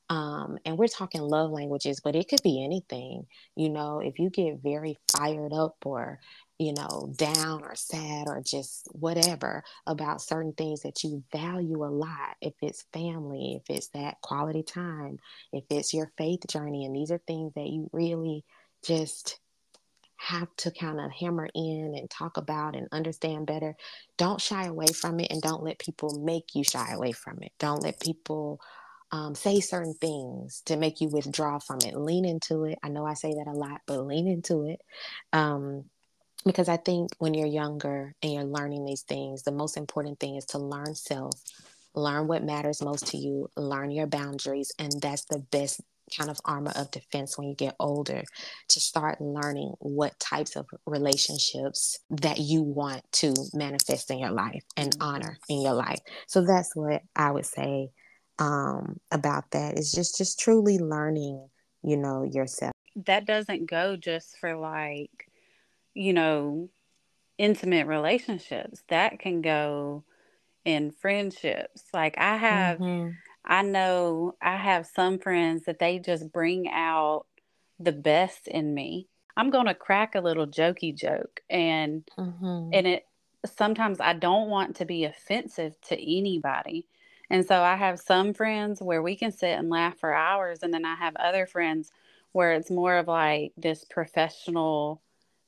Um, 0.09 0.59
and 0.65 0.79
we're 0.79 0.87
talking 0.87 1.21
love 1.21 1.51
languages, 1.51 2.01
but 2.03 2.15
it 2.15 2.29
could 2.29 2.43
be 2.43 2.63
anything. 2.63 3.27
You 3.57 3.71
know, 3.71 4.01
if 4.01 4.19
you 4.19 4.31
get 4.31 4.63
very 4.63 4.97
fired 5.13 5.53
up 5.53 5.77
or 5.85 6.21
you 6.59 6.73
know, 6.73 7.13
down 7.17 7.63
or 7.63 7.75
sad 7.75 8.29
or 8.29 8.41
just 8.45 8.89
whatever 8.93 9.63
about 9.87 10.23
certain 10.23 10.53
things 10.55 10.83
that 10.83 11.05
you 11.05 11.23
value 11.31 11.85
a 11.85 11.89
lot. 11.89 12.37
If 12.41 12.55
it's 12.63 12.87
family, 12.95 13.61
if 13.61 13.75
it's 13.75 13.89
that 13.89 14.21
quality 14.23 14.63
time, 14.63 15.19
if 15.53 15.65
it's 15.71 15.93
your 15.93 16.11
faith 16.17 16.47
journey, 16.49 16.87
and 16.87 16.97
these 16.97 17.11
are 17.11 17.21
things 17.27 17.53
that 17.55 17.67
you 17.67 17.91
really 17.93 18.45
just 18.87 19.39
have 20.17 20.49
to 20.57 20.71
kind 20.71 20.99
of 20.99 21.13
hammer 21.13 21.47
in 21.55 21.95
and 21.95 22.09
talk 22.09 22.39
about 22.39 22.75
and 22.75 22.89
understand 22.91 23.47
better. 23.47 23.77
Don't 24.17 24.41
shy 24.41 24.65
away 24.65 24.87
from 24.87 25.21
it 25.21 25.31
and 25.31 25.43
don't 25.43 25.63
let 25.63 25.79
people 25.79 26.19
make 26.25 26.55
you 26.55 26.65
shy 26.65 26.93
away 26.93 27.13
from 27.13 27.43
it. 27.43 27.53
Don't 27.59 27.83
let 27.83 28.01
people 28.01 28.61
um, 29.13 29.35
say 29.35 29.61
certain 29.61 29.95
things 29.95 30.63
to 30.67 30.77
make 30.77 31.01
you 31.01 31.09
withdraw 31.09 31.59
from 31.59 31.79
it. 31.85 31.97
Lean 31.97 32.25
into 32.25 32.65
it. 32.65 32.79
I 32.83 32.89
know 32.89 33.07
I 33.07 33.15
say 33.15 33.35
that 33.35 33.47
a 33.47 33.53
lot, 33.53 33.81
but 33.87 34.07
lean 34.07 34.27
into 34.27 34.65
it. 34.65 34.81
Um, 35.33 35.85
because 36.45 36.69
I 36.69 36.77
think 36.77 37.11
when 37.19 37.35
you're 37.35 37.47
younger 37.47 38.15
and 38.23 38.33
you're 38.33 38.45
learning 38.45 38.85
these 38.85 39.03
things, 39.03 39.43
the 39.43 39.53
most 39.53 39.77
important 39.77 40.21
thing 40.21 40.37
is 40.37 40.45
to 40.47 40.59
learn 40.59 40.95
self, 40.95 41.35
learn 41.95 42.29
what 42.29 42.45
matters 42.45 42.83
most 42.83 43.09
to 43.09 43.17
you, 43.17 43.51
learn 43.57 43.91
your 43.91 44.07
boundaries, 44.07 44.73
and 44.79 44.93
that's 45.01 45.25
the 45.25 45.41
best 45.51 45.81
kind 46.17 46.31
of 46.31 46.39
armor 46.45 46.73
of 46.77 46.91
defense 46.93 47.37
when 47.37 47.49
you 47.49 47.55
get 47.57 47.75
older 47.81 48.23
to 48.69 48.81
start 48.81 49.21
learning 49.21 49.73
what 49.81 50.19
types 50.21 50.55
of 50.55 50.67
relationships 50.87 51.99
that 52.11 52.39
you 52.39 52.63
want 52.63 53.03
to 53.11 53.35
manifest 53.53 54.11
in 54.13 54.21
your 54.21 54.31
life 54.31 54.63
and 54.77 54.93
mm-hmm. 54.93 55.03
honor 55.03 55.37
in 55.49 55.63
your 55.63 55.75
life. 55.75 55.99
So 56.29 56.47
that's 56.47 56.77
what 56.77 57.03
I 57.17 57.33
would 57.33 57.47
say 57.47 57.91
um, 58.39 59.01
about 59.11 59.51
that 59.53 59.79
is 59.79 59.93
just 59.93 60.19
just 60.19 60.41
truly 60.41 60.79
learning, 60.79 61.49
you 61.83 61.97
know, 61.97 62.23
yourself. 62.23 62.73
That 63.05 63.27
doesn't 63.27 63.69
go 63.69 63.97
just 63.97 64.39
for 64.39 64.57
like 64.57 65.27
you 65.97 66.13
know, 66.13 66.69
intimate 67.39 67.87
relationships. 67.87 68.83
That 68.89 69.19
can 69.19 69.41
go 69.41 70.05
in 70.65 70.91
friendships. 70.91 71.85
Like 71.93 72.19
I 72.19 72.37
have, 72.37 72.79
mm-hmm. 72.79 73.13
I 73.45 73.63
know 73.63 74.37
I 74.43 74.57
have 74.57 74.87
some 74.87 75.19
friends 75.19 75.65
that 75.65 75.79
they 75.79 75.99
just 75.99 76.31
bring 76.31 76.69
out 76.71 77.25
the 77.81 77.93
best 77.93 78.47
in 78.47 78.75
me. 78.75 79.09
I'm 79.39 79.51
going 79.51 79.67
to 79.67 79.75
crack 79.75 80.15
a 80.15 80.21
little 80.21 80.47
jokey 80.47 80.95
joke 80.95 81.41
and 81.49 82.05
mm-hmm. 82.19 82.71
and 82.73 82.87
it 82.87 83.07
sometimes 83.45 84.01
I 84.01 84.15
don't 84.15 84.49
want 84.49 84.77
to 84.77 84.85
be 84.85 85.05
offensive 85.05 85.81
to 85.89 85.95
anybody. 85.95 86.87
And 87.31 87.45
so 87.45 87.61
I 87.61 87.77
have 87.77 87.99
some 87.99 88.35
friends 88.35 88.81
where 88.81 89.03
we 89.03 89.17
can 89.17 89.33
sit 89.33 89.59
and 89.59 89.69
laugh 89.69 89.99
for 89.99 90.15
hours 90.15 90.63
and 90.63 90.73
then 90.73 90.85
I 90.85 90.95
have 90.95 91.17
other 91.17 91.47
friends 91.47 91.91
where 92.33 92.53
it's 92.53 92.71
more 92.71 92.97
of 92.97 93.09
like 93.09 93.53
this 93.57 93.85
professional 93.85 95.03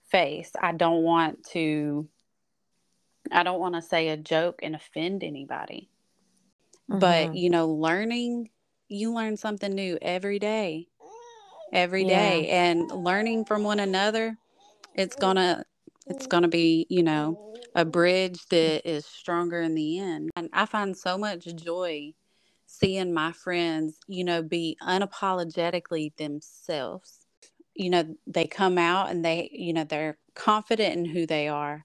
face. 0.09 0.51
I 0.61 0.73
don't 0.73 1.03
want 1.03 1.45
to 1.53 2.09
I 3.31 3.43
don't 3.43 3.61
want 3.61 3.75
to 3.75 3.83
say 3.83 4.09
a 4.09 4.17
joke 4.17 4.61
and 4.63 4.75
offend 4.75 5.23
anybody. 5.23 5.91
Mm-hmm. 6.91 6.99
But, 6.99 7.35
you 7.35 7.51
know, 7.51 7.69
learning 7.69 8.51
you 8.89 9.13
learn 9.13 9.37
something 9.37 9.75
new 9.75 9.99
every 10.01 10.39
day. 10.39 10.89
Every 11.71 12.05
day 12.05 12.47
yeah. 12.47 12.63
and 12.63 12.91
learning 12.91 13.45
from 13.45 13.63
one 13.63 13.79
another, 13.79 14.39
it's 14.95 15.15
going 15.15 15.37
to 15.37 15.65
it's 16.09 16.27
going 16.27 16.43
to 16.43 16.49
be, 16.49 16.87
you 16.89 17.03
know, 17.03 17.39
a 17.75 17.85
bridge 17.85 18.41
that 18.51 18.89
is 18.89 19.07
stronger 19.07 19.61
in 19.61 19.75
the 19.75 19.99
end. 19.99 20.31
And 20.37 20.49
I 20.53 20.67
find 20.67 20.97
so 20.97 21.19
much 21.19 21.45
joy 21.57 22.15
seeing 22.67 23.13
my 23.13 23.33
friends, 23.33 23.99
you 24.07 24.25
know, 24.25 24.43
be 24.43 24.77
unapologetically 24.83 26.17
themselves 26.17 27.21
you 27.75 27.91
know 27.91 28.05
they 28.27 28.45
come 28.45 28.77
out 28.77 29.09
and 29.09 29.25
they 29.25 29.49
you 29.53 29.73
know 29.73 29.85
they're 29.85 30.19
confident 30.35 30.97
in 30.97 31.05
who 31.05 31.27
they 31.27 31.47
are 31.47 31.85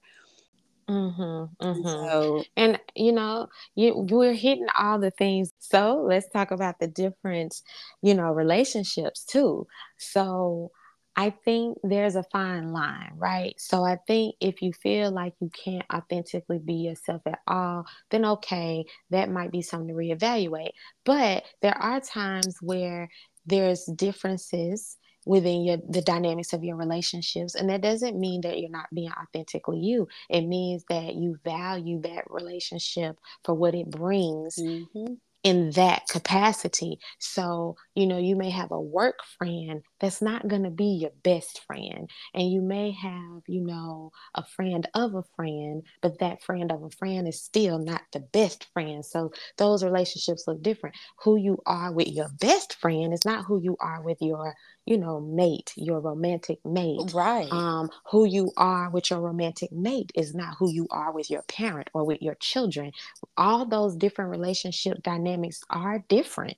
Mm-hmm, 0.88 1.66
mm-hmm. 1.66 1.82
So, 1.88 2.44
and 2.56 2.78
you 2.94 3.12
know, 3.12 3.48
you 3.74 3.96
we're 3.96 4.34
hitting 4.34 4.66
all 4.78 4.98
the 4.98 5.10
things. 5.10 5.52
So 5.58 6.04
let's 6.06 6.28
talk 6.28 6.50
about 6.50 6.78
the 6.78 6.86
different, 6.86 7.62
you 8.02 8.14
know, 8.14 8.32
relationships 8.32 9.24
too. 9.24 9.66
So 9.96 10.70
I 11.16 11.30
think 11.30 11.78
there's 11.82 12.16
a 12.16 12.24
fine 12.24 12.72
line, 12.72 13.12
right? 13.16 13.54
So 13.58 13.84
I 13.84 13.98
think 14.06 14.34
if 14.40 14.62
you 14.62 14.72
feel 14.72 15.12
like 15.12 15.34
you 15.40 15.50
can't 15.50 15.84
authentically 15.92 16.58
be 16.58 16.74
yourself 16.74 17.22
at 17.26 17.38
all, 17.46 17.86
then 18.10 18.24
okay, 18.24 18.84
that 19.10 19.30
might 19.30 19.52
be 19.52 19.62
something 19.62 19.88
to 19.88 19.94
reevaluate. 19.94 20.72
But 21.04 21.44
there 21.62 21.76
are 21.76 22.00
times 22.00 22.56
where 22.60 23.08
there's 23.46 23.84
differences 23.84 24.96
within 25.26 25.64
your 25.64 25.78
the 25.88 26.02
dynamics 26.02 26.52
of 26.52 26.62
your 26.62 26.76
relationships 26.76 27.54
and 27.54 27.70
that 27.70 27.80
doesn't 27.80 28.18
mean 28.18 28.42
that 28.42 28.60
you're 28.60 28.70
not 28.70 28.92
being 28.92 29.10
authentically 29.10 29.78
you 29.78 30.06
it 30.28 30.42
means 30.42 30.84
that 30.90 31.14
you 31.14 31.38
value 31.44 32.00
that 32.02 32.24
relationship 32.28 33.18
for 33.42 33.54
what 33.54 33.74
it 33.74 33.90
brings 33.90 34.56
mm-hmm. 34.56 35.14
In 35.44 35.70
that 35.72 36.08
capacity. 36.08 36.98
So, 37.20 37.76
you 37.94 38.06
know, 38.06 38.18
you 38.18 38.34
may 38.34 38.50
have 38.50 38.72
a 38.72 38.80
work 38.80 39.18
friend 39.38 39.82
that's 40.00 40.22
not 40.22 40.48
going 40.48 40.64
to 40.64 40.70
be 40.70 40.86
your 41.02 41.12
best 41.22 41.60
friend. 41.66 42.10
And 42.34 42.50
you 42.50 42.62
may 42.62 42.92
have, 42.92 43.42
you 43.46 43.60
know, 43.60 44.10
a 44.34 44.44
friend 44.44 44.88
of 44.94 45.14
a 45.14 45.22
friend, 45.36 45.82
but 46.02 46.18
that 46.20 46.42
friend 46.42 46.72
of 46.72 46.82
a 46.82 46.90
friend 46.90 47.28
is 47.28 47.42
still 47.42 47.78
not 47.78 48.02
the 48.12 48.20
best 48.20 48.66
friend. 48.72 49.04
So 49.04 49.32
those 49.58 49.84
relationships 49.84 50.44
look 50.46 50.62
different. 50.62 50.96
Who 51.24 51.36
you 51.36 51.58
are 51.66 51.92
with 51.92 52.08
your 52.08 52.30
best 52.40 52.74
friend 52.76 53.12
is 53.12 53.24
not 53.24 53.44
who 53.44 53.60
you 53.62 53.76
are 53.80 54.02
with 54.02 54.18
your 54.20 54.54
you 54.84 54.98
know, 54.98 55.20
mate, 55.20 55.72
your 55.76 56.00
romantic 56.00 56.58
mate. 56.64 57.12
Right. 57.12 57.50
Um, 57.50 57.90
who 58.10 58.26
you 58.26 58.52
are 58.56 58.90
with 58.90 59.10
your 59.10 59.20
romantic 59.20 59.72
mate 59.72 60.12
is 60.14 60.34
not 60.34 60.56
who 60.58 60.70
you 60.70 60.86
are 60.90 61.12
with 61.12 61.30
your 61.30 61.42
parent 61.42 61.88
or 61.94 62.04
with 62.04 62.20
your 62.20 62.34
children. 62.36 62.92
All 63.36 63.64
those 63.64 63.96
different 63.96 64.30
relationship 64.30 65.02
dynamics 65.02 65.60
are 65.70 66.04
different 66.08 66.56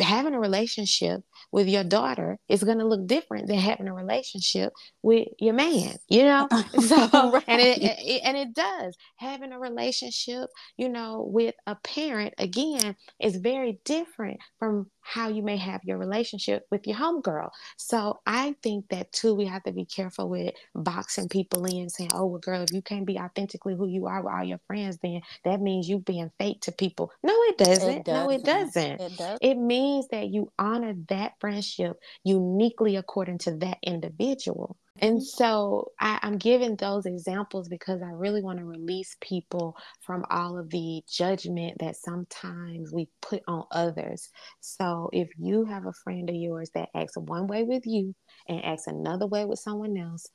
having 0.00 0.34
a 0.34 0.40
relationship 0.40 1.22
with 1.52 1.68
your 1.68 1.84
daughter 1.84 2.38
is 2.48 2.64
going 2.64 2.78
to 2.78 2.86
look 2.86 3.06
different 3.06 3.46
than 3.46 3.58
having 3.58 3.86
a 3.86 3.94
relationship 3.94 4.72
with 5.02 5.28
your 5.38 5.54
man 5.54 5.94
you 6.08 6.24
know 6.24 6.48
so 6.80 7.32
right. 7.32 7.44
and 7.46 7.60
it, 7.60 7.78
it, 7.82 8.22
and 8.24 8.36
it 8.36 8.54
does 8.54 8.96
having 9.16 9.52
a 9.52 9.58
relationship 9.58 10.48
you 10.76 10.88
know 10.88 11.28
with 11.30 11.54
a 11.66 11.74
parent 11.76 12.34
again 12.38 12.96
is 13.20 13.36
very 13.36 13.78
different 13.84 14.40
from 14.58 14.90
how 15.08 15.28
you 15.28 15.42
may 15.42 15.56
have 15.56 15.82
your 15.84 15.98
relationship 15.98 16.66
with 16.70 16.86
your 16.86 16.96
homegirl. 16.96 17.50
So 17.76 18.20
I 18.26 18.54
think 18.62 18.88
that 18.90 19.12
too, 19.12 19.34
we 19.34 19.46
have 19.46 19.62
to 19.64 19.72
be 19.72 19.84
careful 19.84 20.28
with 20.28 20.54
boxing 20.74 21.28
people 21.28 21.64
in, 21.64 21.88
saying, 21.88 22.10
"Oh, 22.14 22.26
well, 22.26 22.40
girl, 22.40 22.62
if 22.62 22.72
you 22.72 22.82
can't 22.82 23.06
be 23.06 23.18
authentically 23.18 23.74
who 23.74 23.86
you 23.88 24.06
are 24.06 24.22
with 24.22 24.32
all 24.32 24.44
your 24.44 24.60
friends, 24.66 24.98
then 25.02 25.22
that 25.44 25.60
means 25.60 25.88
you 25.88 25.98
being 26.00 26.30
fake 26.38 26.60
to 26.62 26.72
people." 26.72 27.12
No, 27.22 27.32
it 27.44 27.58
doesn't. 27.58 27.98
It 27.98 28.04
doesn't. 28.04 28.14
No, 28.14 28.30
it 28.30 28.44
doesn't. 28.44 29.00
It 29.00 29.16
does. 29.16 29.38
It 29.40 29.54
means 29.56 30.08
that 30.08 30.28
you 30.28 30.52
honor 30.58 30.94
that 31.08 31.34
friendship 31.40 31.98
uniquely 32.24 32.96
according 32.96 33.38
to 33.38 33.52
that 33.58 33.78
individual. 33.82 34.76
And 35.00 35.22
so 35.22 35.92
I, 36.00 36.18
am 36.22 36.38
giving 36.38 36.76
those 36.76 37.06
examples 37.06 37.68
because 37.68 38.02
I 38.02 38.10
really 38.10 38.42
want 38.42 38.58
to 38.58 38.64
release 38.64 39.16
people 39.20 39.76
from 40.00 40.24
all 40.30 40.58
of 40.58 40.70
the 40.70 41.02
judgment 41.08 41.78
that 41.80 41.96
sometimes 41.96 42.92
we 42.92 43.08
put 43.22 43.42
on 43.46 43.64
others. 43.70 44.28
So 44.60 45.10
if 45.12 45.28
you 45.38 45.64
have 45.64 45.86
a 45.86 45.92
friend 45.92 46.28
of 46.28 46.36
yours 46.36 46.70
that 46.74 46.88
acts 46.94 47.16
one 47.16 47.46
way 47.46 47.62
with 47.64 47.86
you 47.86 48.14
and 48.48 48.64
acts 48.64 48.86
another 48.86 49.26
way 49.26 49.44
with 49.44 49.58
someone 49.58 49.96
else, 49.96 50.26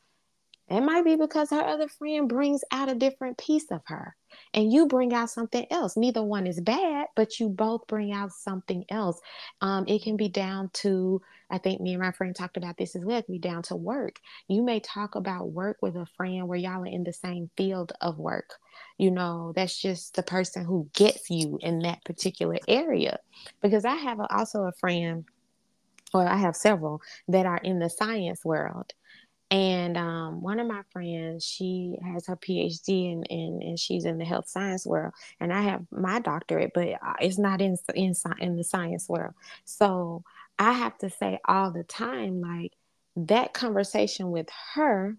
it 0.69 0.81
might 0.81 1.03
be 1.03 1.15
because 1.15 1.49
her 1.49 1.61
other 1.61 1.87
friend 1.87 2.29
brings 2.29 2.61
out 2.71 2.89
a 2.89 2.95
different 2.95 3.37
piece 3.37 3.69
of 3.69 3.81
her 3.87 4.15
and 4.53 4.71
you 4.71 4.87
bring 4.87 5.13
out 5.13 5.29
something 5.29 5.65
else. 5.69 5.97
Neither 5.97 6.23
one 6.23 6.47
is 6.47 6.59
bad, 6.61 7.07
but 7.15 7.39
you 7.39 7.49
both 7.49 7.85
bring 7.87 8.13
out 8.13 8.31
something 8.31 8.85
else. 8.89 9.19
Um, 9.61 9.85
it 9.87 10.03
can 10.03 10.15
be 10.15 10.29
down 10.29 10.69
to, 10.75 11.21
I 11.53 11.59
think 11.59 11.79
me 11.79 11.93
and 11.93 12.01
my 12.01 12.11
friend 12.11 12.35
talked 12.35 12.57
about 12.57 12.77
this 12.77 12.95
as 12.95 13.05
well, 13.05 13.19
it 13.19 13.27
can 13.27 13.35
be 13.35 13.39
down 13.39 13.61
to 13.63 13.75
work. 13.75 14.19
You 14.47 14.63
may 14.63 14.79
talk 14.79 15.13
about 15.13 15.51
work 15.51 15.77
with 15.83 15.95
a 15.95 16.07
friend 16.17 16.47
where 16.47 16.57
y'all 16.57 16.81
are 16.81 16.87
in 16.87 17.03
the 17.03 17.13
same 17.13 17.51
field 17.55 17.91
of 18.01 18.17
work. 18.17 18.55
You 18.97 19.11
know, 19.11 19.53
that's 19.55 19.79
just 19.79 20.15
the 20.15 20.23
person 20.23 20.65
who 20.65 20.89
gets 20.93 21.29
you 21.29 21.59
in 21.61 21.77
that 21.79 22.03
particular 22.05 22.57
area. 22.67 23.19
Because 23.61 23.85
I 23.85 23.93
have 23.93 24.19
a, 24.19 24.35
also 24.35 24.63
a 24.63 24.71
friend, 24.79 25.25
or 26.11 26.27
I 26.27 26.37
have 26.37 26.55
several 26.55 27.03
that 27.27 27.45
are 27.45 27.59
in 27.63 27.77
the 27.77 27.89
science 27.89 28.43
world 28.43 28.91
and 29.53 29.97
um, 29.97 30.41
one 30.41 30.59
of 30.59 30.65
my 30.65 30.81
friends, 30.91 31.45
she 31.45 31.95
has 32.03 32.25
her 32.25 32.35
PhD 32.35 33.13
and, 33.13 33.27
and, 33.29 33.61
and 33.61 33.79
she's 33.79 34.03
in 34.03 34.17
the 34.17 34.25
health 34.25 34.49
science 34.49 34.83
world. 34.83 35.13
And 35.39 35.53
I 35.53 35.61
have 35.61 35.85
my 35.91 36.19
doctorate, 36.19 36.71
but 36.73 36.87
uh, 36.87 37.13
it's 37.19 37.37
not 37.37 37.61
in, 37.61 37.77
in, 37.93 38.15
in 38.39 38.57
the 38.57 38.63
science 38.63 39.07
world. 39.07 39.35
So 39.65 40.23
I 40.59 40.73
have 40.73 40.97
to 40.99 41.09
say 41.09 41.39
all 41.47 41.71
the 41.71 41.83
time, 41.83 42.41
like 42.41 42.73
that 43.15 43.53
conversation 43.53 44.31
with 44.31 44.47
her, 44.73 45.17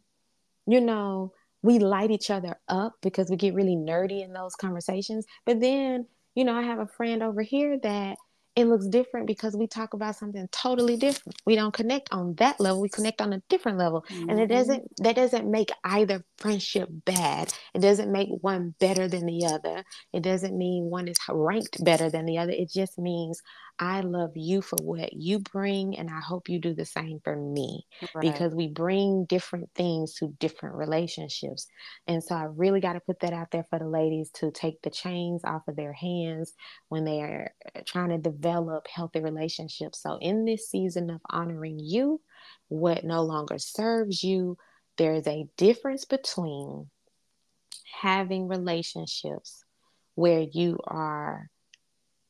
you 0.67 0.81
know, 0.81 1.33
we 1.63 1.79
light 1.79 2.11
each 2.11 2.31
other 2.31 2.57
up 2.69 2.95
because 3.03 3.31
we 3.31 3.37
get 3.37 3.55
really 3.55 3.77
nerdy 3.77 4.23
in 4.23 4.33
those 4.33 4.55
conversations. 4.55 5.25
But 5.47 5.61
then, 5.61 6.07
you 6.35 6.45
know, 6.45 6.55
I 6.55 6.63
have 6.63 6.79
a 6.79 6.87
friend 6.87 7.23
over 7.23 7.43
here 7.43 7.79
that 7.83 8.19
it 8.57 8.67
looks 8.67 8.87
different 8.87 9.27
because 9.27 9.57
we 9.57 9.67
talk 9.67 9.95
about 9.95 10.15
something 10.15 10.47
totally 10.53 10.97
different. 10.97 11.37
We 11.45 11.57
don't 11.57 11.75
connect 11.75 12.13
on 12.13 12.35
that 12.35 12.61
level. 12.61 12.81
We 12.81 12.89
connect 12.89 13.21
on 13.21 13.33
a 13.33 13.43
different 13.49 13.79
level. 13.79 14.05
Mm-hmm. 14.09 14.31
And 14.31 14.39
it 14.39 14.49
mm-hmm. 14.49 14.59
doesn't 14.59 14.91
that 14.99 15.17
doesn't 15.17 15.51
make 15.51 15.71
either 15.83 16.25
friendship 16.39 16.89
bad. 17.05 17.53
It 17.75 17.81
doesn't 17.81 18.13
make 18.13 18.29
one 18.43 18.75
better 18.79 19.09
than 19.09 19.27
the 19.27 19.47
other. 19.47 19.85
It 20.13 20.23
doesn't 20.23 20.57
mean 20.57 20.85
one 20.85 21.09
is 21.09 21.17
ranked 21.29 21.83
better 21.83 22.09
than 22.11 22.27
the 22.27 22.39
other. 22.39 22.53
It 22.53 22.71
just 22.71 22.97
means 22.97 23.43
I 23.79 24.03
love 24.03 24.33
you 24.37 24.63
for 24.63 24.77
what 24.81 25.13
you 25.15 25.41
bring, 25.41 25.99
and 25.99 26.09
I 26.09 26.21
hope 26.21 26.49
you 26.49 26.61
do 26.61 26.75
the 26.75 26.85
same 26.85 27.21
for 27.25 27.35
me 27.35 27.85
right. 28.15 28.21
because 28.21 28.55
we 28.55 28.69
bring 28.69 29.25
different 29.25 29.69
things 29.75 30.15
to 30.15 30.29
different 30.39 30.77
relationships. 30.77 31.67
And 32.07 32.23
so 32.23 32.37
I 32.37 32.45
really 32.45 32.81
got 32.81 32.93
to 32.93 33.01
put 33.01 33.21
that 33.21 33.33
out 33.33 33.51
there 33.51 33.67
for 33.71 33.81
the 33.81 33.89
ladies 33.89 34.31
to 34.35 34.53
take 34.53 34.81
the 34.83 34.91
chains 34.91 35.43
off 35.45 35.67
of 35.67 35.75
their 35.75 35.93
hands 35.93 36.53
when 36.89 37.05
they 37.05 37.21
are 37.21 37.53
uh, 37.75 37.81
trying 37.85 38.11
to 38.11 38.19
develop 38.19 38.87
healthy 38.87 39.21
relationships. 39.21 40.01
So, 40.01 40.19
in 40.21 40.45
this 40.45 40.71
season 40.71 41.11
of 41.11 41.21
honoring 41.29 41.81
you, 41.81 42.21
what 42.69 43.03
no 43.03 43.23
longer 43.23 43.59
serves 43.59 44.23
you, 44.23 44.57
there 44.99 45.15
is 45.15 45.27
a 45.27 45.49
difference 45.57 46.05
between 46.05 46.89
having 48.01 48.47
relationships 48.47 49.65
where 50.15 50.41
you 50.41 50.79
are 50.87 51.51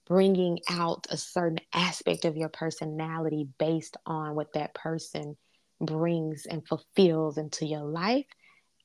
bringing 0.06 0.60
out 0.68 1.06
a 1.10 1.16
certain 1.16 1.60
aspect 1.72 2.24
of 2.24 2.36
your 2.36 2.48
personality 2.48 3.48
based 3.58 3.96
on 4.06 4.34
what 4.34 4.52
that 4.52 4.74
person 4.74 5.36
brings 5.80 6.46
and 6.46 6.66
fulfills 6.66 7.38
into 7.38 7.66
your 7.66 7.84
life, 7.84 8.26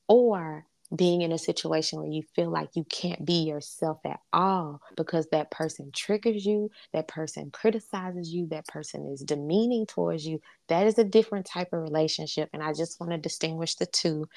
or 0.07 0.65
being 0.95 1.22
in 1.22 1.32
a 1.32 1.38
situation 1.38 1.99
where 1.99 2.09
you 2.09 2.24
feel 2.36 2.49
like 2.49 2.70
you 2.74 2.84
can't 2.84 3.24
be 3.24 3.43
yourself 3.43 3.99
at 4.05 4.20
all 4.34 4.82
because 4.97 5.28
that 5.28 5.51
person 5.51 5.91
triggers 5.93 6.43
you, 6.43 6.72
that 6.93 7.07
person 7.07 7.51
criticizes 7.51 8.34
you, 8.34 8.47
that 8.47 8.65
person 8.65 9.07
is 9.13 9.22
demeaning 9.22 9.86
towards 9.86 10.26
you. 10.26 10.41
That 10.67 10.88
is 10.88 10.97
a 10.97 11.03
different 11.03 11.45
type 11.45 11.74
of 11.74 11.84
relationship. 11.84 12.49
And 12.53 12.63
I 12.63 12.74
just 12.74 12.99
want 12.99 13.11
to 13.11 13.20
distinguish 13.20 13.76
the 13.76 13.86
two 13.86 14.28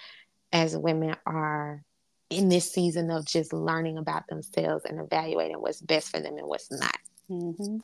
as 0.53 0.77
women 0.77 1.17
are 1.25 1.83
in 2.33 2.49
this 2.49 2.73
season 2.73 3.11
of 3.11 3.27
just 3.27 3.53
learning 3.53 3.99
about 3.99 4.27
themselves 4.29 4.85
and 4.85 5.01
evaluating 5.01 5.61
what's 5.61 5.81
best 5.81 6.11
for 6.11 6.21
them 6.21 6.37
and 6.39 6.47
what's 6.47 6.71
not. 6.71 6.99
Mm-hmm. 7.31 7.77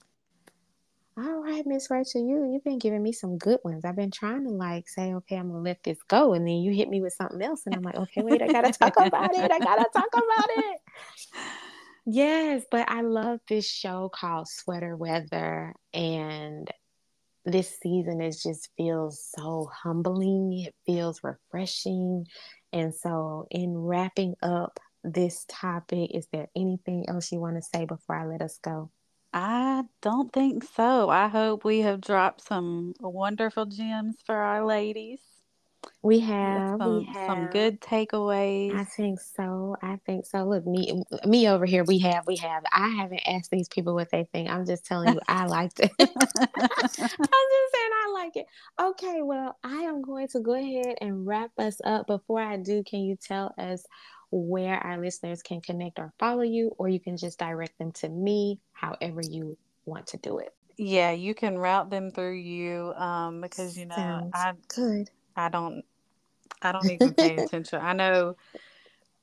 All 1.18 1.42
right, 1.42 1.66
Miss 1.66 1.90
Rachel, 1.90 2.24
you 2.24 2.52
you've 2.52 2.62
been 2.62 2.78
giving 2.78 3.02
me 3.02 3.12
some 3.12 3.38
good 3.38 3.58
ones. 3.64 3.84
I've 3.84 3.96
been 3.96 4.12
trying 4.12 4.44
to 4.44 4.50
like 4.50 4.88
say, 4.88 5.14
okay, 5.14 5.36
I'm 5.36 5.48
gonna 5.48 5.62
let 5.62 5.82
this 5.82 5.98
go, 6.06 6.32
and 6.34 6.46
then 6.46 6.56
you 6.56 6.72
hit 6.72 6.88
me 6.88 7.00
with 7.00 7.12
something 7.12 7.42
else, 7.42 7.62
and 7.66 7.74
I'm 7.74 7.82
like, 7.82 7.96
okay, 7.96 8.22
wait, 8.22 8.40
I 8.40 8.46
gotta 8.46 8.72
talk 8.72 8.94
about 9.04 9.34
it. 9.34 9.50
I 9.50 9.58
gotta 9.58 9.86
talk 9.92 10.10
about 10.12 10.48
it. 10.56 10.80
Yes, 12.06 12.64
but 12.70 12.88
I 12.88 13.00
love 13.00 13.40
this 13.48 13.68
show 13.68 14.10
called 14.14 14.48
Sweater 14.48 14.96
Weather, 14.96 15.74
and 15.92 16.70
this 17.44 17.78
season 17.82 18.20
it 18.20 18.36
just 18.40 18.68
feels 18.76 19.28
so 19.36 19.68
humbling. 19.74 20.66
It 20.66 20.74
feels 20.86 21.20
refreshing. 21.24 22.26
And 22.72 22.94
so, 22.94 23.46
in 23.50 23.76
wrapping 23.76 24.34
up 24.42 24.78
this 25.04 25.44
topic, 25.48 26.10
is 26.14 26.26
there 26.32 26.48
anything 26.56 27.08
else 27.08 27.32
you 27.32 27.40
want 27.40 27.56
to 27.56 27.62
say 27.62 27.84
before 27.86 28.16
I 28.16 28.26
let 28.26 28.42
us 28.42 28.58
go? 28.62 28.90
I 29.32 29.84
don't 30.02 30.32
think 30.32 30.64
so. 30.64 31.10
I 31.10 31.28
hope 31.28 31.64
we 31.64 31.80
have 31.80 32.00
dropped 32.00 32.42
some 32.42 32.94
wonderful 33.00 33.66
gems 33.66 34.16
for 34.24 34.36
our 34.36 34.64
ladies. 34.64 35.20
We 36.02 36.20
have, 36.20 36.78
some, 36.78 36.98
we 36.98 37.04
have 37.04 37.26
some 37.26 37.50
good 37.50 37.80
takeaways. 37.80 38.74
I 38.74 38.84
think 38.84 39.20
so. 39.20 39.76
I 39.82 39.98
think 40.06 40.26
so. 40.26 40.44
Look, 40.44 40.66
me, 40.66 41.02
me 41.24 41.48
over 41.48 41.66
here. 41.66 41.84
We 41.84 41.98
have, 41.98 42.26
we 42.26 42.36
have. 42.36 42.62
I 42.72 42.88
haven't 42.88 43.22
asked 43.26 43.50
these 43.50 43.68
people 43.68 43.94
what 43.94 44.10
they 44.10 44.24
think. 44.32 44.48
I'm 44.48 44.64
just 44.64 44.86
telling 44.86 45.14
you, 45.14 45.20
I 45.28 45.46
liked 45.46 45.80
it. 45.80 45.90
I'm 45.98 46.06
just 46.06 46.28
saying, 46.36 47.90
I 48.04 48.12
like 48.14 48.36
it. 48.36 48.46
Okay, 48.80 49.22
well, 49.22 49.56
I 49.64 49.82
am 49.82 50.02
going 50.02 50.28
to 50.28 50.40
go 50.40 50.54
ahead 50.54 50.96
and 51.00 51.26
wrap 51.26 51.50
us 51.58 51.80
up. 51.84 52.06
Before 52.06 52.40
I 52.40 52.56
do, 52.56 52.82
can 52.84 53.00
you 53.00 53.16
tell 53.16 53.54
us 53.58 53.84
where 54.30 54.78
our 54.78 54.98
listeners 54.98 55.42
can 55.42 55.60
connect 55.60 55.98
or 55.98 56.12
follow 56.18 56.42
you, 56.42 56.74
or 56.78 56.88
you 56.88 57.00
can 57.00 57.16
just 57.16 57.38
direct 57.38 57.78
them 57.78 57.92
to 57.92 58.08
me, 58.08 58.60
however 58.72 59.20
you 59.20 59.56
want 59.84 60.06
to 60.08 60.16
do 60.18 60.38
it. 60.38 60.54
Yeah, 60.76 61.10
you 61.10 61.34
can 61.34 61.58
route 61.58 61.90
them 61.90 62.12
through 62.12 62.36
you 62.36 62.92
um, 62.94 63.40
because 63.40 63.76
you 63.76 63.86
know 63.86 63.96
Sounds 63.96 64.30
I 64.32 64.52
good. 64.68 65.10
I 65.38 65.48
don't 65.48 65.84
I 66.60 66.72
don't 66.72 66.90
even 66.90 67.14
pay 67.14 67.36
attention. 67.42 67.80
I 67.80 67.92
know 67.92 68.36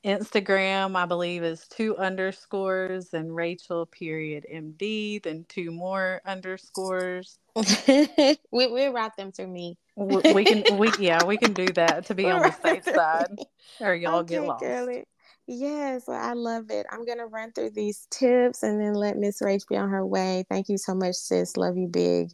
Instagram, 0.04 0.96
I 0.96 1.04
believe, 1.04 1.42
is 1.42 1.66
two 1.68 1.96
underscores 1.96 3.12
and 3.12 3.34
Rachel 3.34 3.86
period 3.86 4.46
MD, 4.52 5.22
then 5.22 5.44
two 5.48 5.70
more 5.70 6.22
underscores. 6.24 7.38
we 7.86 8.38
we 8.50 8.86
route 8.86 9.16
them 9.16 9.32
through 9.32 9.48
me. 9.48 9.76
we, 9.96 10.32
we, 10.32 10.44
can 10.44 10.78
we 10.78 10.90
yeah 10.98 11.24
we 11.24 11.36
can 11.36 11.52
do 11.52 11.66
that 11.66 12.06
to 12.06 12.14
be 12.14 12.30
on 12.30 12.42
the 12.42 12.52
safe 12.62 12.84
side, 12.84 13.36
or 13.80 13.94
y'all 13.94 14.20
okay, 14.20 14.36
get 14.36 14.44
lost. 14.44 14.62
Girly. 14.62 15.04
Yes, 15.46 16.08
I 16.08 16.32
love 16.34 16.70
it. 16.70 16.86
I'm 16.90 17.04
gonna 17.06 17.26
run 17.26 17.52
through 17.52 17.72
these 17.72 18.08
tips 18.10 18.64
and 18.64 18.80
then 18.80 18.94
let 18.94 19.18
Miss 19.18 19.42
Rach 19.42 19.68
be 19.68 19.76
on 19.76 19.90
her 19.90 20.06
way. 20.06 20.46
Thank 20.50 20.70
you 20.70 20.78
so 20.78 20.94
much, 20.96 21.16
sis. 21.16 21.58
Love 21.58 21.76
you 21.76 21.88
big. 21.88 22.30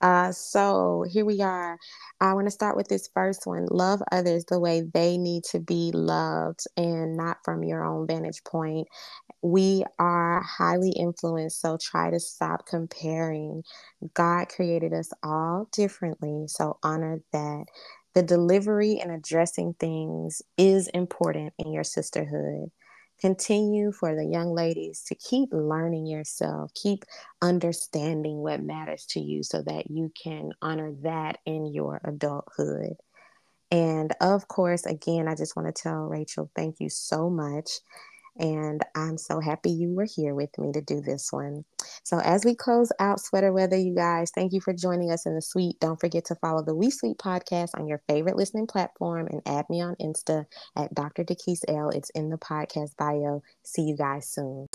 Uh, 0.00 0.32
so 0.32 1.04
here 1.10 1.26
we 1.26 1.42
are. 1.42 1.78
I 2.20 2.34
want 2.34 2.46
to 2.46 2.52
start 2.52 2.76
with 2.76 2.88
this 2.88 3.10
first 3.14 3.46
one. 3.48 3.66
Love 3.72 4.02
others 4.12 4.46
the 4.46 4.60
way 4.60 4.82
they 4.94 5.18
need 5.18 5.44
to 5.46 5.60
be 5.60 5.90
loved 5.94 6.60
and 6.78 7.16
not 7.18 7.38
from 7.44 7.64
your 7.64 7.84
own 7.84 8.06
vantage 8.06 8.44
point. 8.44 8.88
We 9.42 9.84
are 9.98 10.42
highly 10.42 10.92
influenced, 10.92 11.60
so 11.60 11.78
try 11.78 12.10
to 12.10 12.20
stop 12.20 12.66
comparing. 12.66 13.64
God 14.14 14.48
created 14.50 14.92
us 14.94 15.10
all 15.22 15.68
differently, 15.72 16.46
so 16.48 16.78
honor 16.82 17.20
that. 17.32 17.66
The 18.14 18.22
delivery 18.22 19.00
and 19.00 19.10
addressing 19.12 19.74
things 19.74 20.42
is 20.56 20.88
important 20.88 21.52
in 21.58 21.72
your 21.72 21.84
sisterhood. 21.84 22.70
Continue 23.20 23.92
for 23.92 24.14
the 24.14 24.24
young 24.24 24.52
ladies 24.54 25.04
to 25.08 25.14
keep 25.14 25.50
learning 25.52 26.06
yourself, 26.06 26.72
keep 26.74 27.04
understanding 27.42 28.38
what 28.38 28.62
matters 28.62 29.06
to 29.10 29.20
you 29.20 29.42
so 29.42 29.62
that 29.62 29.90
you 29.90 30.12
can 30.20 30.52
honor 30.62 30.92
that 31.02 31.38
in 31.46 31.66
your 31.66 32.00
adulthood. 32.04 32.94
And 33.70 34.12
of 34.20 34.48
course, 34.48 34.86
again, 34.86 35.28
I 35.28 35.34
just 35.34 35.56
want 35.56 35.74
to 35.74 35.82
tell 35.82 36.02
Rachel, 36.06 36.50
thank 36.54 36.76
you 36.80 36.88
so 36.88 37.30
much. 37.30 37.70
And 38.38 38.82
I'm 38.94 39.16
so 39.16 39.40
happy 39.40 39.70
you 39.70 39.90
were 39.94 40.06
here 40.06 40.34
with 40.34 40.58
me 40.58 40.72
to 40.72 40.80
do 40.80 41.00
this 41.00 41.32
one. 41.32 41.64
So, 42.02 42.18
as 42.18 42.44
we 42.44 42.54
close 42.54 42.90
out 42.98 43.20
Sweater 43.20 43.52
Weather, 43.52 43.76
you 43.76 43.94
guys, 43.94 44.30
thank 44.34 44.52
you 44.52 44.60
for 44.60 44.72
joining 44.72 45.10
us 45.10 45.26
in 45.26 45.34
the 45.34 45.42
suite. 45.42 45.78
Don't 45.80 46.00
forget 46.00 46.24
to 46.26 46.34
follow 46.36 46.62
the 46.62 46.74
WE 46.74 46.90
Suite 46.90 47.18
podcast 47.18 47.70
on 47.78 47.86
your 47.86 48.02
favorite 48.08 48.36
listening 48.36 48.66
platform 48.66 49.28
and 49.28 49.40
add 49.46 49.66
me 49.70 49.80
on 49.80 49.94
Insta 49.96 50.46
at 50.76 50.94
Dr. 50.94 51.24
Dekeese 51.24 51.62
L. 51.68 51.90
It's 51.90 52.10
in 52.10 52.30
the 52.30 52.38
podcast 52.38 52.96
bio. 52.96 53.42
See 53.62 53.82
you 53.82 53.96
guys 53.96 54.28
soon. 54.28 54.68